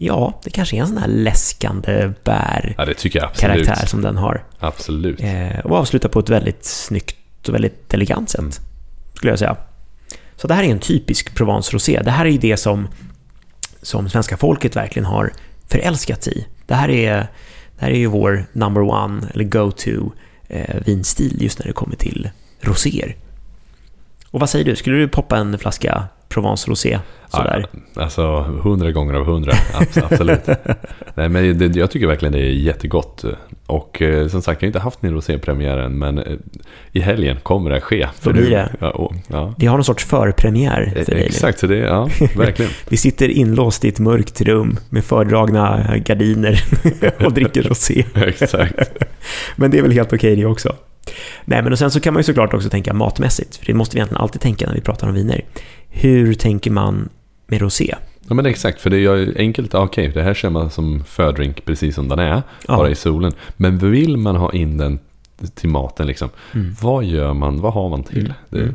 Ja, 0.00 0.40
det 0.44 0.50
kanske 0.50 0.76
är 0.76 0.80
en 0.80 0.86
sån 0.86 0.98
här 0.98 1.08
läskande 1.08 2.12
bär-karaktär 2.24 3.76
ja, 3.80 3.86
som 3.86 4.02
den 4.02 4.16
har. 4.16 4.44
Absolut. 4.58 5.20
Eh, 5.20 5.58
och 5.64 5.76
avslutar 5.76 6.08
på 6.08 6.18
ett 6.18 6.28
väldigt 6.28 6.64
snyggt 6.64 7.48
och 7.48 7.54
väldigt 7.54 7.94
elegant 7.94 8.30
sätt, 8.30 8.40
mm. 8.40 8.52
skulle 9.14 9.32
jag 9.32 9.38
säga. 9.38 9.56
Så 10.36 10.48
det 10.48 10.54
här 10.54 10.62
är 10.62 10.68
en 10.68 10.78
typisk 10.78 11.34
Provence 11.34 11.74
Rosé. 11.74 12.02
Det 12.04 12.10
här 12.10 12.26
är 12.26 12.30
ju 12.30 12.38
det 12.38 12.56
som, 12.56 12.88
som 13.82 14.08
svenska 14.08 14.36
folket 14.36 14.76
verkligen 14.76 15.06
har 15.06 15.32
förälskats 15.68 16.28
i. 16.28 16.46
Det 16.66 16.74
här 16.74 16.88
är, 16.88 17.28
det 17.78 17.84
här 17.84 17.92
är 17.92 17.98
ju 17.98 18.06
vår 18.06 18.44
number 18.52 18.82
one, 18.82 19.28
eller 19.34 19.44
go-to, 19.44 20.12
eh, 20.48 20.76
vinstil 20.86 21.42
just 21.42 21.58
när 21.58 21.66
det 21.66 21.72
kommer 21.72 21.96
till 21.96 22.30
roséer. 22.60 23.16
Och 24.30 24.40
vad 24.40 24.50
säger 24.50 24.64
du, 24.64 24.76
skulle 24.76 24.96
du 24.96 25.08
poppa 25.08 25.36
en 25.36 25.58
flaska 25.58 26.08
Provence 26.28 26.70
Rosé 26.70 26.98
sådär? 27.28 27.66
Ja, 27.94 28.02
alltså 28.02 28.40
hundra 28.40 28.92
gånger 28.92 29.14
av 29.14 29.24
hundra, 29.24 29.52
absolut. 30.02 30.46
Nej, 31.14 31.28
men 31.28 31.58
det, 31.58 31.76
jag 31.76 31.90
tycker 31.90 32.06
verkligen 32.06 32.32
det 32.32 32.38
är 32.38 32.50
jättegott. 32.50 33.24
Och 33.66 34.02
eh, 34.02 34.28
som 34.28 34.42
sagt, 34.42 34.62
jag 34.62 34.66
har 34.66 34.68
inte 34.68 34.78
haft 34.78 35.02
min 35.02 35.14
rosépremiär 35.14 35.78
än, 35.78 35.98
men 35.98 36.18
eh, 36.18 36.24
i 36.92 37.00
helgen 37.00 37.36
kommer 37.42 37.70
det 37.70 37.80
ske. 37.80 38.08
För 38.20 38.32
blir 38.32 38.50
det. 38.50 38.68
Ja, 38.80 38.90
och, 38.90 39.14
ja. 39.28 39.54
Vi 39.58 39.66
har 39.66 39.76
någon 39.76 39.84
sorts 39.84 40.04
förpremiär 40.04 40.92
för 41.04 41.14
dig. 41.14 41.24
Exakt, 41.24 41.58
så 41.58 41.66
det, 41.66 41.76
ja, 41.76 42.08
verkligen. 42.36 42.70
Vi 42.88 42.96
sitter 42.96 43.28
inlåst 43.28 43.84
i 43.84 43.88
ett 43.88 43.98
mörkt 43.98 44.40
rum 44.40 44.78
med 44.90 45.04
fördragna 45.04 45.96
gardiner 45.96 46.64
och 47.24 47.32
dricker 47.32 47.62
rosé. 47.62 48.04
Exakt. 48.14 48.74
men 49.56 49.70
det 49.70 49.78
är 49.78 49.82
väl 49.82 49.92
helt 49.92 50.12
okej 50.12 50.32
okay 50.32 50.42
det 50.42 50.46
också. 50.46 50.74
Nej, 51.44 51.62
men 51.62 51.72
och 51.72 51.78
sen 51.78 51.90
så 51.90 52.00
kan 52.00 52.14
man 52.14 52.20
ju 52.20 52.24
såklart 52.24 52.54
också 52.54 52.70
tänka 52.70 52.94
matmässigt, 52.94 53.56
för 53.56 53.66
det 53.66 53.74
måste 53.74 53.96
vi 53.96 53.98
egentligen 53.98 54.22
alltid 54.22 54.40
tänka 54.40 54.66
när 54.66 54.74
vi 54.74 54.80
pratar 54.80 55.08
om 55.08 55.14
viner. 55.14 55.44
Hur 55.88 56.34
tänker 56.34 56.70
man 56.70 57.08
med 57.46 57.60
rosé? 57.60 57.94
Ja 58.28 58.34
men 58.34 58.46
exakt, 58.46 58.80
för 58.80 58.90
det 58.90 58.96
är 58.96 59.16
ju 59.16 59.34
enkelt. 59.38 59.74
Okej, 59.74 60.08
okay, 60.08 60.14
det 60.14 60.22
här 60.22 60.34
kör 60.34 60.50
man 60.50 60.70
som 60.70 61.04
fördrink 61.04 61.64
precis 61.64 61.94
som 61.94 62.08
den 62.08 62.18
är, 62.18 62.42
ja. 62.68 62.76
bara 62.76 62.90
i 62.90 62.94
solen. 62.94 63.32
Men 63.56 63.78
vill 63.78 64.16
man 64.16 64.36
ha 64.36 64.52
in 64.52 64.76
den 64.76 64.98
till 65.54 65.68
maten 65.68 66.06
liksom, 66.06 66.28
mm. 66.54 66.76
vad 66.80 67.04
gör 67.04 67.34
man, 67.34 67.60
vad 67.60 67.72
har 67.72 67.88
man 67.88 68.02
till? 68.02 68.26
Mm. 68.26 68.32
Det... 68.50 68.60
Mm. 68.60 68.74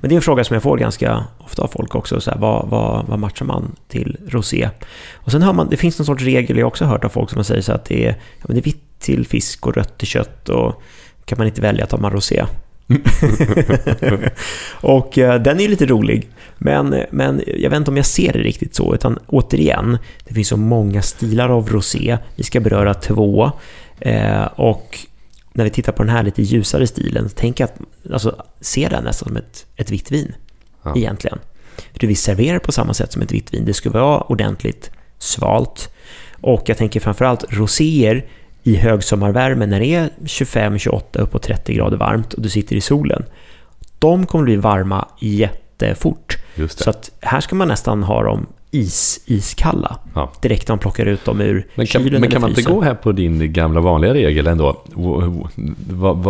Men 0.00 0.08
det 0.08 0.14
är 0.14 0.16
en 0.16 0.22
fråga 0.22 0.44
som 0.44 0.54
jag 0.54 0.62
får 0.62 0.76
ganska 0.78 1.24
ofta 1.38 1.62
av 1.62 1.68
folk 1.68 1.94
också. 1.94 2.20
Så 2.20 2.30
här, 2.30 2.38
vad, 2.38 2.68
vad, 2.68 3.06
vad 3.06 3.18
matchar 3.18 3.46
man 3.46 3.76
till 3.88 4.16
rosé? 4.28 4.70
Och 5.14 5.32
sen 5.32 5.42
hör 5.42 5.52
man, 5.52 5.68
det 5.68 5.76
finns 5.76 5.98
någon 5.98 6.06
sorts 6.06 6.24
regel 6.24 6.58
jag 6.58 6.68
också 6.68 6.84
har 6.84 6.92
hört 6.92 7.04
av 7.04 7.08
folk 7.08 7.30
som 7.30 7.44
säger 7.44 7.62
så 7.62 7.72
att 7.72 7.84
det 7.84 8.06
är, 8.06 8.10
ja, 8.10 8.44
men 8.46 8.54
det 8.54 8.60
är 8.60 8.64
vitt 8.64 8.98
till 8.98 9.26
fisk 9.26 9.66
och 9.66 9.76
rött 9.76 9.98
till 9.98 10.08
kött 10.08 10.48
och 10.48 10.82
kan 11.28 11.38
man 11.38 11.46
inte 11.46 11.60
välja 11.60 11.86
tar 11.86 11.98
man 11.98 12.12
rosé. 12.12 12.44
och 14.70 15.18
eh, 15.18 15.42
den 15.42 15.60
är 15.60 15.68
lite 15.68 15.86
rolig. 15.86 16.28
Men, 16.58 17.04
men 17.10 17.42
jag 17.46 17.70
vet 17.70 17.76
inte 17.76 17.90
om 17.90 17.96
jag 17.96 18.06
ser 18.06 18.32
det 18.32 18.38
riktigt 18.38 18.74
så, 18.74 18.94
utan 18.94 19.18
återigen, 19.26 19.98
det 20.24 20.34
finns 20.34 20.48
så 20.48 20.56
många 20.56 21.02
stilar 21.02 21.48
av 21.48 21.68
rosé. 21.68 22.18
Vi 22.36 22.44
ska 22.44 22.60
beröra 22.60 22.94
två. 22.94 23.50
Eh, 24.00 24.44
och 24.44 24.98
när 25.52 25.64
vi 25.64 25.70
tittar 25.70 25.92
på 25.92 26.02
den 26.02 26.12
här 26.12 26.22
lite 26.22 26.42
ljusare 26.42 26.86
stilen, 26.86 27.30
tänk 27.34 27.60
att, 27.60 27.74
alltså, 28.12 28.44
se 28.60 28.88
den 28.88 29.04
nästan 29.04 29.28
som 29.28 29.36
ett, 29.36 29.66
ett 29.76 29.90
vitt 29.90 30.10
vin. 30.10 30.34
Ja. 30.82 30.96
Egentligen. 30.96 31.38
För 32.00 32.06
vi 32.06 32.14
serverar 32.14 32.58
på 32.58 32.72
samma 32.72 32.94
sätt 32.94 33.12
som 33.12 33.22
ett 33.22 33.32
vitt 33.32 33.54
vin. 33.54 33.64
Det 33.64 33.74
ska 33.74 33.90
vara 33.90 34.20
ordentligt 34.20 34.90
svalt. 35.18 35.94
Och 36.40 36.62
jag 36.66 36.76
tänker 36.76 37.00
framförallt 37.00 37.44
roséer 37.48 38.24
i 38.68 38.76
högsommarvärme 38.76 39.66
när 39.66 39.80
det 39.80 39.94
är 39.94 40.10
25, 40.26 40.78
28, 40.78 41.18
uppåt 41.18 41.42
30 41.42 41.74
grader 41.74 41.96
varmt 41.96 42.34
och 42.34 42.42
du 42.42 42.48
sitter 42.48 42.76
i 42.76 42.80
solen. 42.80 43.24
De 43.98 44.26
kommer 44.26 44.44
bli 44.44 44.56
varma 44.56 45.08
jättefort. 45.18 46.36
Så 46.68 46.90
att 46.90 47.10
här 47.20 47.40
ska 47.40 47.56
man 47.56 47.68
nästan 47.68 48.02
ha 48.02 48.22
dem 48.22 48.46
is, 48.70 49.20
iskalla. 49.26 49.98
Ja. 50.14 50.32
Direkt 50.42 50.68
när 50.68 50.72
man 50.72 50.78
plockar 50.78 51.06
ut 51.06 51.24
dem 51.24 51.40
ur 51.40 51.66
men 51.74 51.86
kan, 51.86 52.02
kylen 52.02 52.20
Men 52.20 52.30
kan 52.30 52.40
man 52.40 52.50
inte 52.50 52.62
gå 52.62 52.82
här 52.82 52.94
på 52.94 53.12
din 53.12 53.52
gamla 53.52 53.80
vanliga 53.80 54.14
regel 54.14 54.46
ändå? 54.46 54.82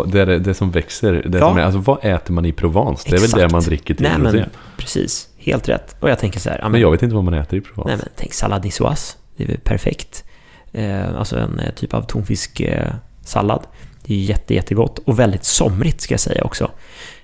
Det, 0.07 0.25
det, 0.25 0.39
det 0.39 0.55
som 0.55 0.71
växer, 0.71 1.13
det 1.13 1.39
ja. 1.39 1.49
som 1.49 1.59
är, 1.59 1.63
alltså 1.63 1.81
vad 1.81 1.99
äter 2.03 2.33
man 2.33 2.45
i 2.45 2.53
Provence? 2.53 3.11
Det 3.11 3.17
är 3.17 3.21
väl 3.21 3.31
det 3.31 3.53
man 3.53 3.63
dricker 3.63 3.95
till 3.95 4.03
Nej, 4.03 4.19
men, 4.19 4.45
Precis, 4.77 5.29
helt 5.39 5.69
rätt. 5.69 5.97
Och 6.01 6.11
jag 6.11 6.19
tänker 6.19 6.41
så 6.41 6.51
här. 6.51 6.69
Men 6.69 6.81
jag 6.81 6.91
vet 6.91 7.03
inte 7.03 7.15
vad 7.15 7.25
man 7.25 7.35
äter 7.35 7.59
i 7.59 7.63
Provence. 7.63 7.89
Nej, 7.89 7.97
men 7.97 8.09
tänk 8.17 8.35
salad 8.35 8.65
niçoise. 8.65 9.17
Det 9.37 9.45
är 9.45 9.49
väl 9.49 9.59
perfekt. 9.59 10.25
Eh, 10.73 11.19
alltså 11.19 11.39
en 11.39 11.59
eh, 11.59 11.71
typ 11.75 11.95
av 11.95 12.03
tonfisksallad. 12.03 13.61
Eh, 13.63 13.69
det 14.03 14.15
är 14.15 14.19
jätte, 14.19 14.55
jättegott 14.55 14.99
och 14.99 15.19
väldigt 15.19 15.45
somrigt 15.45 16.01
ska 16.01 16.15
jag 16.15 16.21
säga 16.21 16.45
också. 16.45 16.71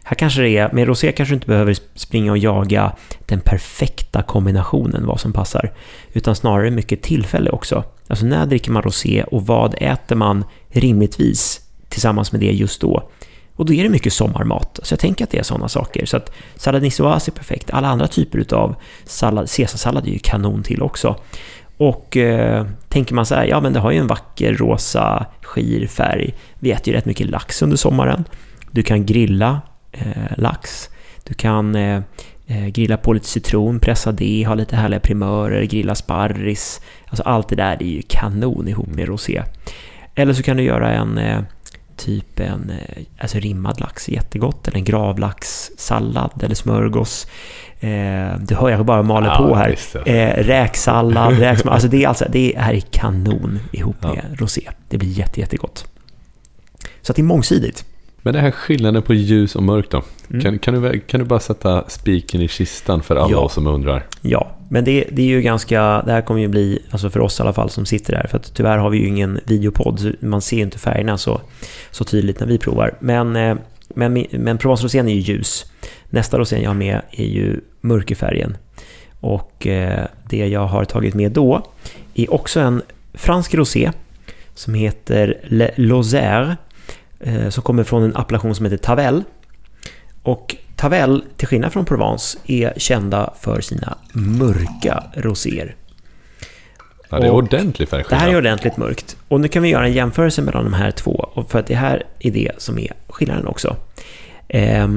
Här 0.03 0.15
kanske 0.15 0.43
det 0.43 0.57
är, 0.57 0.73
med 0.73 0.87
rosé 0.87 1.13
kanske 1.13 1.33
du 1.33 1.35
inte 1.35 1.47
behöver 1.47 1.77
springa 1.95 2.33
och 2.33 2.39
jaga 2.39 2.93
den 3.27 3.41
perfekta 3.41 4.23
kombinationen, 4.23 5.07
vad 5.07 5.21
som 5.21 5.33
passar, 5.33 5.73
utan 6.13 6.37
snarare 6.37 6.71
mycket 6.71 7.03
tillfälle 7.03 7.51
också. 7.51 7.85
Alltså 8.07 8.27
när 8.27 8.47
dricker 8.47 8.71
man 8.71 8.83
rosé 8.83 9.25
och 9.25 9.47
vad 9.47 9.75
äter 9.81 10.17
man 10.17 10.45
rimligtvis 10.69 11.61
tillsammans 11.89 12.33
med 12.33 12.41
det 12.41 12.53
just 12.53 12.81
då? 12.81 13.11
Och 13.57 13.67
då 13.67 13.73
är 13.73 13.83
det 13.83 13.89
mycket 13.89 14.13
sommarmat. 14.13 14.81
Så 14.83 14.93
jag 14.93 15.01
tänker 15.01 15.25
att 15.25 15.31
det 15.31 15.39
är 15.39 15.43
sådana 15.43 15.69
saker. 15.69 16.07
Så 16.07 16.17
att 16.17 16.33
sallad 16.57 16.83
niçoise 16.83 17.31
är 17.31 17.33
perfekt. 17.33 17.71
Alla 17.71 17.89
andra 17.89 18.07
typer 18.07 18.55
av 18.55 18.75
sallad, 19.05 19.51
caesarsallad 19.51 20.07
är 20.07 20.11
ju 20.11 20.19
kanon 20.19 20.63
till 20.63 20.83
också. 20.83 21.17
Och 21.77 22.17
eh, 22.17 22.67
tänker 22.89 23.15
man 23.15 23.27
så 23.27 23.35
här, 23.35 23.45
ja 23.45 23.61
men 23.61 23.73
det 23.73 23.81
har 23.81 23.91
ju 23.91 23.99
en 23.99 24.07
vacker 24.07 24.55
rosa 24.55 25.27
skir 25.43 25.87
färg. 25.87 26.35
Vi 26.59 26.71
äter 26.71 26.89
ju 26.89 26.95
rätt 26.95 27.05
mycket 27.05 27.31
lax 27.31 27.63
under 27.63 27.77
sommaren. 27.77 28.25
Du 28.71 28.83
kan 28.83 29.07
grilla 29.07 29.61
eh, 29.93 30.37
lax. 30.37 30.91
Du 31.25 31.35
kan 31.35 31.75
eh, 31.75 32.01
eh 32.47 32.67
grilla 32.67 32.97
på 32.97 33.13
lite 33.13 33.27
citron, 33.27 33.81
pressa 33.81 34.13
det, 34.13 34.45
ha 34.47 34.55
lite 34.55 34.77
härliga 34.77 35.01
primörer, 35.01 35.65
grilla 35.65 35.95
sparris. 35.95 36.81
Alltså 37.07 37.23
allt 37.23 37.49
det 37.49 37.57
där 37.57 37.83
är 37.83 37.87
ju 37.87 38.03
kanon 38.09 38.69
ihop 38.69 38.89
med 38.89 39.09
rosé. 39.09 39.43
Eller 40.15 40.33
så 40.33 40.43
kan 40.43 40.57
du 40.57 40.63
göra 40.63 40.93
en 40.93 41.19
eh, 41.19 41.41
typ 41.97 42.41
en 42.41 42.71
eh, 42.71 43.05
alltså 43.19 43.39
rimmad 43.39 43.81
lax, 43.81 44.09
jättegott, 44.09 44.69
eller 44.69 44.79
en 44.79 44.85
gravlaxsallad 44.85 46.43
eller 46.43 46.55
smörgås. 46.55 47.27
Eh, 47.85 48.39
du 48.41 48.55
hör, 48.55 48.71
jag 48.71 48.87
bara 48.87 49.03
maler 49.03 49.29
ja, 49.29 49.37
på 49.37 49.55
här. 49.55 49.77
Eh, 50.05 50.45
räksallad, 50.45 51.39
räksmör, 51.39 51.73
alltså 51.73 51.89
det 51.89 52.05
är, 52.05 52.09
alltså, 52.09 52.25
det 52.29 52.55
här 52.57 52.75
är 52.75 52.81
kanon 52.81 53.59
ihop 53.73 54.03
med 54.03 54.17
ja. 54.17 54.37
rosé. 54.39 54.71
Det 54.89 54.99
blir 54.99 55.09
jätte, 55.09 55.41
jättegott. 55.41 55.89
Så 57.03 57.13
att 57.13 57.17
det 57.17 57.23
är 57.23 57.25
mångsidigt. 57.25 57.85
Men 58.23 58.35
det 58.35 58.41
här 58.41 58.51
skillnaden 58.51 59.03
på 59.03 59.15
ljus 59.15 59.57
och 59.57 59.63
mörkt 59.63 59.91
då? 59.91 60.03
Mm. 60.31 60.43
Kan, 60.43 60.59
kan, 60.59 60.83
du, 60.83 61.01
kan 61.01 61.21
du 61.21 61.27
bara 61.27 61.41
sätta 61.41 61.85
spiken 61.89 62.41
i 62.41 62.49
kistan 62.49 63.03
för 63.03 63.17
alla 63.17 63.33
ja. 63.33 63.39
oss 63.39 63.53
som 63.53 63.67
undrar? 63.67 64.07
Ja, 64.21 64.57
men 64.69 64.85
det, 64.85 65.05
det 65.13 65.23
är 65.23 65.27
ju 65.27 65.43
ganska, 65.43 66.03
det 66.07 66.13
här 66.13 66.21
kommer 66.21 66.41
ju 66.41 66.49
bli, 66.49 66.83
alltså 66.91 67.11
för 67.11 67.21
oss 67.21 67.39
i 67.39 67.43
alla 67.43 67.53
fall 67.53 67.71
som 67.71 67.87
sitter 67.87 68.15
här, 68.15 68.27
för 68.27 68.39
att 68.39 68.55
tyvärr 68.55 68.79
har 68.79 68.91
vi 68.91 68.99
ju 68.99 69.07
ingen 69.07 69.41
videopodd, 69.47 70.15
man 70.21 70.41
ser 70.41 70.57
ju 70.57 70.63
inte 70.63 70.79
färgerna 70.79 71.19
så, 71.19 71.41
så 71.91 72.05
tydligt 72.05 72.41
när 72.41 72.47
vi 72.47 72.59
provar. 72.59 72.97
Men, 73.01 73.37
eh, 73.37 73.57
men, 73.89 74.27
men 74.31 74.59
Provence-rosén 74.59 75.09
är 75.09 75.15
ju 75.15 75.21
ljus. 75.21 75.67
Nästa 76.15 76.39
rosén 76.39 76.63
jag 76.63 76.71
har 76.71 76.75
med 76.75 77.01
är 77.11 77.25
ju 77.25 77.61
mörkerfärgen. 77.81 78.57
Och 79.21 79.67
eh, 79.67 80.07
det 80.29 80.47
jag 80.47 80.67
har 80.67 80.85
tagit 80.85 81.15
med 81.15 81.33
då 81.33 81.67
är 82.15 82.35
också 82.35 82.61
en 82.61 82.83
fransk 83.15 83.55
rosé 83.55 83.93
som 84.55 84.75
heter 84.75 85.41
Le 85.45 85.71
Lozère 85.77 86.57
Eh, 87.27 87.49
som 87.49 87.63
kommer 87.63 87.85
från 87.85 88.03
en 88.03 88.17
appellation 88.17 88.55
som 88.55 88.65
heter 88.65 88.77
Tavel. 88.77 89.23
Och 90.23 90.57
Tavel, 90.77 91.25
till 91.37 91.49
skillnad 91.49 91.73
från 91.73 91.85
Provence, 91.85 92.39
är 92.47 92.73
kända 92.77 93.35
för 93.41 93.61
sina 93.61 93.99
mörka 94.13 95.05
roséer. 95.15 95.75
Ja, 97.09 97.21
det 97.21 97.27
är 97.27 97.31
ordentligt 97.31 97.89
färgskillnad. 97.89 98.21
Det 98.21 98.27
här 98.27 98.33
är 98.33 98.39
ordentligt 98.39 98.77
mörkt. 98.77 99.17
Och 99.29 99.41
nu 99.41 99.49
kan 99.49 99.63
vi 99.63 99.69
göra 99.69 99.87
en 99.87 99.93
jämförelse 99.93 100.43
mellan 100.43 100.65
de 100.65 100.73
här 100.73 100.91
två, 100.91 101.29
för 101.49 101.59
att 101.59 101.67
det 101.67 101.75
här 101.75 102.03
är 102.19 102.31
det 102.31 102.53
som 102.59 102.79
är 102.79 102.93
skillnaden 103.09 103.47
också. 103.47 103.77
Eh, 104.49 104.89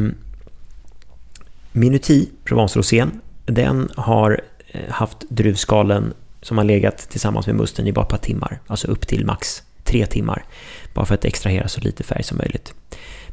Minuti, 1.77 2.29
Provence-rosén, 2.43 3.21
den 3.45 3.89
har 3.95 4.41
eh, 4.67 4.89
haft 4.89 5.17
druvskalen 5.29 6.13
som 6.41 6.57
har 6.57 6.65
legat 6.65 6.97
tillsammans 6.97 7.47
med 7.47 7.55
musten 7.55 7.87
i 7.87 7.91
bara 7.91 8.05
ett 8.05 8.11
par 8.11 8.17
timmar, 8.17 8.59
alltså 8.67 8.87
upp 8.87 9.07
till 9.07 9.25
max 9.25 9.63
tre 9.83 10.05
timmar, 10.05 10.45
bara 10.93 11.05
för 11.05 11.13
att 11.13 11.25
extrahera 11.25 11.67
så 11.67 11.81
lite 11.81 12.03
färg 12.03 12.23
som 12.23 12.37
möjligt. 12.37 12.73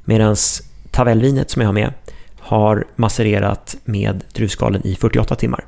Medan 0.05 0.37
Tavelvinet 0.91 1.51
som 1.51 1.63
jag 1.63 1.69
har 1.69 1.73
med 1.73 1.93
har 2.39 2.87
masserat 2.97 3.77
med 3.85 4.25
druvskalen 4.33 4.87
i 4.87 4.95
48 4.95 5.35
timmar. 5.35 5.65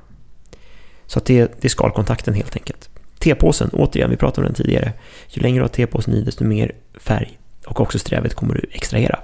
Så 1.07 1.19
att 1.19 1.25
det, 1.25 1.61
det 1.61 1.67
är 1.67 1.69
skalkontakten 1.69 2.35
helt 2.35 2.57
enkelt. 2.57 2.89
Tepåsen, 3.19 3.71
återigen, 3.73 4.11
vi 4.11 4.17
pratade 4.17 4.41
om 4.41 4.53
den 4.53 4.55
tidigare. 4.55 4.93
Ju 5.29 5.43
längre 5.43 5.59
du 5.59 5.63
har 5.63 5.69
tepåsen 5.69 6.15
i, 6.15 6.23
desto 6.23 6.45
mer 6.45 6.73
färg 6.95 7.39
och 7.67 7.81
också 7.81 7.99
strävet 7.99 8.35
kommer 8.35 8.55
du 8.55 8.61
extrahera. 8.73 9.19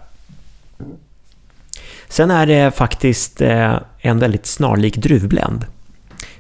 Sen 2.13 2.31
är 2.31 2.47
det 2.47 2.71
faktiskt 2.71 3.41
eh, 3.41 3.79
en 3.99 4.19
väldigt 4.19 4.47
snarlik 4.47 4.97
druvbländ. 4.97 5.67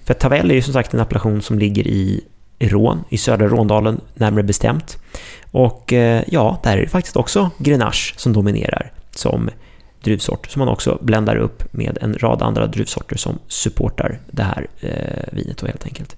För 0.04 0.14
Tavel 0.14 0.50
är 0.50 0.54
ju 0.54 0.62
som 0.62 0.72
sagt 0.72 0.94
en 0.94 1.00
appellation 1.00 1.42
som 1.42 1.58
ligger 1.58 1.86
i 1.86 2.24
Rån, 2.58 3.04
i 3.08 3.18
södra 3.18 3.48
Råndalen 3.48 4.00
närmare 4.14 4.42
bestämt. 4.42 4.98
Och 5.50 5.92
eh, 5.92 6.22
ja, 6.26 6.60
där 6.62 6.76
är 6.76 6.80
det 6.80 6.88
faktiskt 6.88 7.16
också 7.16 7.50
Grenache 7.58 8.14
som 8.16 8.32
dominerar 8.32 8.92
som 9.10 9.50
druvsort 10.04 10.50
som 10.50 10.60
man 10.60 10.68
också 10.68 10.98
bländar 11.02 11.36
upp 11.36 11.74
med 11.74 11.98
en 12.00 12.14
rad 12.14 12.42
andra 12.42 12.66
druvsorter 12.66 13.16
som 13.16 13.38
supportar 13.48 14.20
det 14.30 14.42
här 14.42 14.66
eh, 14.80 15.32
vinet 15.32 15.58
då 15.58 15.66
helt 15.66 15.86
enkelt. 15.86 16.16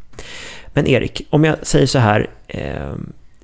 Men 0.67 0.87
Erik, 0.87 1.27
om 1.31 1.45
jag 1.45 1.67
säger 1.67 1.87
så 1.87 1.99
här, 1.99 2.31
eh, 2.47 2.95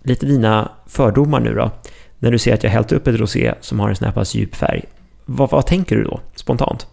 lite 0.03 0.27
dina 0.27 0.70
fördomar 0.87 1.40
nu 1.40 1.55
då. 1.55 1.70
När 2.18 2.31
du 2.31 2.38
ser 2.38 2.55
att 2.55 2.64
jag 2.64 2.70
hällt 2.70 2.92
upp 2.92 3.07
ett 3.07 3.20
rosé 3.20 3.55
som 3.61 3.81
har 3.81 3.88
en 3.88 3.96
sån 3.96 4.05
här 4.05 4.12
pass 4.12 4.35
djup 4.35 4.55
färg, 4.55 4.85
vad, 5.31 5.51
vad 5.51 5.66
tänker 5.66 5.97
du 5.97 6.05
då 6.05 6.21
spontant? 6.35 6.87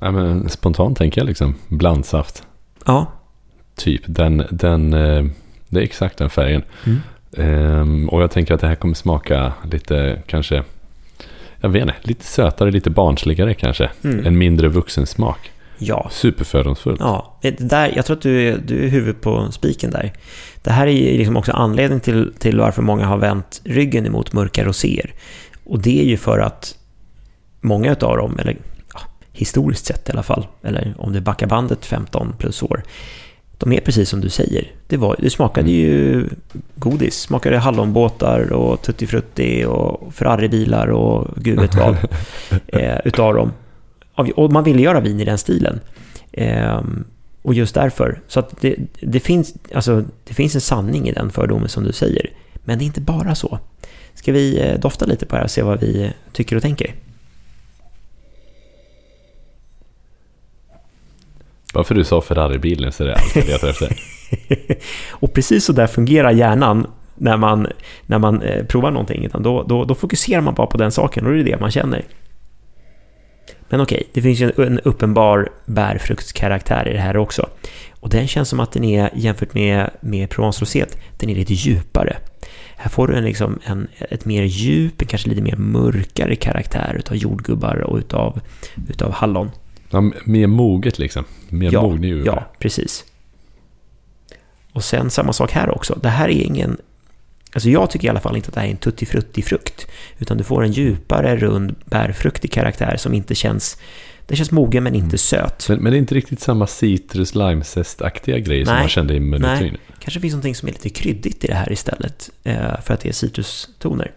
Ja, 0.00 0.10
men 0.10 0.48
spontant 0.48 0.98
tänker 0.98 1.20
jag 1.20 1.26
liksom 1.26 1.54
blandsaft. 1.68 2.42
Ja, 2.86 3.06
Typ, 3.76 4.02
den, 4.06 4.46
den, 4.50 4.92
eh, 4.92 5.24
det 5.68 5.80
är 5.80 5.84
exakt 5.84 6.18
den 6.18 6.30
färgen. 6.30 6.62
Mm. 6.86 7.00
Um, 7.36 8.08
och 8.08 8.22
jag 8.22 8.30
tänker 8.30 8.54
att 8.54 8.60
det 8.60 8.66
här 8.66 8.74
kommer 8.74 8.94
smaka 8.94 9.52
lite, 9.70 10.22
kanske, 10.26 10.62
jag 11.60 11.68
vet 11.68 11.82
inte, 11.82 11.94
lite 12.02 12.24
sötare, 12.24 12.70
lite 12.70 12.90
barnsligare 12.90 13.54
kanske. 13.54 13.90
Mm. 14.04 14.26
En 14.26 14.38
mindre 14.38 14.68
vuxen 14.68 15.06
smak. 15.06 15.50
Ja. 15.78 16.08
Superfördomsfullt. 16.12 17.00
Ja, 17.00 17.38
det 17.42 17.50
där, 17.50 17.92
jag 17.96 18.06
tror 18.06 18.16
att 18.16 18.22
du, 18.22 18.48
är, 18.48 18.58
du 18.58 18.84
är 18.84 18.88
huvudet 18.88 19.20
på 19.20 19.52
spiken 19.52 19.90
där. 19.90 20.12
Det 20.62 20.70
här 20.70 20.86
är 20.86 21.18
liksom 21.18 21.36
också 21.36 21.52
anledningen 21.52 22.00
till, 22.00 22.32
till 22.38 22.58
varför 22.58 22.82
många 22.82 23.06
har 23.06 23.18
vänt 23.18 23.60
ryggen 23.64 24.06
emot 24.06 24.32
mörka 24.32 24.64
roséer. 24.64 25.12
Och 25.64 25.78
det 25.82 26.00
är 26.00 26.04
ju 26.04 26.16
för 26.16 26.38
att 26.38 26.78
många 27.64 27.90
av 27.90 28.16
dem, 28.16 28.38
eller 28.38 28.56
ja, 28.94 29.00
historiskt 29.32 29.86
sett 29.86 30.08
i 30.08 30.12
alla 30.12 30.22
fall, 30.22 30.46
eller 30.62 30.94
om 30.98 31.12
det 31.12 31.20
backar 31.20 31.46
bandet 31.46 31.86
15 31.86 32.34
plus 32.38 32.62
år, 32.62 32.82
de 33.58 33.72
är 33.72 33.80
precis 33.80 34.08
som 34.08 34.20
du 34.20 34.28
säger. 34.28 34.72
Det, 34.86 34.96
var, 34.96 35.16
det 35.18 35.30
smakade 35.30 35.70
ju 35.70 36.28
godis. 36.74 37.20
Smakade 37.20 37.58
hallonbåtar 37.58 38.52
och 38.52 38.82
tuttifrutti 38.82 39.64
och 39.64 40.14
Ferrari-bilar 40.14 40.88
och 40.88 41.28
gud 41.36 41.60
vet 41.60 41.74
vad. 41.74 41.96
eh, 42.66 42.98
utav 43.04 43.34
dem. 43.34 43.52
Och 44.34 44.52
man 44.52 44.64
ville 44.64 44.82
göra 44.82 45.00
vin 45.00 45.20
i 45.20 45.24
den 45.24 45.38
stilen. 45.38 45.80
Eh, 46.32 46.82
och 47.42 47.54
just 47.54 47.74
därför. 47.74 48.20
Så 48.28 48.40
att 48.40 48.60
det, 48.60 48.76
det, 49.00 49.20
finns, 49.20 49.54
alltså, 49.74 50.04
det 50.24 50.34
finns 50.34 50.54
en 50.54 50.60
sanning 50.60 51.08
i 51.08 51.12
den 51.12 51.30
fördomen 51.30 51.68
som 51.68 51.84
du 51.84 51.92
säger. 51.92 52.30
Men 52.64 52.78
det 52.78 52.84
är 52.84 52.86
inte 52.86 53.00
bara 53.00 53.34
så. 53.34 53.58
Ska 54.14 54.32
vi 54.32 54.60
eh, 54.60 54.80
dofta 54.80 55.06
lite 55.06 55.26
på 55.26 55.34
det 55.34 55.38
här 55.38 55.44
och 55.44 55.50
se 55.50 55.62
vad 55.62 55.80
vi 55.80 56.12
tycker 56.32 56.56
och 56.56 56.62
tänker? 56.62 56.94
Bara 61.74 61.84
för 61.84 61.94
du 61.94 62.04
sa 62.04 62.20
Ferrari-bilen 62.20 62.92
så 62.92 63.02
är 63.02 63.06
det 63.06 63.14
allt 63.14 63.36
jag 63.36 63.46
letar 63.46 63.68
efter. 63.68 63.96
och 65.10 65.34
precis 65.34 65.64
så 65.64 65.72
där 65.72 65.86
fungerar 65.86 66.30
hjärnan 66.30 66.86
när 67.14 67.36
man, 67.36 67.66
när 68.06 68.18
man 68.18 68.42
eh, 68.42 68.64
provar 68.64 68.90
någonting. 68.90 69.24
Utan 69.24 69.42
då, 69.42 69.62
då, 69.62 69.84
då 69.84 69.94
fokuserar 69.94 70.40
man 70.40 70.54
bara 70.54 70.66
på 70.66 70.78
den 70.78 70.92
saken 70.92 71.26
och 71.26 71.32
det 71.32 71.40
är 71.40 71.44
det 71.44 71.60
man 71.60 71.70
känner. 71.70 72.04
Men 73.68 73.80
okej, 73.80 74.08
det 74.12 74.22
finns 74.22 74.40
ju 74.40 74.52
en, 74.56 74.66
en 74.66 74.80
uppenbar 74.80 75.48
bärfruktskaraktär 75.66 76.88
i 76.88 76.92
det 76.92 77.00
här 77.00 77.16
också. 77.16 77.48
Och 78.00 78.08
den 78.08 78.28
känns 78.28 78.48
som 78.48 78.60
att 78.60 78.72
den 78.72 78.84
är, 78.84 79.10
jämfört 79.14 79.54
med, 79.54 79.90
med 80.00 80.30
Provence 80.30 80.60
Rosé, 80.60 80.84
den 81.16 81.30
är 81.30 81.34
lite 81.34 81.54
djupare. 81.54 82.16
Här 82.76 82.90
får 82.90 83.08
du 83.08 83.16
en, 83.16 83.24
liksom 83.24 83.58
en, 83.64 83.88
ett 84.10 84.24
mer 84.24 84.42
djup, 84.42 85.02
en 85.02 85.08
kanske 85.08 85.28
lite 85.28 85.42
mer 85.42 85.56
mörkare 85.56 86.36
karaktär 86.36 86.96
utav 86.98 87.16
jordgubbar 87.16 87.76
och 87.76 87.98
utav, 87.98 88.40
utav 88.88 89.12
hallon. 89.12 89.50
Ja, 89.94 90.10
mer 90.24 90.46
moget 90.46 90.98
liksom. 90.98 91.24
Mer 91.48 91.72
ja, 91.72 91.82
mognig 91.82 92.08
jordgubbar. 92.10 92.36
Ja, 92.36 92.52
precis. 92.58 93.04
Och 94.72 94.84
sen 94.84 95.10
samma 95.10 95.32
sak 95.32 95.52
här 95.52 95.74
också. 95.74 95.98
Det 96.02 96.08
här 96.08 96.28
är 96.28 96.42
ingen... 96.42 96.76
Alltså 97.52 97.68
jag 97.68 97.90
tycker 97.90 98.06
i 98.06 98.10
alla 98.10 98.20
fall 98.20 98.36
inte 98.36 98.48
att 98.48 98.54
det 98.54 98.60
här 98.60 98.66
är 98.66 98.70
en 98.70 98.76
tuttifrutti-frukt. 98.76 99.86
Utan 100.18 100.36
du 100.36 100.44
får 100.44 100.64
en 100.64 100.72
djupare, 100.72 101.36
rund, 101.36 101.74
bärfruktig 101.84 102.52
karaktär 102.52 102.96
som 102.96 103.14
inte 103.14 103.34
känns... 103.34 103.78
Den 104.26 104.36
känns 104.36 104.50
mogen 104.50 104.82
men 104.84 104.94
inte 104.94 105.18
söt. 105.18 105.68
Men, 105.68 105.78
men 105.78 105.92
det 105.92 105.96
är 105.96 106.00
inte 106.00 106.14
riktigt 106.14 106.40
samma 106.40 106.66
citrus 106.66 107.34
limezest-aktiga 107.34 108.38
grej 108.38 108.66
som 108.66 108.74
man 108.74 108.88
kände 108.88 109.14
i 109.14 109.20
Munutrin. 109.20 109.72
Nej, 109.72 109.80
kanske 109.98 110.20
finns 110.20 110.32
någonting 110.32 110.54
som 110.54 110.68
är 110.68 110.72
lite 110.72 110.88
kryddigt 110.88 111.44
i 111.44 111.46
det 111.46 111.54
här 111.54 111.72
istället. 111.72 112.30
eh, 112.44 112.80
För 112.82 112.94
att 112.94 113.00
det 113.00 113.08
är 113.08 113.12
citrustoner. 113.12 114.12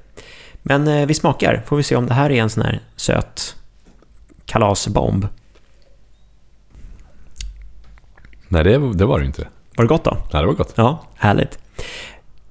Men 0.64 0.88
eh, 0.88 1.06
vi 1.06 1.14
smakar, 1.14 1.64
får 1.68 1.78
vi 1.78 1.84
se 1.84 1.96
om 1.96 2.08
det 2.08 2.14
här 2.14 2.30
är 2.32 2.42
en 2.42 2.50
sån 2.50 2.64
här 2.64 2.80
söt 2.96 3.56
kalasbomb. 4.46 5.28
Nej, 8.48 8.64
det, 8.64 8.94
det 8.94 9.06
var 9.06 9.20
det 9.20 9.26
inte. 9.26 9.48
Var 9.76 9.84
det 9.84 9.90
gott 9.90 10.04
då? 10.04 10.18
Nej, 10.34 10.42
det 10.42 10.48
var 10.48 10.54
gott. 10.54 10.74
Ja, 10.76 11.04
härligt. 11.16 11.60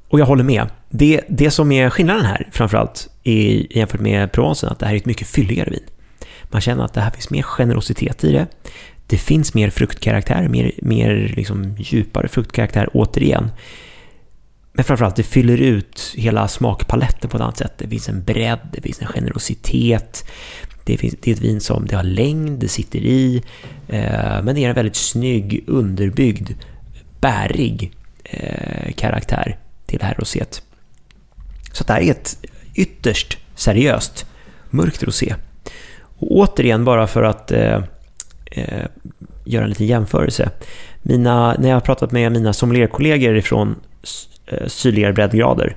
Och 0.08 0.20
jag 0.20 0.26
håller 0.26 0.44
med. 0.44 0.68
Det, 0.88 1.20
det 1.28 1.50
som 1.50 1.72
är 1.72 1.90
skillnaden 1.90 2.24
här, 2.24 2.48
framförallt 2.52 3.08
i, 3.22 3.66
jämfört 3.78 4.00
med 4.00 4.32
Provencen, 4.32 4.68
att 4.70 4.78
det 4.78 4.86
här 4.86 4.92
är 4.92 4.96
ett 4.96 5.06
mycket 5.06 5.28
fylligare 5.28 5.70
vin. 5.70 5.84
Man 6.42 6.60
känner 6.60 6.84
att 6.84 6.94
det 6.94 7.00
här 7.00 7.10
finns 7.10 7.30
mer 7.30 7.42
generositet 7.42 8.24
i 8.24 8.32
det. 8.32 8.46
Det 9.06 9.18
finns 9.18 9.54
mer 9.54 9.70
fruktkaraktär, 9.70 10.48
mer, 10.48 10.72
mer 10.82 11.32
liksom 11.36 11.76
djupare 11.78 12.28
fruktkaraktär 12.28 12.88
återigen. 12.92 13.50
Men 14.72 14.84
framförallt, 14.84 15.16
det 15.16 15.22
fyller 15.22 15.60
ut 15.60 16.12
hela 16.16 16.48
smakpaletten 16.48 17.30
på 17.30 17.36
ett 17.36 17.42
annat 17.42 17.56
sätt. 17.56 17.72
Det 17.78 17.88
finns 17.88 18.08
en 18.08 18.24
bredd, 18.24 18.58
det 18.72 18.80
finns 18.80 19.00
en 19.02 19.06
generositet. 19.06 20.30
Det, 20.86 20.96
finns, 20.96 21.14
det 21.20 21.30
är 21.30 21.34
ett 21.34 21.40
vin 21.40 21.60
som 21.60 21.86
det 21.86 21.96
har 21.96 22.02
längd, 22.02 22.60
det 22.60 22.68
sitter 22.68 22.98
i. 22.98 23.42
Eh, 23.88 24.42
men 24.42 24.54
det 24.54 24.64
är 24.64 24.68
en 24.68 24.74
väldigt 24.74 24.96
snygg, 24.96 25.64
underbyggd, 25.66 26.50
bärig 27.20 27.92
eh, 28.24 28.92
karaktär 28.92 29.58
till 29.86 29.98
det 29.98 30.04
här 30.04 30.14
roséet. 30.14 30.62
Så 31.72 31.84
det 31.84 31.92
här 31.92 32.00
är 32.00 32.10
ett 32.10 32.38
ytterst 32.74 33.38
seriöst 33.54 34.26
mörkt 34.70 35.02
rosé. 35.02 35.34
Och 36.18 36.32
återigen, 36.32 36.84
bara 36.84 37.06
för 37.06 37.22
att 37.22 37.52
eh, 37.52 37.82
eh, 38.46 38.86
göra 39.44 39.64
en 39.64 39.70
liten 39.70 39.86
jämförelse. 39.86 40.50
Mina, 41.02 41.56
när 41.58 41.68
jag 41.68 41.76
har 41.76 41.80
pratat 41.80 42.12
med 42.12 42.32
mina 42.32 42.52
sommelierkollegor 42.52 43.40
från 43.40 43.76
eh, 44.46 44.66
sydligare 44.66 45.12
breddgrader 45.12 45.76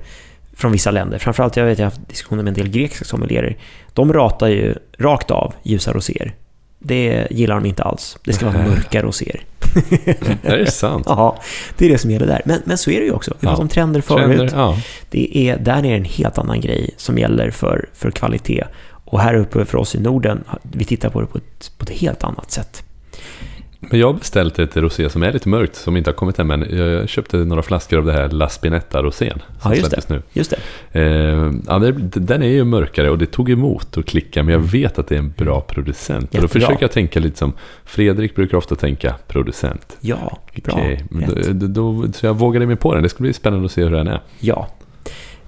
från 0.60 0.72
vissa 0.72 0.90
länder, 0.90 1.18
framförallt 1.18 1.56
jag 1.56 1.64
vet 1.64 1.78
jag 1.78 1.86
har 1.86 1.90
haft 1.90 2.08
diskussioner 2.08 2.42
med 2.42 2.50
en 2.50 2.54
del 2.54 2.68
grekiska 2.68 3.04
sommelierer, 3.04 3.56
de 3.92 4.12
ratar 4.12 4.48
ju 4.48 4.74
rakt 4.98 5.30
av 5.30 5.54
ljusa 5.62 5.92
roséer. 5.92 6.34
Det 6.78 7.26
gillar 7.30 7.54
de 7.54 7.66
inte 7.66 7.82
alls. 7.82 8.18
Det 8.24 8.32
ska 8.32 8.46
vara 8.50 8.58
mörka 8.68 9.02
roséer. 9.02 9.40
Är 10.42 10.58
det 10.58 10.70
sant? 10.70 11.04
Ja, 11.08 11.38
det 11.76 11.86
är 11.86 11.90
det 11.90 11.98
som 11.98 12.10
gäller 12.10 12.26
där. 12.26 12.42
Men, 12.44 12.62
men 12.64 12.78
så 12.78 12.90
är 12.90 13.00
det 13.00 13.06
ju 13.06 13.12
också. 13.12 13.30
Vi 13.30 13.46
pratade 13.46 13.58
Ja. 13.58 13.62
om 13.62 13.68
trender 13.68 14.00
förut. 14.00 14.26
Trender, 14.38 14.50
ja. 14.56 14.76
Det 15.10 15.38
är, 15.38 15.58
där 15.58 15.86
är 15.86 15.96
en 15.96 16.04
helt 16.04 16.38
annan 16.38 16.60
grej 16.60 16.90
som 16.96 17.18
gäller 17.18 17.50
för, 17.50 17.88
för 17.94 18.10
kvalitet. 18.10 18.64
Och 19.04 19.20
här 19.20 19.34
uppe 19.34 19.64
för 19.64 19.78
oss 19.78 19.94
i 19.94 20.00
Norden, 20.00 20.44
vi 20.62 20.84
tittar 20.84 21.10
på 21.10 21.20
det 21.20 21.26
på 21.26 21.38
ett, 21.38 21.72
på 21.78 21.82
ett 21.82 21.90
helt 21.90 22.24
annat 22.24 22.50
sätt. 22.50 22.82
Men 23.80 24.00
jag 24.00 24.06
har 24.06 24.14
beställt 24.14 24.58
ett 24.58 24.76
rosé 24.76 25.10
som 25.10 25.22
är 25.22 25.32
lite 25.32 25.48
mörkt, 25.48 25.74
som 25.76 25.96
inte 25.96 26.10
har 26.10 26.14
kommit 26.14 26.38
än, 26.38 26.46
men 26.46 26.66
jag 26.76 27.08
köpte 27.08 27.36
några 27.36 27.62
flaskor 27.62 27.98
av 27.98 28.04
det 28.04 28.12
här 28.12 28.28
La 28.28 28.48
Spinetta-rosén. 28.48 29.42
Ja, 29.64 29.74
just 29.74 29.86
släpptes 29.86 30.08
nu. 30.08 30.22
Just 30.32 30.50
det. 30.50 31.00
Eh, 31.00 31.52
ja, 31.66 31.78
det, 31.78 31.92
den 32.20 32.42
är 32.42 32.46
ju 32.48 32.64
mörkare 32.64 33.10
och 33.10 33.18
det 33.18 33.26
tog 33.26 33.50
emot 33.50 33.96
att 33.96 34.06
klicka, 34.06 34.42
men 34.42 34.52
jag 34.52 34.60
vet 34.60 34.98
att 34.98 35.08
det 35.08 35.14
är 35.14 35.18
en 35.18 35.34
bra 35.36 35.60
producent. 35.60 36.34
Och 36.34 36.42
då 36.42 36.48
försöker 36.48 36.78
jag 36.80 36.92
tänka 36.92 37.20
lite 37.20 37.38
som 37.38 37.52
Fredrik 37.84 38.34
brukar 38.34 38.58
ofta 38.58 38.74
tänka, 38.74 39.14
producent. 39.28 39.96
Ja, 40.00 40.38
bra. 40.64 40.78
Rätt. 40.78 41.60
då, 41.60 41.66
då, 41.66 42.12
så 42.12 42.26
jag 42.26 42.34
vågade 42.34 42.66
mig 42.66 42.76
på 42.76 42.94
den. 42.94 43.02
Det 43.02 43.08
ska 43.08 43.22
bli 43.22 43.32
spännande 43.32 43.66
att 43.66 43.72
se 43.72 43.82
hur 43.82 43.90
den 43.90 44.06
är. 44.06 44.20
Ja. 44.40 44.68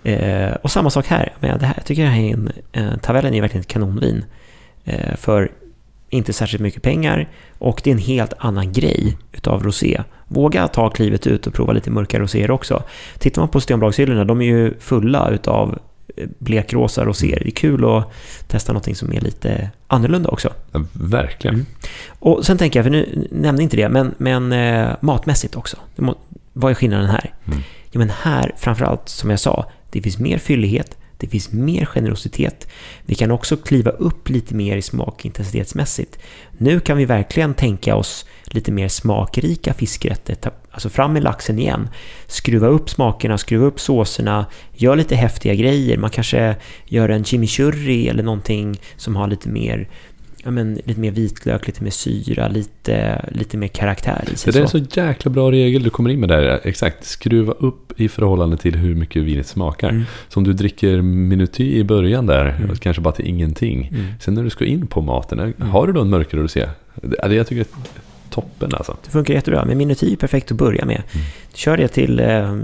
Eh, 0.04 0.52
och 0.62 0.70
samma 0.70 0.90
sak 0.90 1.06
här. 1.06 1.32
Men 1.40 1.58
det 1.58 1.66
här 1.66 1.74
jag 1.76 1.84
tycker 1.84 2.02
det 2.02 2.08
här 2.08 2.22
är 2.22 2.32
en, 2.32 2.52
eh, 2.72 2.96
Tavellen 2.96 3.34
är 3.34 3.40
verkligen 3.40 3.60
ett 3.60 3.68
kanonvin. 3.68 4.24
Eh, 4.84 5.16
för 5.16 5.50
inte 6.10 6.32
särskilt 6.32 6.62
mycket 6.62 6.82
pengar 6.82 7.28
och 7.62 7.80
det 7.84 7.90
är 7.90 7.92
en 7.92 7.98
helt 7.98 8.32
annan 8.38 8.72
grej 8.72 9.16
utav 9.32 9.62
rosé. 9.62 10.02
Våga 10.28 10.68
ta 10.68 10.90
klivet 10.90 11.26
ut 11.26 11.46
och 11.46 11.54
prova 11.54 11.72
lite 11.72 11.90
mörka 11.90 12.18
roséer 12.18 12.50
också. 12.50 12.82
Tittar 13.18 13.42
man 13.42 13.48
på 13.48 13.60
Systembolagshyllorna, 13.60 14.24
de 14.24 14.40
är 14.40 14.46
ju 14.46 14.74
fulla 14.80 15.30
utav 15.30 15.78
eh, 16.16 16.28
blekrosa 16.38 17.04
roséer. 17.04 17.38
Det 17.42 17.48
är 17.48 17.50
kul 17.50 17.84
att 17.84 18.12
testa 18.48 18.72
någonting 18.72 18.94
som 18.94 19.12
är 19.12 19.20
lite 19.20 19.70
annorlunda 19.86 20.28
också. 20.28 20.48
Ja, 20.72 20.84
verkligen. 20.92 21.54
Mm. 21.54 21.66
Och 22.08 22.46
sen 22.46 22.58
tänker 22.58 22.78
jag, 22.78 22.84
för 22.84 22.90
nu 22.90 23.28
nämnde 23.30 23.62
inte 23.62 23.76
det, 23.76 23.88
men, 23.88 24.14
men 24.18 24.52
eh, 24.52 24.88
matmässigt 25.00 25.56
också. 25.56 25.76
Må, 25.96 26.14
vad 26.52 26.70
är 26.70 26.74
skillnaden 26.74 27.06
här? 27.06 27.34
Mm. 27.46 27.58
Ja, 27.90 27.98
men 27.98 28.10
här, 28.10 28.52
framförallt, 28.56 29.08
som 29.08 29.30
jag 29.30 29.40
sa, 29.40 29.70
det 29.90 30.02
finns 30.02 30.18
mer 30.18 30.38
fyllighet, 30.38 30.96
det 31.22 31.28
finns 31.28 31.52
mer 31.52 31.84
generositet. 31.84 32.68
Vi 33.06 33.14
kan 33.14 33.30
också 33.30 33.56
kliva 33.56 33.90
upp 33.90 34.28
lite 34.28 34.54
mer 34.54 34.76
i 34.76 34.82
smakintensitetsmässigt. 34.82 36.18
Nu 36.58 36.80
kan 36.80 36.96
vi 36.96 37.04
verkligen 37.04 37.54
tänka 37.54 37.96
oss 37.96 38.26
lite 38.44 38.72
mer 38.72 38.88
smakrika 38.88 39.74
fiskrätter. 39.74 40.34
Ta- 40.34 40.50
Alltså 40.74 40.88
fram 40.88 41.12
med 41.12 41.22
laxen 41.22 41.58
igen. 41.58 41.88
Skruva 42.26 42.66
upp 42.66 42.90
smakerna, 42.90 43.38
skruva 43.38 43.66
upp 43.66 43.80
såserna, 43.80 44.46
gör 44.72 44.96
lite 44.96 45.16
häftiga 45.16 45.54
grejer. 45.54 45.96
Man 45.98 46.10
kanske 46.10 46.56
gör 46.86 47.08
en 47.08 47.24
chimichurri 47.24 48.08
eller 48.08 48.22
någonting 48.22 48.80
som 48.96 49.16
har 49.16 49.26
lite 49.26 49.48
mer 49.48 49.88
Ja, 50.44 50.50
men 50.50 50.74
lite 50.84 51.00
mer 51.00 51.10
vitlök, 51.10 51.66
lite 51.66 51.82
mer 51.84 51.90
syra, 51.90 52.48
lite, 52.48 53.24
lite 53.32 53.56
mer 53.56 53.68
karaktär 53.68 54.24
i 54.32 54.36
sig. 54.36 54.52
Det 54.52 54.58
där 54.58 54.64
är 54.64 54.68
så. 54.68 54.78
en 54.78 54.84
så 54.86 55.00
jäkla 55.00 55.30
bra 55.30 55.52
regel 55.52 55.82
du 55.82 55.90
kommer 55.90 56.10
in 56.10 56.20
med 56.20 56.28
där. 56.28 56.60
Exakt, 56.64 57.04
skruva 57.04 57.52
upp 57.52 58.00
i 58.00 58.08
förhållande 58.08 58.56
till 58.56 58.76
hur 58.76 58.94
mycket 58.94 59.22
vinet 59.22 59.46
smakar. 59.46 59.88
Mm. 59.90 60.02
Så 60.28 60.40
om 60.40 60.44
du 60.44 60.52
dricker 60.52 61.02
minuty 61.02 61.76
i 61.78 61.84
början 61.84 62.26
där, 62.26 62.48
Mm. 62.48 62.76
kanske 62.76 63.02
bara 63.02 63.14
till 63.14 63.26
ingenting. 63.26 63.86
Mm. 63.94 64.06
Sen 64.20 64.34
när 64.34 64.42
du 64.42 64.50
ska 64.50 64.64
in 64.64 64.86
på 64.86 65.00
maten, 65.00 65.54
har 65.58 65.86
du 65.86 65.92
då 65.92 66.00
en 66.00 66.10
mörkare? 66.10 66.48
Det, 66.94 67.28
det 67.28 67.34
jag 67.34 67.46
tycker 67.46 67.60
är 67.60 67.66
toppen 68.30 68.70
alltså. 68.74 68.96
Det 69.04 69.10
funkar 69.10 69.34
jättebra, 69.34 69.64
men 69.64 69.78
Minuty 69.78 70.12
är 70.12 70.16
perfekt 70.16 70.50
att 70.50 70.56
börja 70.58 70.84
med. 70.84 71.02
Mm. 71.14 71.26
Kör 71.54 71.76
det 71.76 71.88
till 71.88 72.20
eh, 72.20 72.56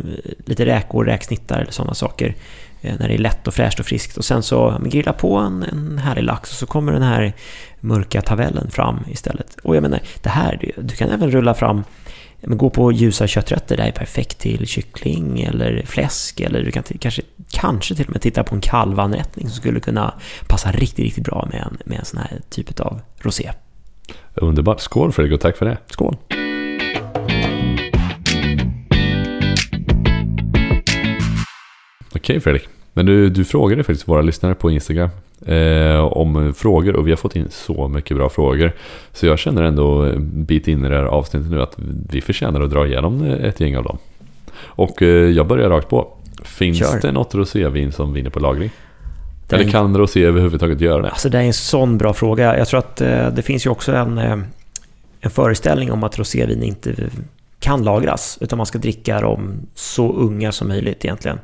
lite 0.46 0.66
räkor, 0.66 1.04
räksnittar 1.04 1.60
eller 1.60 1.72
sådana 1.72 1.94
saker. 1.94 2.34
Eh, 2.80 2.94
när 2.98 3.08
det 3.08 3.14
är 3.14 3.18
lätt 3.18 3.48
och 3.48 3.54
fräscht 3.54 3.80
och 3.80 3.86
friskt. 3.86 4.16
Och 4.16 4.24
sen 4.24 4.42
så 4.42 4.80
grilla 4.84 5.12
på 5.12 5.36
en, 5.36 5.62
en 5.62 5.98
härlig 5.98 6.22
lax 6.24 6.50
och 6.50 6.56
så 6.56 6.66
kommer 6.66 6.92
den 6.92 7.02
här 7.02 7.32
mörka 7.80 8.22
tavellen 8.22 8.70
fram 8.70 9.00
istället. 9.10 9.56
Och 9.62 9.76
jag 9.76 9.82
menar, 9.82 10.00
det 10.22 10.28
här, 10.28 10.72
du- 10.76 10.96
kan 10.96 11.10
även 11.10 11.30
rulla 11.30 11.54
fram 11.54 11.84
men 12.40 12.58
gå 12.58 12.70
på 12.70 12.92
ljusa 12.92 13.26
kötträtter, 13.26 13.76
det 13.76 13.82
här 13.82 13.90
är 13.90 13.94
perfekt 13.94 14.38
till 14.38 14.66
kyckling 14.66 15.40
eller 15.40 15.82
fläsk 15.86 16.40
eller 16.40 16.62
du 16.62 16.70
kan 16.70 16.82
kanske, 17.00 17.22
kanske 17.50 17.94
till 17.94 18.04
och 18.06 18.12
med 18.12 18.20
titta 18.22 18.44
på 18.44 18.54
en 18.54 18.60
kalvanrättning 18.60 19.48
som 19.48 19.56
skulle 19.56 19.80
kunna 19.80 20.14
passa 20.48 20.72
riktigt, 20.72 21.04
riktigt 21.04 21.24
bra 21.24 21.48
med 21.52 21.60
en, 21.62 21.78
med 21.84 21.98
en 21.98 22.04
sån 22.04 22.20
här 22.20 22.40
typ 22.50 22.80
av 22.80 23.00
rosé. 23.18 23.50
Underbart. 24.34 24.80
Skål 24.80 25.12
Fredrik 25.12 25.34
och 25.34 25.40
tack 25.40 25.56
för 25.56 25.66
det. 25.66 25.78
Skål! 25.90 26.16
Okej 32.18 32.40
Fredrik. 32.40 32.68
Men 32.92 33.06
du, 33.06 33.28
du 33.30 33.44
frågade 33.44 33.84
faktiskt 33.84 34.08
våra 34.08 34.22
lyssnare 34.22 34.54
på 34.54 34.70
Instagram 34.70 35.08
eh, 35.46 35.98
om 35.98 36.54
frågor 36.54 36.96
och 36.96 37.06
vi 37.06 37.10
har 37.10 37.16
fått 37.16 37.36
in 37.36 37.46
så 37.50 37.88
mycket 37.88 38.16
bra 38.16 38.28
frågor. 38.28 38.72
Så 39.12 39.26
jag 39.26 39.38
känner 39.38 39.62
ändå 39.62 40.02
en 40.02 40.44
bit 40.44 40.68
in 40.68 40.84
i 40.84 40.88
det 40.88 40.96
här 40.96 41.04
avsnittet 41.04 41.50
nu 41.50 41.62
att 41.62 41.74
vi 42.10 42.20
förtjänar 42.20 42.60
att 42.60 42.70
dra 42.70 42.86
igenom 42.86 43.22
ett 43.24 43.60
gäng 43.60 43.76
av 43.76 43.84
dem. 43.84 43.98
Och 44.60 45.02
eh, 45.02 45.08
jag 45.08 45.46
börjar 45.46 45.68
rakt 45.70 45.88
på. 45.88 46.08
Finns 46.44 46.78
Kör. 46.78 47.00
det 47.02 47.12
något 47.12 47.34
rosévin 47.34 47.92
som 47.92 48.12
vinner 48.12 48.30
på 48.30 48.40
lagring? 48.40 48.70
Den- 49.48 49.60
Eller 49.60 49.70
kan 49.70 49.96
rosé 49.98 50.24
överhuvudtaget 50.24 50.80
göra 50.80 51.02
det? 51.02 51.10
Alltså 51.10 51.28
det 51.28 51.38
är 51.38 51.42
en 51.42 51.52
sån 51.52 51.98
bra 51.98 52.12
fråga. 52.14 52.58
Jag 52.58 52.68
tror 52.68 52.78
att 52.78 53.00
eh, 53.00 53.28
det 53.28 53.42
finns 53.42 53.66
ju 53.66 53.70
också 53.70 53.92
en, 53.94 54.18
eh, 54.18 54.38
en 55.20 55.30
föreställning 55.30 55.92
om 55.92 56.04
att 56.04 56.18
rosévin 56.18 56.62
inte 56.62 56.94
kan 57.60 57.82
lagras, 57.84 58.38
utan 58.40 58.56
man 58.56 58.66
ska 58.66 58.78
dricka 58.78 59.20
dem 59.20 59.52
så 59.74 60.12
unga 60.12 60.52
som 60.52 60.68
möjligt 60.68 61.04
egentligen. 61.04 61.38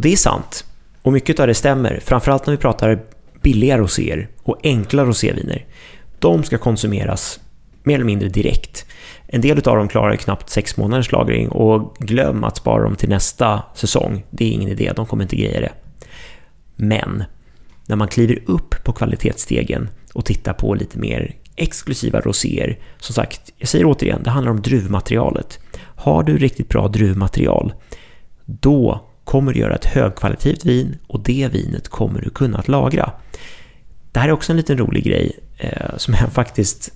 Och 0.00 0.04
det 0.04 0.12
är 0.12 0.16
sant. 0.16 0.64
Och 1.02 1.12
mycket 1.12 1.40
av 1.40 1.46
det 1.46 1.54
stämmer, 1.54 2.00
framförallt 2.04 2.46
när 2.46 2.50
vi 2.52 2.58
pratar 2.58 3.02
billiga 3.42 3.78
roséer 3.78 4.28
och 4.42 4.60
enkla 4.62 5.04
roséviner. 5.04 5.66
De 6.18 6.44
ska 6.44 6.58
konsumeras 6.58 7.40
mer 7.82 7.94
eller 7.94 8.04
mindre 8.04 8.28
direkt. 8.28 8.86
En 9.26 9.40
del 9.40 9.68
av 9.68 9.76
dem 9.76 9.88
klarar 9.88 10.16
knappt 10.16 10.50
sex 10.50 10.76
månaders 10.76 11.12
lagring 11.12 11.48
och 11.48 11.96
glöm 11.98 12.44
att 12.44 12.56
spara 12.56 12.82
dem 12.82 12.96
till 12.96 13.08
nästa 13.08 13.62
säsong. 13.74 14.24
Det 14.30 14.44
är 14.44 14.50
ingen 14.50 14.68
idé, 14.68 14.92
de 14.96 15.06
kommer 15.06 15.22
inte 15.22 15.36
greja 15.36 15.60
det. 15.60 15.72
Men 16.76 17.24
när 17.86 17.96
man 17.96 18.08
kliver 18.08 18.42
upp 18.46 18.84
på 18.84 18.92
kvalitetsstegen 18.92 19.88
och 20.14 20.24
tittar 20.24 20.52
på 20.52 20.74
lite 20.74 20.98
mer 20.98 21.34
exklusiva 21.56 22.20
roséer. 22.20 22.78
Som 22.98 23.14
sagt, 23.14 23.52
jag 23.56 23.68
säger 23.68 23.84
återigen, 23.84 24.22
det 24.22 24.30
handlar 24.30 24.52
om 24.52 24.62
druvmaterialet. 24.62 25.58
Har 25.80 26.22
du 26.22 26.38
riktigt 26.38 26.68
bra 26.68 26.88
druvmaterial, 26.88 27.72
då 28.44 29.06
kommer 29.30 29.52
du 29.52 29.60
göra 29.60 29.74
ett 29.74 29.84
högkvalitativt 29.84 30.64
vin 30.64 30.98
och 31.06 31.20
det 31.20 31.48
vinet 31.52 31.88
kommer 31.88 32.20
du 32.20 32.30
kunna 32.30 32.62
lagra. 32.66 33.12
Det 34.12 34.20
här 34.20 34.28
är 34.28 34.32
också 34.32 34.52
en 34.52 34.56
liten 34.56 34.78
rolig 34.78 35.04
grej 35.04 35.38
eh, 35.58 35.96
som 35.96 36.14
jag 36.14 36.32
faktiskt 36.32 36.92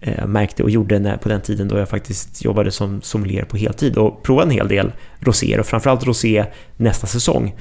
eh, 0.00 0.26
märkte 0.26 0.62
och 0.62 0.70
gjorde 0.70 0.98
när, 0.98 1.16
på 1.16 1.28
den 1.28 1.40
tiden 1.40 1.68
då 1.68 1.78
jag 1.78 1.88
faktiskt 1.88 2.44
jobbade 2.44 2.70
som 2.70 3.02
sommelier 3.02 3.44
på 3.44 3.56
heltid 3.56 3.96
och 3.96 4.22
provade 4.22 4.46
en 4.46 4.50
hel 4.50 4.68
del 4.68 4.92
roséer 5.20 5.60
och 5.60 5.66
framförallt 5.66 6.04
rosé 6.04 6.44
nästa 6.76 7.06
säsong. 7.06 7.54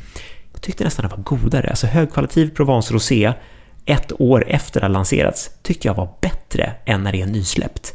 Jag 0.54 0.62
tyckte 0.62 0.84
nästan 0.84 1.10
det 1.10 1.16
var 1.16 1.24
godare, 1.24 1.70
alltså 1.70 1.88
högkvalitativ 1.88 2.50
Provence 2.50 2.94
rosé 2.94 3.34
ett 3.86 4.22
år 4.22 4.46
efter 4.48 4.80
det 4.80 4.86
har 4.86 4.92
lanserats 4.92 5.52
tyckte 5.62 5.88
jag 5.88 5.96
var 5.96 6.10
bättre 6.22 6.74
än 6.86 7.04
när 7.04 7.12
det 7.12 7.22
är 7.22 7.28
nysläppt. 7.28 7.94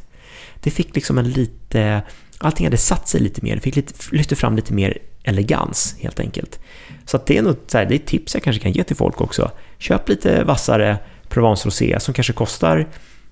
Det 0.60 0.70
fick 0.70 0.94
liksom 0.94 1.18
en 1.18 1.30
lite, 1.30 2.02
allting 2.38 2.66
hade 2.66 2.76
satt 2.76 3.08
sig 3.08 3.20
lite 3.20 3.42
mer, 3.42 3.54
det 3.54 3.60
fick 3.60 3.76
lite, 3.76 3.94
lyfte 4.12 4.36
fram 4.36 4.56
lite 4.56 4.72
mer 4.72 4.98
elegans 5.26 5.96
helt 6.00 6.20
enkelt. 6.20 6.60
Så 7.04 7.20
det 7.26 7.36
är 7.36 7.54
så 7.66 7.78
här, 7.78 7.86
det 7.86 7.94
är 7.94 7.96
ett 7.96 8.06
tips 8.06 8.34
jag 8.34 8.42
kanske 8.42 8.62
kan 8.62 8.72
ge 8.72 8.84
till 8.84 8.96
folk 8.96 9.20
också. 9.20 9.50
Köp 9.78 10.08
lite 10.08 10.44
vassare 10.44 10.98
Provence 11.28 11.66
Rosé 11.66 12.00
som 12.00 12.14
kanske 12.14 12.32
kostar, 12.32 12.86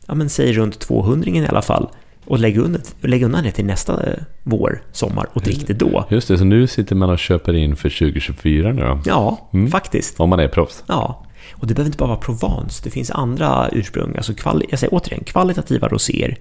ja 0.06 0.14
men 0.14 0.28
säg 0.28 0.52
runt 0.52 0.78
200 0.78 1.30
i 1.30 1.46
alla 1.46 1.62
fall. 1.62 1.88
Och 2.26 2.38
lägg 2.38 2.58
undan, 2.58 2.82
lägg 3.00 3.22
undan 3.22 3.44
det 3.44 3.50
till 3.50 3.64
nästa 3.64 4.06
eh, 4.06 4.18
vår, 4.42 4.82
sommar 4.92 5.26
och 5.32 5.42
drick 5.42 5.66
det 5.66 5.74
då. 5.74 6.06
Just 6.10 6.28
det, 6.28 6.38
så 6.38 6.44
nu 6.44 6.66
sitter 6.66 6.96
man 6.96 7.10
och 7.10 7.18
köper 7.18 7.54
in 7.54 7.76
för 7.76 7.88
2024 7.88 8.72
nu 8.72 8.82
då? 8.82 9.00
Ja, 9.04 9.48
mm. 9.52 9.70
faktiskt. 9.70 10.20
Om 10.20 10.30
man 10.30 10.40
är 10.40 10.48
proffs? 10.48 10.84
Ja. 10.86 11.26
Och 11.52 11.66
det 11.66 11.74
behöver 11.74 11.88
inte 11.88 11.98
bara 11.98 12.08
vara 12.08 12.18
Provence, 12.18 12.80
det 12.84 12.90
finns 12.90 13.10
andra 13.10 13.68
ursprung. 13.72 14.16
Alltså 14.16 14.34
kvali 14.34 14.66
jag 14.70 14.78
säger 14.78 14.94
återigen, 14.94 15.24
kvalitativa 15.24 15.88
roséer. 15.88 16.38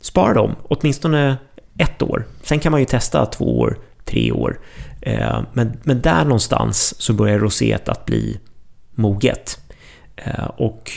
Spara 0.00 0.34
dem, 0.34 0.56
åtminstone 0.62 1.36
ett 1.78 2.02
år. 2.02 2.26
Sen 2.42 2.58
kan 2.58 2.72
man 2.72 2.80
ju 2.80 2.86
testa 2.86 3.26
två 3.26 3.58
år, 3.58 3.78
tre 4.10 4.32
år. 4.32 4.60
Eh, 5.00 5.42
men, 5.52 5.78
men 5.82 6.00
där 6.00 6.24
någonstans 6.24 6.94
så 6.98 7.12
börjar 7.12 7.38
roséet 7.38 7.88
att 7.88 8.06
bli 8.06 8.40
moget. 8.94 9.60
Eh, 10.16 10.44
och 10.44 10.92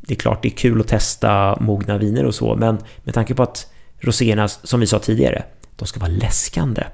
det 0.00 0.14
är 0.14 0.18
klart 0.18 0.42
det 0.42 0.48
är 0.48 0.56
kul 0.56 0.80
att 0.80 0.88
testa 0.88 1.56
mogna 1.60 1.98
viner 1.98 2.24
och 2.24 2.34
så, 2.34 2.56
men 2.56 2.78
med 3.04 3.14
tanke 3.14 3.34
på 3.34 3.42
att 3.42 3.72
roséerna, 3.98 4.48
som 4.48 4.80
vi 4.80 4.86
sa 4.86 4.98
tidigare, 4.98 5.44
de 5.76 5.86
ska 5.86 6.00
vara 6.00 6.10
läskande. 6.10 6.84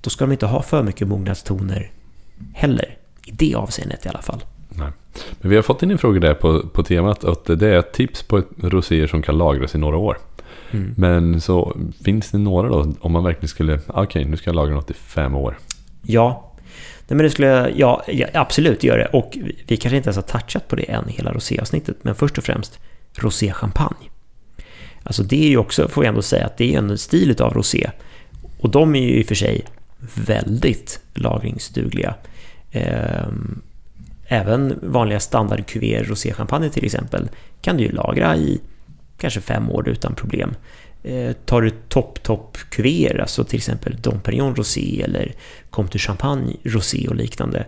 Då 0.00 0.10
ska 0.10 0.24
de 0.24 0.32
inte 0.32 0.46
ha 0.46 0.62
för 0.62 0.82
mycket 0.82 1.08
mognadstoner 1.08 1.90
heller. 2.54 2.96
I 3.24 3.30
det 3.30 3.54
avseendet 3.54 4.06
i 4.06 4.08
alla 4.08 4.22
fall. 4.22 4.44
Nej. 4.68 4.90
Men 5.40 5.50
vi 5.50 5.56
har 5.56 5.62
fått 5.62 5.82
in 5.82 5.90
en 5.90 5.98
fråga 5.98 6.20
där 6.20 6.34
på, 6.34 6.68
på 6.68 6.82
temat 6.82 7.24
att 7.24 7.44
det 7.44 7.68
är 7.68 7.78
ett 7.78 7.92
tips 7.92 8.22
på 8.22 8.42
roséer 8.58 9.06
som 9.06 9.22
kan 9.22 9.38
lagras 9.38 9.74
i 9.74 9.78
några 9.78 9.96
år. 9.96 10.18
Mm. 10.70 10.94
Men 10.96 11.40
så 11.40 11.76
finns 12.04 12.30
det 12.30 12.38
några 12.38 12.68
då, 12.68 12.94
om 13.00 13.12
man 13.12 13.24
verkligen 13.24 13.48
skulle, 13.48 13.80
okej 13.86 14.02
okay, 14.02 14.24
nu 14.24 14.36
ska 14.36 14.50
jag 14.50 14.54
lagra 14.54 14.74
något 14.74 14.90
i 14.90 14.94
fem 14.94 15.34
år. 15.34 15.58
Ja, 16.02 16.48
Nej, 17.08 17.16
men 17.16 17.24
det 17.24 17.30
skulle 17.30 17.48
jag, 17.48 17.78
ja, 17.78 18.04
ja, 18.06 18.26
absolut 18.34 18.84
göra 18.84 18.96
det. 18.96 19.06
Och 19.06 19.38
vi 19.66 19.76
kanske 19.76 19.96
inte 19.96 20.08
ens 20.08 20.16
har 20.16 20.22
touchat 20.22 20.68
på 20.68 20.76
det 20.76 20.82
än 20.82 21.08
hela 21.08 21.32
roséavsnittet. 21.32 21.96
Men 22.02 22.14
först 22.14 22.38
och 22.38 22.44
främst 22.44 22.78
roséchampagne. 23.14 24.08
Alltså 25.02 25.22
det 25.22 25.44
är 25.44 25.48
ju 25.48 25.56
också, 25.56 25.88
får 25.88 26.04
jag 26.04 26.08
ändå 26.08 26.22
säga, 26.22 26.46
att 26.46 26.56
det 26.56 26.74
är 26.74 26.78
en 26.78 26.98
stil 26.98 27.42
av 27.42 27.54
rosé. 27.54 27.90
Och 28.60 28.70
de 28.70 28.94
är 28.94 29.00
ju 29.00 29.20
i 29.20 29.22
och 29.22 29.26
för 29.26 29.34
sig 29.34 29.64
väldigt 30.14 31.00
lagringsdugliga. 31.14 32.14
Ehm, 32.72 33.62
även 34.26 34.78
vanliga 34.82 35.20
standard 35.20 35.66
cuvée 35.66 36.02
roséchampagne 36.02 36.70
till 36.70 36.84
exempel 36.84 37.28
kan 37.60 37.76
du 37.76 37.82
ju 37.82 37.92
lagra 37.92 38.36
i 38.36 38.60
kanske 39.18 39.40
fem 39.40 39.70
år 39.70 39.88
utan 39.88 40.14
problem. 40.14 40.54
Eh, 41.02 41.32
tar 41.32 41.62
du 41.62 41.70
topp, 41.70 42.22
topp 42.22 42.58
kuvéer, 42.70 43.20
alltså 43.20 43.44
till 43.44 43.56
exempel 43.56 43.96
Dom 44.00 44.20
Perignon 44.20 44.54
Rosé 44.54 45.02
eller 45.02 45.32
Comte 45.70 45.98
Champagne 45.98 46.56
Rosé 46.64 47.08
och 47.08 47.16
liknande, 47.16 47.66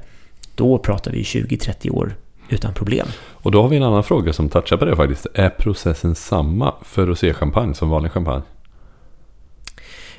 då 0.55 0.79
pratar 0.79 1.13
vi 1.13 1.23
20-30 1.23 1.91
år 1.91 2.17
utan 2.49 2.75
problem. 2.75 3.07
Och 3.19 3.51
då 3.51 3.63
har 3.63 3.69
vi 3.69 3.77
en 3.77 3.83
annan 3.83 4.05
fråga 4.05 4.33
som 4.33 4.49
touchar 4.49 4.77
på 4.77 4.85
det 4.85 4.97
faktiskt. 4.97 5.27
Är 5.35 5.51
processen 5.51 6.15
samma 6.15 6.75
för 6.83 7.07
roséchampagne 7.07 7.75
som 7.75 7.91
vanlig 7.91 8.13
champagne? 8.13 8.43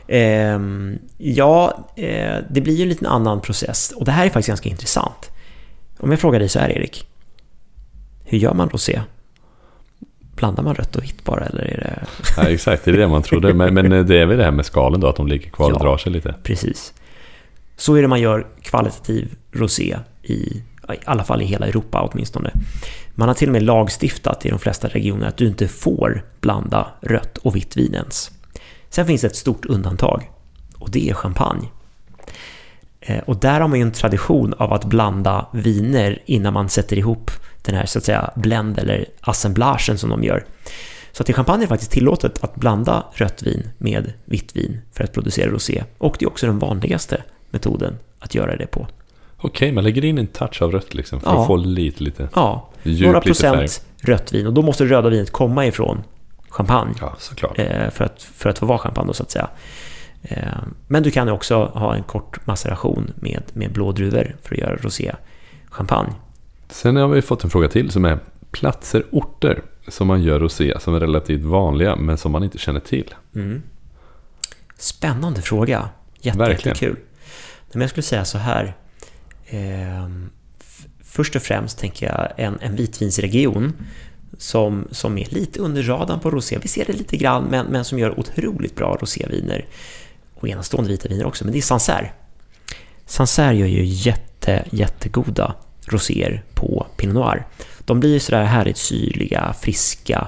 Eh, 0.07 0.59
ja, 1.17 1.87
eh, 1.95 2.37
det 2.49 2.61
blir 2.61 2.75
ju 2.75 2.83
en 2.83 2.89
liten 2.89 3.07
annan 3.07 3.41
process 3.41 3.93
och 3.95 4.05
det 4.05 4.11
här 4.11 4.25
är 4.25 4.29
faktiskt 4.29 4.47
ganska 4.47 4.69
intressant. 4.69 5.31
Om 5.97 6.11
jag 6.11 6.19
frågar 6.19 6.39
dig 6.39 6.49
så 6.49 6.59
här 6.59 6.69
Erik, 6.69 7.07
hur 8.23 8.37
gör 8.37 8.53
man 8.53 8.69
rosé? 8.69 9.01
Blandar 10.41 10.63
man 10.63 10.75
rött 10.75 10.95
och 10.95 11.03
vitt 11.03 11.23
bara 11.23 11.45
eller 11.45 11.63
är 11.63 11.77
det... 11.77 12.07
Ja, 12.37 12.49
exakt, 12.49 12.85
det 12.85 12.91
är 12.91 12.97
det 12.97 13.07
man 13.07 13.21
trodde. 13.21 13.53
Men, 13.53 13.73
men 13.73 14.07
det 14.07 14.17
är 14.17 14.25
väl 14.25 14.37
det 14.37 14.43
här 14.43 14.51
med 14.51 14.65
skalen 14.65 14.99
då, 14.99 15.07
att 15.07 15.15
de 15.15 15.27
ligger 15.27 15.49
kvar 15.49 15.71
och 15.71 15.79
drar 15.79 15.97
sig 15.97 16.11
lite. 16.11 16.35
Precis. 16.43 16.93
Så 17.77 17.95
är 17.95 18.01
det 18.01 18.07
man 18.07 18.21
gör 18.21 18.47
kvalitativ 18.61 19.35
rosé 19.51 19.97
i, 20.23 20.33
i 20.33 20.63
alla 21.05 21.23
fall 21.23 21.41
i 21.41 21.45
hela 21.45 21.67
Europa 21.67 22.09
åtminstone. 22.11 22.51
Man 23.15 23.27
har 23.27 23.35
till 23.35 23.49
och 23.49 23.53
med 23.53 23.63
lagstiftat 23.63 24.45
i 24.45 24.49
de 24.49 24.59
flesta 24.59 24.87
regioner 24.87 25.27
att 25.27 25.37
du 25.37 25.47
inte 25.47 25.67
får 25.67 26.23
blanda 26.39 26.87
rött 27.01 27.37
och 27.37 27.55
vitt 27.55 27.77
vin 27.77 27.93
ens. 27.93 28.31
Sen 28.89 29.05
finns 29.07 29.21
det 29.21 29.27
ett 29.27 29.35
stort 29.35 29.65
undantag 29.65 30.31
och 30.77 30.91
det 30.91 31.09
är 31.09 31.13
champagne. 31.13 31.67
Eh, 32.99 33.19
och 33.19 33.37
där 33.37 33.61
har 33.61 33.67
man 33.67 33.79
ju 33.79 33.83
en 33.83 33.91
tradition 33.91 34.53
av 34.53 34.73
att 34.73 34.85
blanda 34.85 35.45
viner 35.51 36.21
innan 36.25 36.53
man 36.53 36.69
sätter 36.69 36.97
ihop 36.97 37.31
den 37.61 37.75
här 37.75 37.85
så 37.85 37.97
att 37.97 38.05
säga 38.05 38.31
blend 38.35 38.79
eller 38.79 39.05
assemblagen 39.21 39.97
som 39.97 40.09
de 40.09 40.23
gör. 40.23 40.45
Så 41.11 41.23
att 41.23 41.29
i 41.29 41.33
champagne 41.33 41.59
är 41.59 41.61
det 41.61 41.67
faktiskt 41.67 41.91
tillåtet 41.91 42.43
att 42.43 42.55
blanda 42.55 43.05
rött 43.13 43.43
vin 43.43 43.69
med 43.77 44.13
vitt 44.25 44.55
vin 44.55 44.81
för 44.91 45.03
att 45.03 45.13
producera 45.13 45.51
rosé. 45.51 45.83
Och 45.97 46.15
det 46.19 46.25
är 46.25 46.29
också 46.29 46.45
den 46.45 46.59
vanligaste 46.59 47.23
metoden 47.49 47.97
att 48.19 48.35
göra 48.35 48.55
det 48.55 48.67
på. 48.67 48.87
Okej, 49.37 49.71
man 49.71 49.83
lägger 49.83 50.05
in 50.05 50.17
en 50.17 50.27
touch 50.27 50.61
av 50.61 50.71
rött 50.71 50.93
liksom 50.93 51.21
för 51.21 51.29
ja. 51.29 51.41
att 51.41 51.47
få 51.47 51.55
lite, 51.55 52.03
lite 52.03 52.29
Ja, 52.35 52.69
djup, 52.83 53.05
några 53.05 53.21
procent 53.21 53.85
rött 54.01 54.33
vin 54.33 54.47
och 54.47 54.53
då 54.53 54.61
måste 54.61 54.83
det 54.83 54.89
röda 54.89 55.09
vinet 55.09 55.31
komma 55.31 55.65
ifrån 55.65 56.03
champagne. 56.49 56.93
Ja, 57.01 57.15
såklart. 57.19 57.59
Eh, 57.59 57.89
för 57.89 58.05
att, 58.05 58.23
för 58.23 58.49
att 58.49 58.59
få 58.59 58.65
vara 58.65 58.77
champagne 58.77 59.07
då, 59.07 59.13
så 59.13 59.23
att 59.23 59.31
säga. 59.31 59.49
Eh, 60.21 60.37
men 60.87 61.03
du 61.03 61.11
kan 61.11 61.29
också 61.29 61.65
ha 61.65 61.95
en 61.95 62.03
kort 62.03 62.45
maceration 62.45 63.11
med, 63.15 63.43
med 63.53 63.71
blå 63.71 63.91
druvor 63.91 64.35
för 64.43 64.55
att 64.55 64.61
göra 64.61 64.75
rosé 64.75 65.15
champagne. 65.69 66.13
Sen 66.71 66.95
har 66.95 67.07
vi 67.07 67.21
fått 67.21 67.43
en 67.43 67.49
fråga 67.49 67.67
till 67.67 67.91
som 67.91 68.05
är 68.05 68.19
platser, 68.51 69.05
orter 69.11 69.61
som 69.87 70.07
man 70.07 70.23
gör 70.23 70.39
rosé 70.39 70.79
som 70.79 70.95
är 70.95 70.99
relativt 70.99 71.41
vanliga 71.41 71.95
men 71.95 72.17
som 72.17 72.31
man 72.31 72.43
inte 72.43 72.57
känner 72.57 72.79
till. 72.79 73.15
Mm. 73.35 73.61
Spännande 74.77 75.41
fråga. 75.41 75.89
Jätte, 76.21 76.49
Jättekul. 76.49 76.95
Men 77.71 77.81
jag 77.81 77.89
skulle 77.89 78.03
säga 78.03 78.25
så 78.25 78.37
här. 78.37 78.75
Eh, 79.45 80.09
först 81.03 81.35
och 81.35 81.41
främst 81.41 81.79
tänker 81.79 82.05
jag 82.05 82.45
en, 82.45 82.57
en 82.61 82.75
vitvinsregion 82.75 83.73
som, 84.37 84.87
som 84.91 85.17
är 85.17 85.27
lite 85.29 85.59
under 85.59 85.83
radarn 85.83 86.19
på 86.19 86.31
rosé. 86.31 86.57
Vi 86.61 86.67
ser 86.67 86.85
det 86.85 86.93
lite 86.93 87.17
grann, 87.17 87.43
men, 87.43 87.65
men 87.65 87.85
som 87.85 87.99
gör 87.99 88.19
otroligt 88.19 88.75
bra 88.75 88.97
roséviner. 89.01 89.65
Och 90.33 90.47
enastående 90.47 90.89
vita 90.91 91.09
viner 91.09 91.25
också, 91.25 91.43
men 91.43 91.53
det 91.53 91.59
är 91.59 91.61
Sancerre. 91.61 92.11
Sancerre 93.05 93.55
gör 93.55 93.67
ju 93.67 93.83
jätte, 93.83 94.65
jättegoda 94.69 95.55
roséer 95.93 96.43
på 96.53 96.85
Pinot 96.97 97.15
Noir. 97.15 97.45
De 97.85 97.99
blir 97.99 98.19
sådär 98.19 98.43
härligt 98.43 98.77
syrliga, 98.77 99.55
friska, 99.61 100.27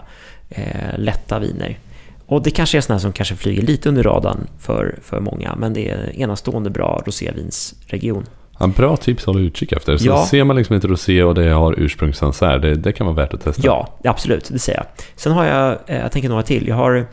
eh, 0.50 0.98
lätta 0.98 1.40
viner. 1.40 1.80
Och 2.26 2.44
det 2.44 2.52
kanske 2.52 2.78
är 2.78 2.82
sådana 2.82 3.00
som 3.00 3.12
kanske 3.12 3.36
flyger 3.36 3.62
lite 3.62 3.90
under 3.90 4.04
radarn 4.04 4.48
för, 4.60 5.00
för 5.04 5.20
många, 5.20 5.56
men 5.56 5.74
det 5.74 5.90
är 5.90 6.20
enastående 6.20 6.70
bra 6.70 7.04
rosévinsregion. 7.06 8.26
Ja, 8.60 8.68
bra 8.68 8.98
tips 8.98 9.22
att 9.22 9.26
hålla 9.26 9.40
utkik 9.40 9.72
efter. 9.72 9.98
Så 9.98 10.06
ja. 10.06 10.26
ser 10.26 10.44
man 10.44 10.56
liksom 10.56 10.76
ett 10.76 10.86
rosé 10.86 11.24
och 11.24 11.36
det 11.36 11.50
har 11.50 11.80
ursprungssansär, 11.80 12.60
det, 12.60 12.76
det 12.76 12.92
kan 12.92 13.08
vara 13.08 13.16
värt 13.16 13.34
att 13.34 13.44
testa. 13.44 13.62
Ja, 13.66 13.98
absolut, 14.04 14.50
det 14.50 14.60
säger 14.60 14.80
jag. 14.80 14.88
Sen 15.16 15.32
har 15.32 15.46
jag, 15.46 15.78
eh, 15.88 15.98
jag 16.00 16.12
tänker 16.12 16.30
några 16.30 16.44
till. 16.44 16.68
Jag 16.68 16.76
har, 16.76 17.08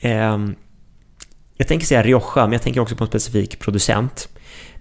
eh, 0.00 0.38
jag 1.56 1.68
tänker 1.68 1.86
säga 1.86 2.02
Rioja, 2.02 2.22
men 2.36 2.52
jag 2.52 2.62
tänker 2.62 2.80
också 2.80 2.96
på 2.96 3.04
en 3.04 3.08
specifik 3.08 3.58
producent. 3.58 4.28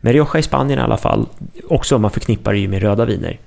Men 0.06 0.14
Rioja 0.14 0.40
i 0.40 0.44
Spanien 0.44 0.80
i 0.80 0.82
alla 0.82 0.98
fall, 0.98 1.28
också 1.64 1.96
om 1.96 2.02
man 2.02 2.12
förknippar 2.12 2.54
det 2.54 2.60
ju 2.60 2.68
med 2.68 2.82
röda 2.82 3.06
viner. 3.06 3.40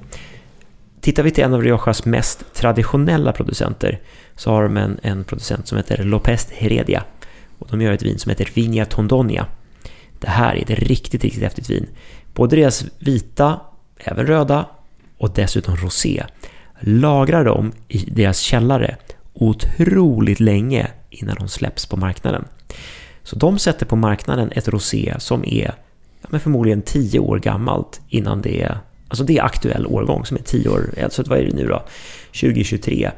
Tittar 1.01 1.23
vi 1.23 1.31
till 1.31 1.45
en 1.45 1.55
av 1.55 1.63
Riojas 1.63 2.05
mest 2.05 2.55
traditionella 2.55 3.33
producenter 3.33 4.01
så 4.37 4.51
har 4.51 4.63
de 4.63 4.77
en, 4.77 4.99
en 5.03 5.25
producent 5.25 5.69
som 5.69 5.77
heter 5.77 6.05
Lopez 6.05 6.49
Heredia. 6.51 7.05
Och 7.59 7.69
de 7.71 7.83
gör 7.83 7.93
ett 7.93 8.03
vin 8.03 8.19
som 8.19 8.31
heter 8.31 8.45
Viña 8.45 8.85
Tondonia. 8.85 9.47
Det 10.21 10.29
här 10.29 10.55
är 10.55 10.63
ett 10.63 10.71
riktigt, 10.71 11.25
riktigt 11.25 11.43
häftigt 11.43 11.71
vin. 11.71 11.87
Både 12.35 12.57
deras 12.57 12.85
vita, 12.99 13.61
även 13.99 14.27
röda 14.27 14.67
och 15.19 15.31
dessutom 15.35 15.77
rosé 15.77 16.25
lagrar 16.81 17.45
de 17.45 17.73
i 17.89 17.99
deras 17.99 18.39
källare 18.39 18.97
otroligt 19.33 20.41
länge 20.41 20.91
innan 21.11 21.37
de 21.37 21.49
släpps 21.49 21.87
på 21.87 21.97
marknaden. 21.97 22.45
Så 23.23 23.37
de 23.37 23.59
sätter 23.59 23.87
på 23.87 23.97
marknaden 23.97 24.53
ett 24.53 24.69
rosé 24.69 25.15
som 25.19 25.45
är 25.45 25.75
men 26.31 26.41
förmodligen 26.41 26.83
10 26.83 27.19
år 27.19 27.39
gammalt 27.39 28.01
innan 28.09 28.43
det 28.43 28.63
är 28.63 28.79
Alltså 29.09 29.25
det 29.25 29.39
är 29.39 29.43
aktuell 29.43 29.87
årgång 29.87 30.25
som 30.25 30.37
är 30.37 30.43
10 30.43 30.69
år, 30.69 30.95
alltså 31.03 31.23
vad 31.27 31.39
är 31.39 31.45
det 31.45 31.57
nu 31.57 31.67
då? 31.67 31.83
2023. 32.27 33.11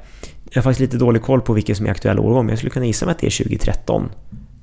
Jag 0.50 0.56
har 0.56 0.62
faktiskt 0.62 0.80
lite 0.80 0.96
dålig 0.96 1.22
koll 1.22 1.40
på 1.40 1.52
vilken 1.52 1.76
som 1.76 1.86
är 1.86 1.90
aktuell 1.90 2.18
årgång, 2.18 2.46
men 2.46 2.48
jag 2.48 2.58
skulle 2.58 2.70
kunna 2.70 2.86
gissa 2.86 3.06
mig 3.06 3.12
att 3.12 3.18
det 3.18 3.26
är 3.26 3.44
2013 3.44 4.10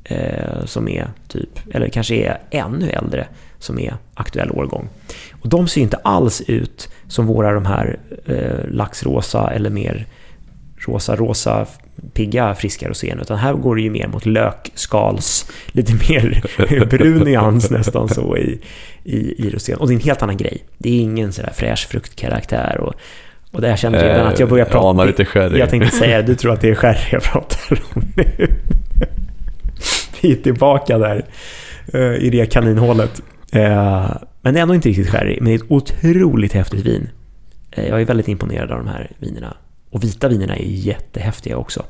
eh, 0.03 0.65
som 0.65 0.87
är 0.87 1.09
typ, 1.27 1.49
eller 1.73 1.89
kanske 1.89 2.15
är 2.15 2.39
ännu 2.51 2.89
äldre 2.89 3.27
som 3.59 3.79
är 3.79 3.95
aktuell 4.13 4.51
årgång. 4.51 4.89
Och 5.41 5.49
de 5.49 5.67
ser 5.67 5.81
inte 5.81 5.97
alls 5.97 6.41
ut 6.41 6.89
som 7.07 7.25
våra 7.25 7.53
de 7.53 7.65
här 7.65 7.99
eh, 8.25 8.69
laxrosa 8.69 9.51
eller 9.51 9.69
mer 9.69 10.07
rosa-rosa 10.77 11.65
pigga 12.13 12.55
friska 12.55 12.89
rosén, 12.89 13.19
utan 13.19 13.37
här 13.37 13.53
går 13.53 13.75
det 13.75 13.81
ju 13.81 13.89
mer 13.89 14.07
mot 14.07 14.25
lökskals, 14.25 15.51
lite 15.67 15.93
mer 15.93 16.43
brun 16.89 17.23
nyans 17.23 17.71
nästan 17.71 18.09
så 18.09 18.37
i, 18.37 18.59
i, 19.03 19.45
i 19.47 19.49
rosén. 19.49 19.77
Och 19.77 19.87
det 19.87 19.93
är 19.93 19.95
en 19.95 20.01
helt 20.01 20.21
annan 20.21 20.37
grej. 20.37 20.63
Det 20.77 20.89
är 20.89 21.01
ingen 21.01 21.33
sådär 21.33 21.51
fräsch 21.55 21.87
fruktkaraktär 21.87 22.79
och 22.79 22.93
och 23.55 23.61
där 23.61 23.75
kände 23.75 23.97
jag 23.97 24.07
redan 24.07 24.27
att 24.27 24.39
jag 24.39 24.49
börjar 24.49 24.65
prata... 24.65 24.87
Anar 24.87 25.05
lite 25.05 25.25
sherry. 25.25 25.59
Jag 25.59 25.69
tänkte 25.69 25.91
säga 25.97 26.21
du 26.21 26.35
tror 26.35 26.53
att 26.53 26.61
det 26.61 26.69
är 26.69 26.75
sherry 26.75 26.99
jag 27.11 27.23
pratar 27.23 27.81
om 27.93 28.03
nu. 28.15 28.47
Vi 30.21 30.31
är 30.31 30.35
tillbaka 30.35 30.97
där 30.97 31.25
eh, 31.93 32.15
i 32.15 32.29
det 32.29 32.45
kaninhålet. 32.45 33.21
Eh, 33.51 34.11
men 34.41 34.53
det 34.53 34.59
är 34.59 34.61
ändå 34.61 34.75
inte 34.75 34.89
riktigt 34.89 35.09
sherry, 35.09 35.37
men 35.41 35.45
det 35.45 35.51
är 35.51 35.55
ett 35.55 35.71
otroligt 35.71 36.53
häftigt 36.53 36.85
vin. 36.85 37.09
Eh, 37.71 37.87
jag 37.87 38.01
är 38.01 38.05
väldigt 38.05 38.27
imponerad 38.27 38.71
av 38.71 38.77
de 38.77 38.87
här 38.87 39.11
vinerna. 39.19 39.57
Och 39.89 40.03
vita 40.03 40.27
vinerna 40.27 40.55
är 40.55 40.65
jättehäftiga 40.65 41.57
också. 41.57 41.85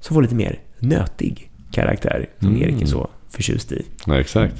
Som 0.00 0.14
får 0.14 0.22
lite 0.22 0.34
mer 0.34 0.60
nötig 0.78 1.50
karaktär, 1.70 2.28
som 2.38 2.48
mm. 2.48 2.62
Erik 2.62 2.82
är 2.82 2.86
så 2.86 3.10
förtjust 3.30 3.72
i. 3.72 3.84
Ja, 4.06 4.20
exakt. 4.20 4.54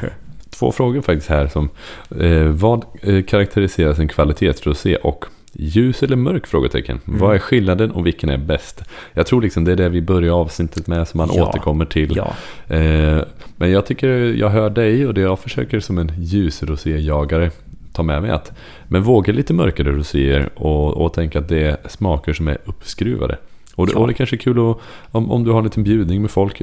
Två 0.50 0.72
frågor 0.72 1.00
faktiskt 1.00 1.28
här. 1.28 1.46
som 1.46 1.70
eh, 2.20 2.42
Vad 2.42 2.84
karaktäriserar 3.26 4.00
en 4.00 4.08
kvalitetsrosé 4.08 4.96
och 4.96 5.24
Ljus 5.52 6.02
eller 6.02 6.16
mörk? 6.16 6.46
frågetecken. 6.46 7.00
Mm. 7.06 7.20
Vad 7.20 7.34
är 7.34 7.38
skillnaden 7.38 7.90
och 7.90 8.06
vilken 8.06 8.28
är 8.28 8.36
bäst? 8.36 8.84
Jag 9.12 9.26
tror 9.26 9.42
liksom 9.42 9.64
det 9.64 9.72
är 9.72 9.76
det 9.76 9.88
vi 9.88 10.02
börjar 10.02 10.32
avsnittet 10.32 10.86
med 10.86 11.08
som 11.08 11.18
man 11.18 11.30
ja. 11.34 11.48
återkommer 11.48 11.84
till. 11.84 12.16
Ja. 12.16 12.34
Eh, 12.74 13.22
men 13.56 13.70
jag 13.70 13.86
tycker 13.86 14.08
jag 14.34 14.48
hör 14.48 14.70
dig 14.70 15.06
och 15.06 15.14
det 15.14 15.20
jag 15.20 15.38
försöker 15.38 15.80
som 15.80 15.98
en 15.98 16.12
ljusroséjagare 16.18 17.50
ta 17.98 18.02
med 18.02 18.22
mig 18.22 18.30
att 18.30 18.52
men 18.88 19.02
våga 19.02 19.32
lite 19.32 19.54
mörkare 19.54 19.92
roséer 19.92 20.50
och, 20.54 20.96
och 20.96 21.12
tänka 21.12 21.38
att 21.38 21.48
det 21.48 21.62
är 21.62 21.76
smaker 21.88 22.32
som 22.32 22.48
är 22.48 22.58
uppskruvade. 22.64 23.38
Och 23.74 23.86
det, 23.86 23.92
ja. 23.92 23.98
och 23.98 24.06
det 24.06 24.14
kanske 24.14 24.36
är 24.36 24.38
kul 24.38 24.70
att, 24.70 24.76
om, 25.10 25.30
om 25.30 25.44
du 25.44 25.50
har 25.50 25.58
en 25.58 25.64
liten 25.64 25.84
bjudning 25.84 26.22
med 26.22 26.30
folk, 26.30 26.62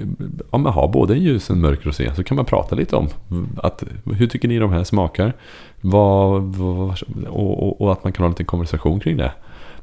om 0.49 0.61
man 0.61 0.73
har 0.73 0.87
både 0.87 1.13
en 1.13 1.21
ljus 1.21 1.49
och 1.49 1.55
en 1.55 1.61
mörk 1.61 1.85
rosé 1.85 2.11
så 2.15 2.23
kan 2.23 2.35
man 2.35 2.45
prata 2.45 2.75
lite 2.75 2.95
om 2.95 3.09
att, 3.57 3.83
hur 4.17 4.27
tycker 4.27 4.47
ni 4.47 4.59
de 4.59 4.71
här 4.71 4.83
smakar? 4.83 5.33
Vad, 5.81 6.41
vad, 6.43 7.01
och, 7.27 7.81
och, 7.81 7.91
att 7.91 8.03
man 8.03 8.13
kan 8.13 8.23
ha 8.23 8.25
en 8.25 8.31
liten 8.31 8.45
konversation 8.45 8.99
kring 8.99 9.17
det. 9.17 9.31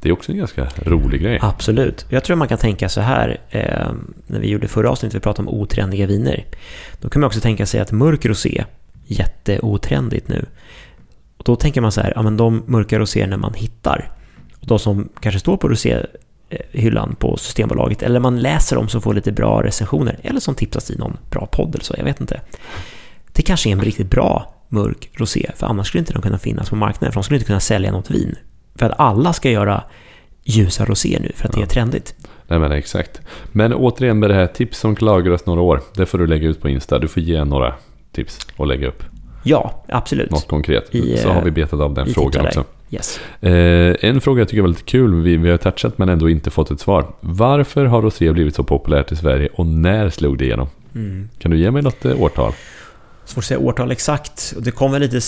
Det 0.01 0.09
är 0.09 0.12
också 0.12 0.33
en 0.33 0.38
ganska 0.38 0.69
rolig 0.83 1.23
grej. 1.23 1.38
Absolut. 1.43 2.07
Jag 2.09 2.25
tror 2.25 2.37
man 2.37 2.49
kan 2.49 2.59
tänka 2.59 2.88
så 2.88 3.01
här, 3.01 3.41
eh, 3.51 3.93
när 4.27 4.41
vi 4.41 4.49
gjorde 4.49 4.69
förra 4.69 4.91
avsnittet, 4.91 5.17
vi 5.17 5.21
pratade 5.21 5.49
om 5.49 5.61
otrendiga 5.61 6.07
viner. 6.07 6.45
Då 7.01 7.09
kan 7.09 7.21
man 7.21 7.27
också 7.27 7.41
tänka 7.41 7.67
sig 7.67 7.81
att 7.81 7.93
mörk 7.93 8.27
rosé, 8.27 8.65
jätteotrendigt 9.07 10.29
nu. 10.29 10.47
Och 11.43 11.47
då 11.47 11.57
tänker 11.57 11.81
man 11.81 11.93
så 11.93 12.01
här, 12.01 12.13
ja 12.17 12.23
men 12.23 12.37
de 12.37 12.63
mörka 12.67 12.99
roséerna 12.99 13.37
man 13.37 13.55
hittar, 13.55 14.11
och 14.61 14.67
de 14.67 14.79
som 14.79 15.09
kanske 15.21 15.41
står 15.41 15.57
på 15.57 15.69
roséhyllan 15.69 17.17
på 17.19 17.37
Systembolaget, 17.37 18.03
eller 18.03 18.21
man 18.21 18.41
läser 18.41 18.77
om 18.77 18.89
som 18.89 19.03
får 19.03 19.15
lite 19.15 19.33
bra 19.33 19.63
recensioner, 19.63 20.19
eller 20.23 20.41
som 20.41 20.55
tipsas 20.55 20.91
i 20.91 20.97
någon 20.97 21.17
bra 21.31 21.47
podd 21.47 21.75
eller 21.75 21.85
så, 21.85 21.95
jag 21.97 22.05
vet 22.05 22.21
inte. 22.21 22.41
Det 23.33 23.43
kanske 23.43 23.69
är 23.69 23.73
en 23.73 23.81
riktigt 23.81 24.11
bra 24.11 24.55
mörk 24.69 25.11
rosé, 25.15 25.51
för 25.57 25.67
annars 25.67 25.89
skulle 25.89 25.99
inte 25.99 26.13
de 26.13 26.23
kunna 26.23 26.39
finnas 26.39 26.71
på 26.71 26.77
marknaden, 26.77 27.13
för 27.13 27.21
de 27.21 27.25
skulle 27.25 27.37
inte 27.37 27.47
kunna 27.47 27.61
sälja 27.61 27.93
något 27.93 28.11
vin. 28.11 28.37
För 28.75 28.87
att 28.87 29.01
alla 29.01 29.33
ska 29.33 29.51
göra 29.51 29.83
ljusa 30.45 30.85
rosé 30.85 31.19
nu, 31.21 31.33
för 31.35 31.49
att 31.49 31.55
ja. 31.55 31.61
det 31.61 31.67
är 31.67 31.69
trendigt. 31.69 32.15
Nej 32.47 32.59
men 32.59 32.73
exakt. 32.73 33.21
Men 33.53 33.75
återigen 33.75 34.19
med 34.19 34.31
det 34.31 34.35
här 34.35 34.47
tips 34.47 34.79
som 34.79 34.97
lagras 35.01 35.47
några 35.47 35.61
år, 35.61 35.81
det 35.95 36.07
får 36.07 36.19
du 36.19 36.27
lägga 36.27 36.49
ut 36.49 36.61
på 36.61 36.69
Insta. 36.69 36.99
Du 36.99 37.09
får 37.09 37.23
ge 37.23 37.45
några 37.45 37.75
tips 38.13 38.47
och 38.57 38.67
lägga 38.67 38.89
upp. 38.89 39.05
Ja, 39.43 39.85
absolut. 39.89 40.31
Något 40.31 40.49
konkret. 40.49 40.95
I, 40.95 41.17
så 41.17 41.29
har 41.29 41.43
vi 41.43 41.51
betat 41.51 41.81
av 41.81 41.95
den 41.95 42.07
frågan 42.07 42.47
också. 42.47 42.65
Yes. 42.91 43.21
Eh, 43.41 43.97
en 44.01 44.21
fråga 44.21 44.41
jag 44.41 44.49
tycker 44.49 44.59
är 44.59 44.63
väldigt 44.63 44.87
kul, 44.87 45.15
vi, 45.15 45.37
vi 45.37 45.51
har 45.51 45.57
touchat 45.57 45.99
men 45.99 46.09
ändå 46.09 46.31
inte 46.31 46.51
fått 46.51 46.71
ett 46.71 46.81
svar. 46.81 47.07
Varför 47.21 47.85
har 47.85 48.03
rosé 48.03 48.33
blivit 48.33 48.55
så 48.55 48.63
populärt 48.63 49.13
i 49.13 49.17
Sverige 49.17 49.49
och 49.55 49.67
när 49.67 50.11
slog 50.11 50.39
det 50.39 50.45
igenom? 50.45 50.69
Mm. 50.95 51.29
Kan 51.39 51.51
du 51.51 51.59
ge 51.59 51.71
mig 51.71 51.83
något 51.83 52.05
eh, 52.05 52.23
årtal? 52.23 52.53
Svårt 53.25 53.39
att 53.39 53.45
säga 53.45 53.61
årtal 53.61 53.91
exakt. 53.91 54.55
Det 54.59 54.71
kom 54.71 54.93
väl 54.93 55.01
lite 55.01 55.21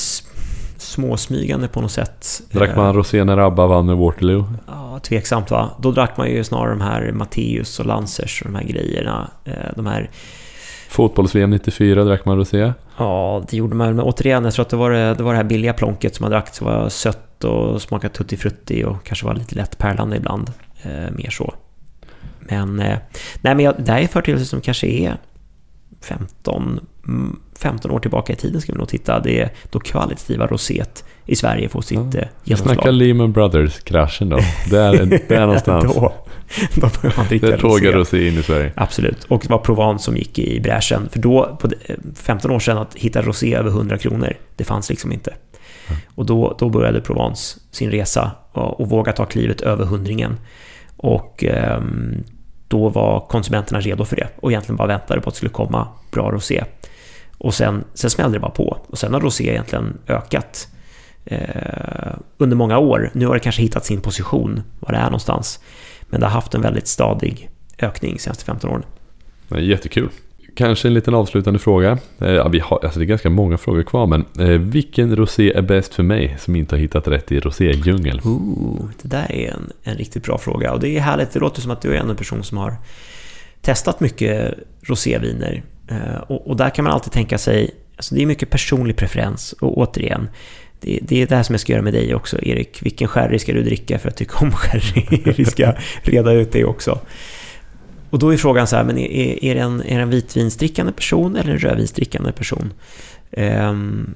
småsmygande 0.78 1.68
på 1.68 1.80
något 1.80 1.92
sätt. 1.92 2.42
Drack 2.50 2.76
man 2.76 2.94
rosé 2.94 3.24
när 3.24 3.38
ABBA 3.38 3.66
vann 3.66 3.86
med 3.86 3.96
Waterloo? 3.96 4.52
Ja, 4.66 5.00
tveksamt 5.02 5.50
va. 5.50 5.70
Då 5.80 5.92
drack 5.92 6.16
man 6.16 6.30
ju 6.30 6.44
snarare 6.44 6.70
de 6.70 6.80
här 6.80 7.12
Matteus 7.12 7.80
och 7.80 7.86
Lancers 7.86 8.42
och 8.42 8.52
de 8.52 8.56
här 8.56 8.64
grejerna. 8.64 9.30
Eh, 9.44 9.52
de 9.76 9.86
här 9.86 10.10
Fotbolls-VM 10.94 11.50
94 11.50 12.04
drack 12.04 12.24
man 12.24 12.36
rosé. 12.36 12.72
Ja, 12.98 13.44
det 13.50 13.56
gjorde 13.56 13.74
man. 13.74 13.96
Men 13.96 14.04
återigen, 14.04 14.44
jag 14.44 14.54
tror 14.54 14.62
att 14.62 14.68
det 14.68 14.76
var 14.76 14.90
det, 14.90 15.14
det, 15.14 15.22
var 15.22 15.32
det 15.32 15.36
här 15.36 15.44
billiga 15.44 15.72
plonket 15.72 16.14
som 16.14 16.24
man 16.24 16.30
drack. 16.30 16.54
Som 16.54 16.66
var 16.66 16.88
sött 16.88 17.44
och 17.44 17.82
smakade 17.82 18.14
tutti-frutti 18.14 18.84
och 18.84 19.04
kanske 19.04 19.26
var 19.26 19.34
lite 19.34 19.54
lätt 19.54 19.78
pärlande 19.78 20.16
ibland. 20.16 20.52
Eh, 20.82 21.10
mer 21.10 21.30
så. 21.30 21.54
Men, 22.38 22.80
eh, 22.80 22.98
nej, 23.40 23.54
men 23.54 23.60
jag, 23.60 23.74
det 23.78 23.92
här 23.92 24.00
är 24.00 24.06
företeelser 24.06 24.46
som 24.46 24.60
kanske 24.60 24.86
är 24.86 25.16
15, 26.00 26.80
15 27.58 27.90
mm, 27.90 27.96
år 27.96 28.00
tillbaka 28.00 28.32
i 28.32 28.36
tiden 28.36 28.60
ska 28.60 28.72
vi 28.72 28.78
nog 28.78 28.88
titta. 28.88 29.20
Det 29.20 29.40
är 29.40 29.52
då 29.70 29.80
kvalitativa 29.80 30.46
roset 30.46 31.04
i 31.26 31.36
Sverige 31.36 31.68
får 31.68 31.82
sitt 31.82 31.98
ja. 31.98 32.20
Eh, 32.20 32.28
genomslag. 32.44 32.74
Snacka 32.74 32.90
Lehman 32.90 33.32
Brothers-kraschen 33.32 34.28
då. 34.28 34.38
Där, 34.70 35.20
där 35.28 35.40
någonstans. 35.40 35.94
då, 35.94 36.12
då 36.74 36.90
man 37.16 37.26
dricka 37.26 37.46
Där 37.46 37.58
tågade 37.58 37.96
rosé 37.96 38.28
in 38.28 38.38
i 38.38 38.42
Sverige. 38.42 38.72
Absolut. 38.76 39.24
Och 39.24 39.40
det 39.42 39.50
var 39.50 39.58
Provence 39.58 40.04
som 40.04 40.16
gick 40.16 40.38
i 40.38 40.60
bräschen. 40.60 41.08
För 41.12 41.18
då, 41.18 41.58
på 41.60 41.68
15 42.14 42.50
år 42.50 42.58
sedan, 42.58 42.78
att 42.78 42.94
hitta 42.94 43.22
rosé 43.22 43.54
över 43.54 43.70
100 43.70 43.98
kronor, 43.98 44.36
det 44.56 44.64
fanns 44.64 44.90
liksom 44.90 45.12
inte. 45.12 45.34
Mm. 45.88 46.00
Och 46.14 46.26
då, 46.26 46.56
då 46.58 46.68
började 46.68 47.00
Provence 47.00 47.58
sin 47.70 47.90
resa 47.90 48.30
och, 48.52 48.80
och 48.80 48.88
våga 48.90 49.12
ta 49.12 49.24
klivet 49.24 49.60
över 49.60 49.84
hundringen. 49.84 50.36
Och 50.96 51.44
um, 51.78 52.24
då 52.68 52.88
var 52.88 53.20
konsumenterna 53.20 53.80
redo 53.80 54.04
för 54.04 54.16
det 54.16 54.28
och 54.36 54.50
egentligen 54.50 54.76
bara 54.76 54.88
väntade 54.88 55.20
på 55.20 55.28
att 55.28 55.34
det 55.34 55.36
skulle 55.36 55.52
komma 55.52 55.88
bra 56.10 56.30
rosé. 56.30 56.64
Och 57.38 57.54
sen, 57.54 57.84
sen 57.94 58.10
smällde 58.10 58.36
det 58.36 58.40
bara 58.40 58.50
på. 58.50 58.78
Och 58.86 58.98
sen 58.98 59.14
har 59.14 59.20
rosé 59.20 59.50
egentligen 59.50 59.98
ökat 60.08 60.68
eh, 61.24 62.14
under 62.38 62.56
många 62.56 62.78
år. 62.78 63.10
Nu 63.12 63.26
har 63.26 63.34
det 63.34 63.40
kanske 63.40 63.62
hittat 63.62 63.84
sin 63.84 64.00
position, 64.00 64.62
var 64.80 64.92
det 64.92 64.98
är 64.98 65.04
någonstans. 65.04 65.60
Men 66.10 66.20
det 66.20 66.26
har 66.26 66.32
haft 66.32 66.54
en 66.54 66.62
väldigt 66.62 66.86
stadig 66.86 67.50
ökning 67.78 68.12
de 68.12 68.18
senaste 68.18 68.44
15 68.44 68.70
åren. 68.70 68.84
Jättekul. 69.58 70.08
Kanske 70.56 70.88
en 70.88 70.94
liten 70.94 71.14
avslutande 71.14 71.58
fråga. 71.58 71.98
Eh, 72.18 72.48
vi 72.48 72.58
har, 72.58 72.80
alltså 72.84 72.98
det 72.98 73.04
är 73.04 73.06
ganska 73.06 73.30
många 73.30 73.58
frågor 73.58 73.82
kvar, 73.82 74.06
men 74.06 74.24
eh, 74.38 74.60
vilken 74.60 75.16
rosé 75.16 75.52
är 75.52 75.62
bäst 75.62 75.94
för 75.94 76.02
mig 76.02 76.36
som 76.38 76.56
inte 76.56 76.74
har 76.74 76.80
hittat 76.80 77.08
rätt 77.08 77.32
i 77.32 77.40
rosédjungel? 77.40 78.20
Ooh, 78.24 78.88
det 79.02 79.08
där 79.08 79.32
är 79.32 79.50
en, 79.50 79.72
en 79.82 79.96
riktigt 79.96 80.24
bra 80.24 80.38
fråga 80.38 80.72
och 80.72 80.80
det 80.80 80.88
är 80.96 81.00
härligt. 81.00 81.32
Det 81.32 81.40
låter 81.40 81.60
som 81.60 81.70
att 81.70 81.80
du 81.80 81.96
är 81.96 82.00
en 82.00 82.16
person 82.16 82.44
som 82.44 82.58
har 82.58 82.76
testat 83.62 84.00
mycket 84.00 84.54
roséviner 84.82 85.62
eh, 85.88 86.20
och, 86.28 86.48
och, 86.48 86.56
där 86.56 86.70
kan 86.70 86.84
man 86.84 86.92
alltid 86.92 87.12
tänka 87.12 87.38
sig, 87.38 87.70
alltså 87.96 88.14
det 88.14 88.22
är 88.22 88.26
mycket 88.26 88.50
personlig 88.50 88.96
preferens 88.96 89.52
och 89.52 89.78
återigen, 89.78 90.28
det, 90.84 90.98
det, 91.02 91.22
är 91.22 91.26
det 91.26 91.36
här 91.36 91.42
som 91.42 91.52
jag 91.52 91.60
ska 91.60 91.72
göra 91.72 91.82
med 91.82 91.92
dig 91.92 92.14
också, 92.14 92.42
Erik. 92.42 92.82
Vilken 92.82 93.08
sherry 93.08 93.38
ska 93.38 93.52
du 93.52 93.62
dricka 93.62 93.98
för 93.98 94.08
att 94.08 94.16
tycka 94.16 94.38
om 94.38 94.52
sherry? 94.52 95.32
Vi 95.36 95.44
ska 95.44 95.74
reda 96.02 96.32
ut 96.32 96.52
det 96.52 96.64
också. 96.64 97.00
Och 98.10 98.18
då 98.18 98.32
är 98.32 98.36
frågan 98.36 98.66
så 98.66 98.76
här, 98.76 98.84
men 98.84 98.98
är, 98.98 99.44
är, 99.44 99.54
det, 99.54 99.60
en, 99.60 99.82
är 99.82 99.96
det 99.96 100.02
en 100.02 100.10
vitvinsdrickande 100.10 100.92
person 100.92 101.36
eller 101.36 101.52
en 101.52 101.58
rödvinsdrickande 101.58 102.32
person? 102.32 102.72
Um, 103.30 104.14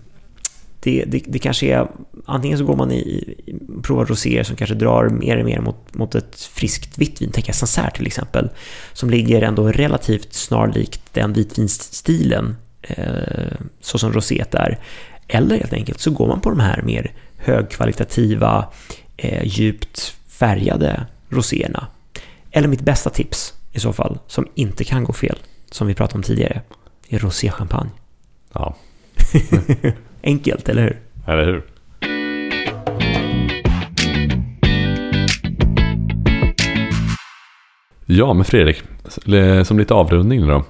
det, 0.81 1.05
det, 1.07 1.23
det, 1.27 1.39
kanske 1.39 1.67
är, 1.67 1.89
antingen 2.25 2.59
så 2.59 2.65
går 2.65 2.77
man 2.77 2.93
i, 2.93 2.97
i 2.99 3.55
provar 3.83 4.07
roséer 4.07 4.43
som 4.43 4.57
kanske 4.57 4.75
drar 4.75 5.09
mer 5.09 5.39
och 5.39 5.45
mer 5.45 5.61
mot, 5.61 5.95
mot 5.95 6.15
ett 6.15 6.41
friskt 6.41 6.99
vitt 6.99 7.23
vin, 7.23 7.31
tänk 7.33 7.55
Sancerre 7.55 7.91
till 7.91 8.07
exempel, 8.07 8.51
som 8.93 9.11
ligger 9.11 9.43
ändå 9.43 9.69
relativt 9.69 10.33
snarlikt 10.33 11.03
den 11.13 11.33
vitvinsstilen, 11.33 12.57
eh, 12.83 13.59
så 13.81 13.99
som 13.99 14.13
roséet 14.13 14.55
är. 14.55 14.79
Eller 15.29 15.57
helt 15.57 15.73
enkelt 15.73 16.01
så 16.01 16.11
går 16.11 16.27
man 16.27 16.41
på 16.41 16.51
de 16.51 16.61
här 16.61 16.83
mer 16.83 17.13
högkvalitativa, 17.37 18.69
eh, 19.17 19.45
djupt 19.45 20.17
färgade 20.29 21.07
roséerna. 21.29 21.87
Eller 22.51 22.69
mitt 22.69 22.81
bästa 22.81 23.11
tips, 23.11 23.55
i 23.73 23.81
så 23.81 23.93
fall, 23.93 24.19
som 24.27 24.47
inte 24.55 24.85
kan 24.85 25.05
gå 25.05 25.13
fel, 25.13 25.39
som 25.71 25.87
vi 25.87 25.95
pratade 25.95 26.19
om 26.19 26.23
tidigare, 26.23 26.61
är 27.09 27.19
roséchampagne. 27.19 27.91
Ja. 28.53 28.77
Enkelt, 30.23 30.69
eller 30.69 30.83
hur? 30.83 31.01
Eller 31.27 31.45
hur? 31.45 31.65
Ja, 38.07 38.35
men 38.35 38.45
Fredrik, 38.45 38.83
som 39.65 39.79
lite 39.79 39.95
avrundning 39.95 40.47
då. 40.47 40.65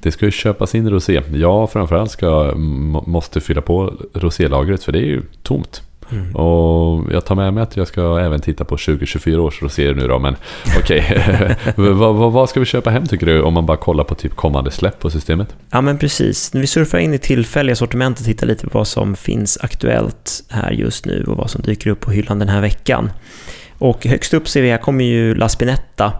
Det 0.00 0.12
ska 0.12 0.24
ju 0.24 0.30
köpas 0.30 0.74
in 0.74 0.90
rosé. 0.90 1.22
Jag 1.32 1.70
framförallt 1.70 2.10
ska, 2.10 2.52
måste 3.06 3.40
fylla 3.40 3.60
på 3.60 3.94
rosélagret 4.14 4.84
för 4.84 4.92
det 4.92 4.98
är 4.98 5.06
ju 5.06 5.22
tomt. 5.42 5.82
Mm. 6.12 6.36
Och 6.36 7.12
jag 7.12 7.24
tar 7.24 7.34
med 7.34 7.54
mig 7.54 7.62
att 7.62 7.76
jag 7.76 7.86
ska 7.86 8.18
även 8.18 8.40
titta 8.40 8.64
på 8.64 8.76
2024 8.76 9.42
års 9.42 9.62
rosé 9.62 9.92
nu 9.92 10.08
då. 10.08 10.18
Men 10.18 10.36
okej, 10.78 11.04
okay. 11.72 11.74
vad, 11.76 12.14
vad, 12.16 12.32
vad, 12.32 12.48
ska 12.48 12.60
vi 12.60 12.66
köpa 12.66 12.90
hem 12.90 13.06
tycker 13.06 13.26
du? 13.26 13.42
Om 13.42 13.54
man 13.54 13.66
bara 13.66 13.76
kollar 13.76 14.04
på 14.04 14.14
typ 14.14 14.36
kommande 14.36 14.70
släpp 14.70 14.98
på 14.98 15.10
systemet. 15.10 15.56
Ja 15.70 15.80
men 15.80 15.98
precis. 15.98 16.54
Vi 16.54 16.66
surfar 16.66 16.98
in 16.98 17.14
i 17.14 17.18
tillfälliga 17.18 17.76
sortiment 17.76 18.18
och 18.18 18.24
tittar 18.24 18.46
lite 18.46 18.66
på 18.66 18.78
vad 18.78 18.88
som 18.88 19.16
finns 19.16 19.58
aktuellt 19.60 20.44
här 20.48 20.70
just 20.70 21.06
nu 21.06 21.24
och 21.28 21.36
vad 21.36 21.50
som 21.50 21.62
dyker 21.62 21.90
upp 21.90 22.00
på 22.00 22.10
hyllan 22.10 22.38
den 22.38 22.48
här 22.48 22.60
veckan. 22.60 23.10
Och 23.78 24.06
högst 24.06 24.34
upp 24.34 24.48
ser 24.48 24.62
vi 24.62 24.70
här 24.70 24.78
kommer 24.78 25.04
ju 25.04 25.34
La 25.34 25.48
Spinetta, 25.48 26.12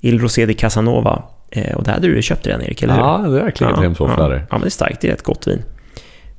Il 0.00 0.20
Rosé 0.20 0.46
di 0.46 0.54
Casanova. 0.54 1.22
Eh, 1.56 1.76
och 1.76 1.84
det 1.84 1.90
hade 1.90 2.08
du 2.08 2.22
köpt 2.22 2.46
redan 2.46 2.62
Erik, 2.62 2.82
eller 2.82 2.94
hur? 2.94 3.00
Ja, 3.00 3.18
det 3.18 3.38
jag 3.38 3.54
klivit 3.54 3.74
ja, 3.76 3.82
hem 3.82 3.94
två 3.94 4.08
ja. 4.08 4.34
Ja, 4.34 4.46
men 4.50 4.60
det 4.60 4.66
är 4.66 4.70
starkt. 4.70 5.00
Det 5.00 5.08
är 5.08 5.12
ett 5.12 5.22
gott 5.22 5.46
vin, 5.46 5.62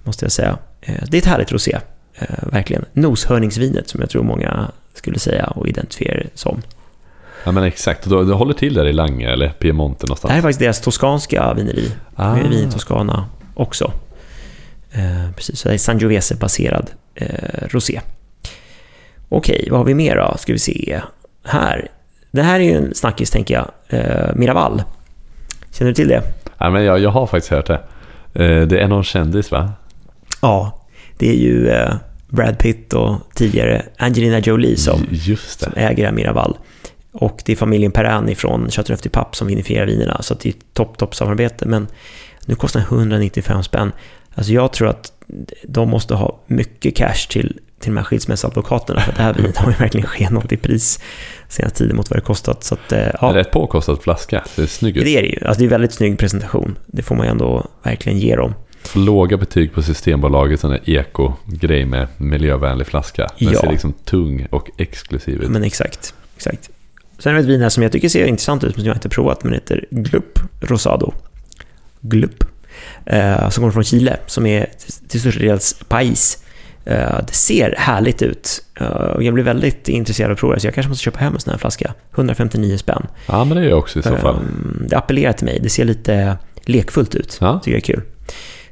måste 0.03 0.25
jag 0.25 0.31
säga. 0.31 0.57
Eh, 0.81 1.03
det 1.07 1.17
är 1.17 1.21
ett 1.21 1.25
härligt 1.25 1.51
rosé. 1.51 1.77
Eh, 2.15 2.27
verkligen 2.41 2.85
noshörningsvinet 2.93 3.89
som 3.89 4.01
jag 4.01 4.09
tror 4.09 4.23
många 4.23 4.71
skulle 4.93 5.19
säga 5.19 5.45
och 5.45 5.67
identifiera 5.67 6.17
det 6.17 6.29
som. 6.33 6.61
Ja 7.43 7.51
men 7.51 7.63
exakt, 7.63 8.09
du, 8.09 8.25
du 8.25 8.33
håller 8.33 8.53
till 8.53 8.73
där 8.73 8.85
i 8.85 8.93
Lange 8.93 9.29
eller 9.29 9.49
Piemonte 9.49 10.05
någonstans? 10.05 10.29
Det 10.29 10.33
här 10.33 10.37
är 10.37 10.41
faktiskt 10.41 10.59
deras 10.59 10.81
toskanska 10.81 11.53
vineri. 11.53 11.91
Ah. 12.15 12.35
Det 12.35 12.41
är 12.41 12.49
vin 12.49 12.71
Toscana 12.71 13.25
också. 13.53 13.91
Eh, 14.91 15.31
precis, 15.35 15.59
så 15.59 15.67
det 15.67 15.73
är 15.73 15.77
Sangiovese-baserad 15.77 16.91
eh, 17.15 17.67
rosé. 17.69 18.01
Okej, 19.29 19.67
vad 19.71 19.79
har 19.79 19.85
vi 19.85 19.93
mer 19.93 20.15
då? 20.15 20.37
Ska 20.37 20.53
vi 20.53 20.59
se. 20.59 21.01
Här. 21.43 21.87
Det 22.31 22.41
här 22.41 22.59
är 22.59 22.63
ju 22.63 22.71
en 22.71 22.95
snackis 22.95 23.31
tänker 23.31 23.53
jag. 23.53 23.71
Eh, 23.87 24.35
Miraval. 24.35 24.83
Känner 25.77 25.91
du 25.91 25.95
till 25.95 26.07
det? 26.07 26.23
Ja, 26.57 26.69
men 26.69 26.83
jag, 26.83 26.99
jag 26.99 27.09
har 27.09 27.27
faktiskt 27.27 27.51
hört 27.51 27.67
det. 27.67 27.81
Eh, 28.33 28.67
det 28.67 28.79
är 28.79 28.87
någon 28.87 29.03
kändis 29.03 29.51
va? 29.51 29.73
Ja, 30.41 30.85
det 31.17 31.29
är 31.29 31.35
ju 31.35 31.69
eh, 31.69 31.93
Brad 32.27 32.59
Pitt 32.59 32.93
och 32.93 33.15
tidigare 33.33 33.85
Angelina 33.97 34.39
Jolie 34.39 34.77
som, 34.77 34.99
som 35.47 35.73
äger 35.75 36.11
Miraval. 36.11 36.57
Och 37.11 37.41
det 37.45 37.51
är 37.51 37.55
familjen 37.55 37.91
Perani 37.91 38.35
från 38.35 38.71
Chateauneuf 38.71 39.01
du 39.01 39.09
Pape 39.09 39.37
som 39.37 39.47
vinifierar 39.47 39.85
vinerna, 39.85 40.21
så 40.21 40.33
det 40.33 40.49
är 40.49 40.53
ett 40.53 40.73
topp, 40.73 40.97
topp 40.97 41.15
samarbete. 41.15 41.65
Men 41.65 41.87
nu 42.45 42.55
kostar 42.55 42.79
den 42.79 42.99
195 42.99 43.63
spänn. 43.63 43.91
Alltså 44.35 44.51
jag 44.51 44.73
tror 44.73 44.87
att 44.87 45.11
de 45.63 45.89
måste 45.89 46.15
ha 46.15 46.39
mycket 46.47 46.95
cash 46.95 47.27
till, 47.29 47.59
till 47.79 47.91
de 47.91 47.97
här 47.97 48.03
skilsmässoadvokaterna, 48.03 49.01
för 49.01 49.13
det 49.13 49.21
här 49.21 49.33
vinet 49.33 49.57
har 49.57 49.71
ju 49.71 49.77
verkligen 49.77 50.07
skenat 50.07 50.51
i 50.51 50.57
pris 50.57 50.99
senaste 51.49 51.77
tiden 51.77 51.95
mot 51.95 52.09
vad 52.09 52.17
det 52.17 52.21
kostat. 52.21 52.63
Så 52.63 52.73
att, 52.73 52.91
eh, 52.91 53.07
ja. 53.21 53.31
Rätt 53.35 53.51
påkostad 53.51 54.01
flaska, 54.01 54.43
det 54.55 54.61
är 54.61 54.65
snyggt. 54.65 54.99
Det 55.03 55.17
är 55.17 55.21
det 55.21 55.27
ju, 55.27 55.45
alltså 55.45 55.59
det 55.59 55.65
är 55.65 55.69
väldigt 55.69 55.93
snygg 55.93 56.17
presentation. 56.17 56.77
Det 56.85 57.01
får 57.01 57.15
man 57.15 57.25
ju 57.25 57.31
ändå 57.31 57.67
verkligen 57.83 58.19
ge 58.19 58.35
dem. 58.35 58.53
Låga 58.95 59.37
betyg 59.37 59.73
på 59.73 59.81
Systembolaget, 59.81 60.59
sån 60.59 60.71
där 60.71 60.89
eko-grej 60.89 61.85
med 61.85 62.07
miljövänlig 62.17 62.87
flaska. 62.87 63.29
Den 63.39 63.53
ja. 63.53 63.59
ser 63.59 63.71
liksom 63.71 63.93
tung 63.93 64.47
och 64.49 64.69
exklusiv 64.77 65.41
ut. 65.41 65.49
Men 65.49 65.63
exakt, 65.63 66.13
exakt. 66.35 66.69
Sen 67.19 67.33
har 67.33 67.41
vi 67.41 67.45
ett 67.45 67.49
vin 67.49 67.61
här 67.61 67.69
som 67.69 67.83
jag 67.83 67.91
tycker 67.91 68.09
ser 68.09 68.25
intressant 68.25 68.63
ut, 68.63 68.75
som 68.75 68.85
jag 68.85 68.95
inte 68.95 69.09
provat, 69.09 69.43
men 69.43 69.53
heter 69.53 69.85
Glupp 69.91 70.39
Rosado. 70.61 71.13
Glupp. 72.01 72.43
Eh, 73.05 73.49
som 73.49 73.61
kommer 73.61 73.71
från 73.71 73.83
Chile, 73.83 74.17
som 74.25 74.45
är 74.45 74.69
till 75.07 75.19
största 75.19 75.39
del 75.39 75.59
pais. 75.87 76.44
Eh, 76.85 77.19
det 77.27 77.33
ser 77.33 77.75
härligt 77.77 78.21
ut. 78.21 78.63
Eh, 78.79 79.15
jag 79.19 79.33
blir 79.33 79.43
väldigt 79.43 79.89
intresserad 79.89 80.29
av 80.29 80.33
att 80.33 80.39
prova 80.39 80.53
det, 80.53 80.59
så 80.59 80.67
jag 80.67 80.73
kanske 80.73 80.89
måste 80.89 81.03
köpa 81.03 81.19
hem 81.19 81.33
en 81.33 81.39
sån 81.39 81.51
här 81.51 81.57
flaska. 81.57 81.93
159 82.15 82.77
spänn. 82.77 83.07
Ja, 83.27 83.45
men 83.45 83.57
det 83.57 83.63
är 83.63 83.69
jag 83.69 83.77
också 83.77 83.99
i 83.99 84.03
så 84.03 84.15
fall. 84.15 84.35
Ehm, 84.35 84.85
det 84.89 84.97
appellerar 84.97 85.33
till 85.33 85.45
mig. 85.45 85.59
Det 85.63 85.69
ser 85.69 85.85
lite 85.85 86.37
lekfullt 86.65 87.15
ut. 87.15 87.37
Ja. 87.41 87.59
tycker 87.59 87.71
jag 87.71 87.77
är 87.77 87.93
kul. 87.93 88.01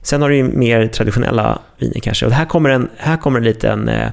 Sen 0.01 0.21
har 0.21 0.29
du 0.29 0.35
ju 0.35 0.43
mer 0.43 0.87
traditionella 0.87 1.59
viner 1.77 1.99
kanske. 1.99 2.25
Och 2.25 2.31
här 2.31 2.45
kommer 2.45 2.69
en, 2.69 2.89
här 2.97 3.17
kommer 3.17 3.39
en 3.39 3.45
liten 3.45 3.89
eh, 3.89 4.09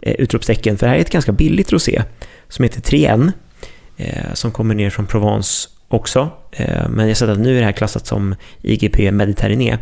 utropstecken, 0.00 0.78
för 0.78 0.86
det 0.86 0.90
här 0.90 0.96
är 0.96 1.00
ett 1.00 1.10
ganska 1.10 1.32
billigt 1.32 1.72
rosé 1.72 2.02
som 2.48 2.62
heter 2.62 2.80
Trien, 2.80 3.32
eh, 3.96 4.32
som 4.32 4.50
kommer 4.50 4.74
ner 4.74 4.90
från 4.90 5.06
Provence 5.06 5.68
också. 5.88 6.30
Eh, 6.52 6.88
men 6.88 6.98
jag 6.98 7.10
har 7.10 7.14
sett 7.14 7.28
att 7.28 7.38
nu 7.38 7.56
är 7.56 7.60
det 7.60 7.64
här 7.64 7.72
klassat 7.72 8.06
som 8.06 8.34
IGP 8.62 9.12
Mediterranée. 9.12 9.78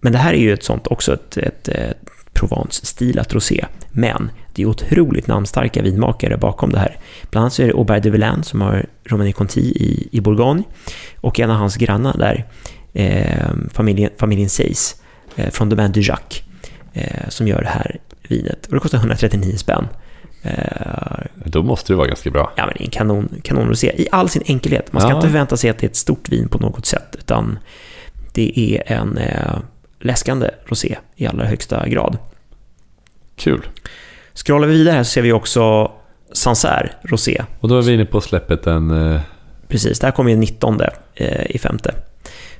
Men 0.00 0.12
det 0.12 0.18
här 0.18 0.34
är 0.34 0.38
ju 0.38 0.52
ett 0.52 0.62
sånt 0.62 0.86
också, 0.86 1.14
ett, 1.14 1.36
ett, 1.36 1.68
ett 1.68 1.96
Provence-stilat 2.32 3.34
rosé. 3.34 3.64
Men 3.90 4.30
det 4.54 4.62
är 4.62 4.66
otroligt 4.66 5.26
namnstarka 5.26 5.82
vinmakare 5.82 6.36
bakom 6.36 6.70
det 6.72 6.78
här. 6.78 6.98
Bland 7.30 7.42
annat 7.42 7.52
så 7.52 7.62
är 7.62 7.66
det 7.66 7.72
Aubert 7.72 8.02
de 8.02 8.10
Villain 8.10 8.42
som 8.42 8.60
har 8.60 8.86
Romanée 9.04 9.32
Conti 9.32 9.60
i, 9.60 10.08
i 10.12 10.20
Bourgogne. 10.20 10.62
Och 11.20 11.40
en 11.40 11.50
av 11.50 11.56
hans 11.56 11.76
grannar 11.76 12.18
där 12.18 12.46
eh, 12.92 13.50
familjen, 13.72 14.10
familjen 14.18 14.48
Seis 14.48 15.02
eh, 15.36 15.50
från 15.50 15.68
Domaine 15.68 15.92
du 15.92 16.00
Jacques 16.00 16.42
eh, 16.92 17.28
som 17.28 17.48
gör 17.48 17.62
det 17.62 17.68
här 17.68 17.98
vinet. 18.28 18.66
Och 18.66 18.74
det 18.74 18.80
kostar 18.80 18.98
139 18.98 19.56
spänn. 19.56 19.88
Eh, 20.42 20.52
Då 21.44 21.62
måste 21.62 21.92
det 21.92 21.96
vara 21.96 22.08
ganska 22.08 22.30
bra. 22.30 22.52
Ja, 22.56 22.66
men 22.66 22.74
det 22.76 22.82
är 22.82 22.84
en 22.84 22.90
kanon, 22.90 23.40
kanonrosé 23.42 24.02
i 24.02 24.08
all 24.12 24.28
sin 24.28 24.42
enkelhet. 24.46 24.92
Man 24.92 25.02
ska 25.02 25.10
ja. 25.10 25.16
inte 25.16 25.28
förvänta 25.28 25.56
sig 25.56 25.70
att 25.70 25.78
det 25.78 25.86
är 25.86 25.90
ett 25.90 25.96
stort 25.96 26.28
vin 26.28 26.48
på 26.48 26.58
något 26.58 26.86
sätt, 26.86 27.16
utan 27.18 27.58
det 28.32 28.58
är 28.58 28.92
en 28.92 29.18
eh, 29.18 29.58
läskande 30.00 30.50
rosé 30.66 30.98
i 31.16 31.26
allra 31.26 31.44
högsta 31.44 31.88
grad. 31.88 32.18
Kul. 33.36 33.68
Scrollar 34.34 34.68
vi 34.68 34.74
vidare 34.74 34.94
här 34.94 35.02
så 35.02 35.10
ser 35.10 35.22
vi 35.22 35.32
också 35.32 35.92
Sancerre 36.32 36.92
Rosé. 37.02 37.44
Och 37.60 37.68
då 37.68 37.78
är 37.78 37.82
vi 37.82 37.94
inne 37.94 38.04
på 38.04 38.20
släppet 38.20 38.62
den... 38.62 38.90
Eh... 38.90 39.20
Precis, 39.68 39.98
det 39.98 40.06
här 40.06 40.12
kommer 40.12 40.30
ju 40.30 40.36
19 40.36 40.80
eh, 41.14 41.50
i 41.50 41.58
femte 41.58 41.94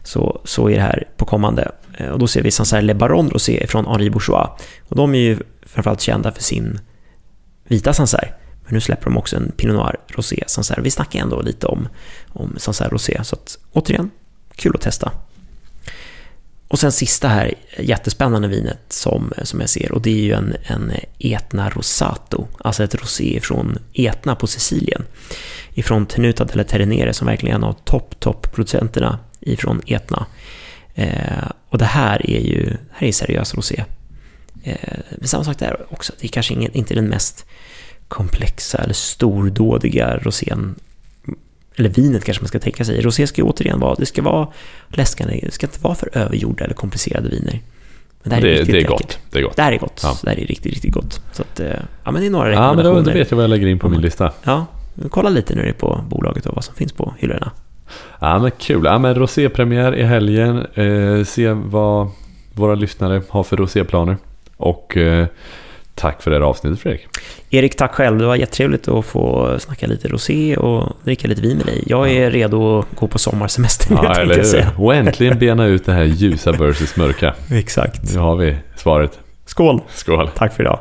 så, 0.03 0.41
så 0.45 0.70
är 0.70 0.74
det 0.74 0.82
här 0.82 1.09
på 1.16 1.24
kommande. 1.24 1.72
Eh, 1.99 2.09
och 2.09 2.18
då 2.18 2.26
ser 2.26 2.43
vi 2.43 2.51
Sancerre 2.51 2.82
Le 2.82 2.95
Baron 2.95 3.30
Rosé 3.30 3.66
från 3.66 3.86
Henri 3.86 4.11
Bourgeois. 4.11 4.49
Och 4.88 4.97
de 4.97 5.14
är 5.14 5.18
ju 5.18 5.38
framförallt 5.62 6.01
kända 6.01 6.32
för 6.32 6.43
sin 6.43 6.80
vita 7.64 7.93
Sancerre. 7.93 8.34
Men 8.64 8.74
nu 8.74 8.80
släpper 8.80 9.05
de 9.05 9.18
också 9.18 9.36
en 9.36 9.53
Pinot 9.57 9.76
Noir 9.76 9.97
Rosé 10.07 10.45
Sancerre. 10.47 10.82
Vi 10.82 10.91
snackar 10.91 11.20
ändå 11.20 11.43
lite 11.43 11.66
om, 11.66 11.88
om 12.28 12.55
Sancerre 12.59 12.88
Rosé, 12.88 13.20
så 13.24 13.36
att, 13.36 13.59
återigen, 13.72 14.11
kul 14.55 14.72
att 14.74 14.80
testa. 14.80 15.12
Och 16.70 16.78
sen 16.78 16.92
sista 16.92 17.28
här, 17.28 17.54
jättespännande 17.78 18.48
vinet 18.48 18.78
som, 18.88 19.32
som 19.42 19.60
jag 19.60 19.70
ser 19.70 19.92
och 19.92 20.02
det 20.02 20.10
är 20.10 20.22
ju 20.22 20.32
en, 20.32 20.56
en 20.62 20.92
Etna 21.18 21.70
Rosato, 21.70 22.48
alltså 22.58 22.84
ett 22.84 22.94
rosé 22.94 23.40
från 23.42 23.78
Etna 23.94 24.34
på 24.34 24.46
Sicilien. 24.46 25.04
Ifrån 25.74 26.06
Tenuta 26.06 26.44
della 26.44 26.64
Terenere 26.64 27.12
som 27.12 27.26
verkligen 27.26 27.52
är 27.52 27.58
en 27.58 27.64
av 27.64 27.72
topp, 27.72 28.20
topp 28.20 28.52
producenterna 28.52 29.18
ifrån 29.40 29.82
Etna. 29.86 30.26
Eh, 30.94 31.50
och 31.68 31.78
det 31.78 31.84
här 31.84 32.30
är 32.30 32.40
ju 32.40 32.76
här 32.92 33.08
är 33.08 33.12
seriös 33.12 33.54
rosé. 33.54 33.84
Eh, 34.62 34.98
samma 35.22 35.44
sak 35.44 35.58
där 35.58 35.86
också, 35.88 36.12
det 36.20 36.26
är 36.26 36.28
kanske 36.28 36.54
ingen, 36.54 36.72
inte 36.72 36.94
den 36.94 37.08
mest 37.08 37.46
komplexa 38.08 38.78
eller 38.78 38.94
stordådiga 38.94 40.18
rosén 40.18 40.74
eller 41.76 41.88
vinet 41.88 42.24
kanske 42.24 42.42
man 42.42 42.48
ska 42.48 42.58
tänka 42.58 42.84
sig. 42.84 43.00
Rosé 43.00 43.26
ska 43.26 43.42
ju 43.42 43.48
återigen 43.48 43.80
vara, 43.80 43.94
det 43.94 44.06
ska 44.06 44.22
vara 44.22 44.48
läskande, 44.88 45.40
det 45.42 45.50
ska 45.50 45.66
inte 45.66 45.80
vara 45.80 45.94
för 45.94 46.08
övergjorda 46.12 46.64
eller 46.64 46.74
komplicerade 46.74 47.28
viner. 47.28 47.60
Men 48.22 48.30
det, 48.30 48.36
här 48.36 48.44
är, 48.44 48.64
det, 48.64 48.72
det 48.72 48.78
är 48.78 48.86
gott. 48.86 49.18
Det 49.30 49.38
är 49.38 49.42
gott. 49.42 49.56
Det 49.56 49.62
här 49.62 49.72
är 49.72 49.78
gott. 49.78 50.00
Ja. 50.02 50.18
Det 50.22 50.30
här 50.30 50.40
är 50.40 50.46
riktigt, 50.46 50.72
riktigt 50.72 50.92
gott. 50.92 51.20
Så 51.32 51.42
att, 51.42 51.60
eh, 51.60 51.66
ja, 52.04 52.10
men 52.10 52.20
det 52.20 52.26
är 52.26 52.30
några 52.30 52.52
Ja, 52.52 52.72
men 52.72 52.84
då, 52.84 53.00
då 53.00 53.12
vet 53.12 53.30
jag 53.30 53.36
vad 53.36 53.44
jag 53.44 53.50
lägger 53.50 53.66
in 53.66 53.78
på 53.78 53.88
min 53.88 54.00
lista. 54.00 54.32
Ja, 54.42 54.66
kolla 55.10 55.30
lite 55.30 55.54
nu 55.54 55.72
på 55.72 56.04
bolaget 56.08 56.46
och 56.46 56.54
vad 56.54 56.64
som 56.64 56.74
finns 56.74 56.92
på 56.92 57.14
hyllorna. 57.18 57.52
Ja 58.18 58.38
men 58.38 58.50
kul. 58.50 58.82
Ja, 58.84 58.98
men 58.98 59.14
rosépremiär 59.14 59.96
i 59.96 60.02
helgen. 60.02 60.66
Eh, 60.74 61.24
se 61.24 61.52
vad 61.52 62.10
våra 62.52 62.74
lyssnare 62.74 63.22
har 63.28 63.42
för 63.42 63.56
roséplaner. 63.56 64.16
Och 64.56 64.96
eh, 64.96 65.26
tack 66.01 66.22
för 66.22 66.30
det 66.30 66.36
här 66.36 66.42
avsnittet 66.42 66.80
Fredrik. 66.80 67.07
Erik, 67.51 67.76
tack 67.76 67.92
själv. 67.92 68.18
Det 68.18 68.26
var 68.26 68.36
jättetrevligt 68.36 68.88
att 68.88 69.05
få 69.05 69.57
snacka 69.59 69.86
lite 69.86 70.09
rosé 70.09 70.57
och 70.57 70.96
dricka 71.05 71.28
lite 71.28 71.42
vin 71.42 71.57
med 71.57 71.66
dig. 71.66 71.84
Jag 71.86 72.11
är 72.11 72.30
redo 72.30 72.78
att 72.78 72.86
gå 72.94 73.07
på 73.07 73.18
sommarsemester 73.18 73.98
ja, 74.03 74.14
eller 74.20 74.36
jag 74.36 74.46
säga. 74.46 74.72
Och 74.78 74.94
äntligen 74.94 75.38
bena 75.38 75.66
ut 75.66 75.86
det 75.86 75.92
här 75.92 76.05
ljusa 76.05 76.53
versus 76.53 76.96
mörka. 76.96 77.34
Exakt. 77.51 78.14
Nu 78.14 78.18
har 78.20 78.36
vi 78.36 78.57
svaret. 78.76 79.18
Skål! 79.46 79.80
Skål! 79.88 80.30
Tack 80.34 80.55
för 80.55 80.62
idag. 80.62 80.78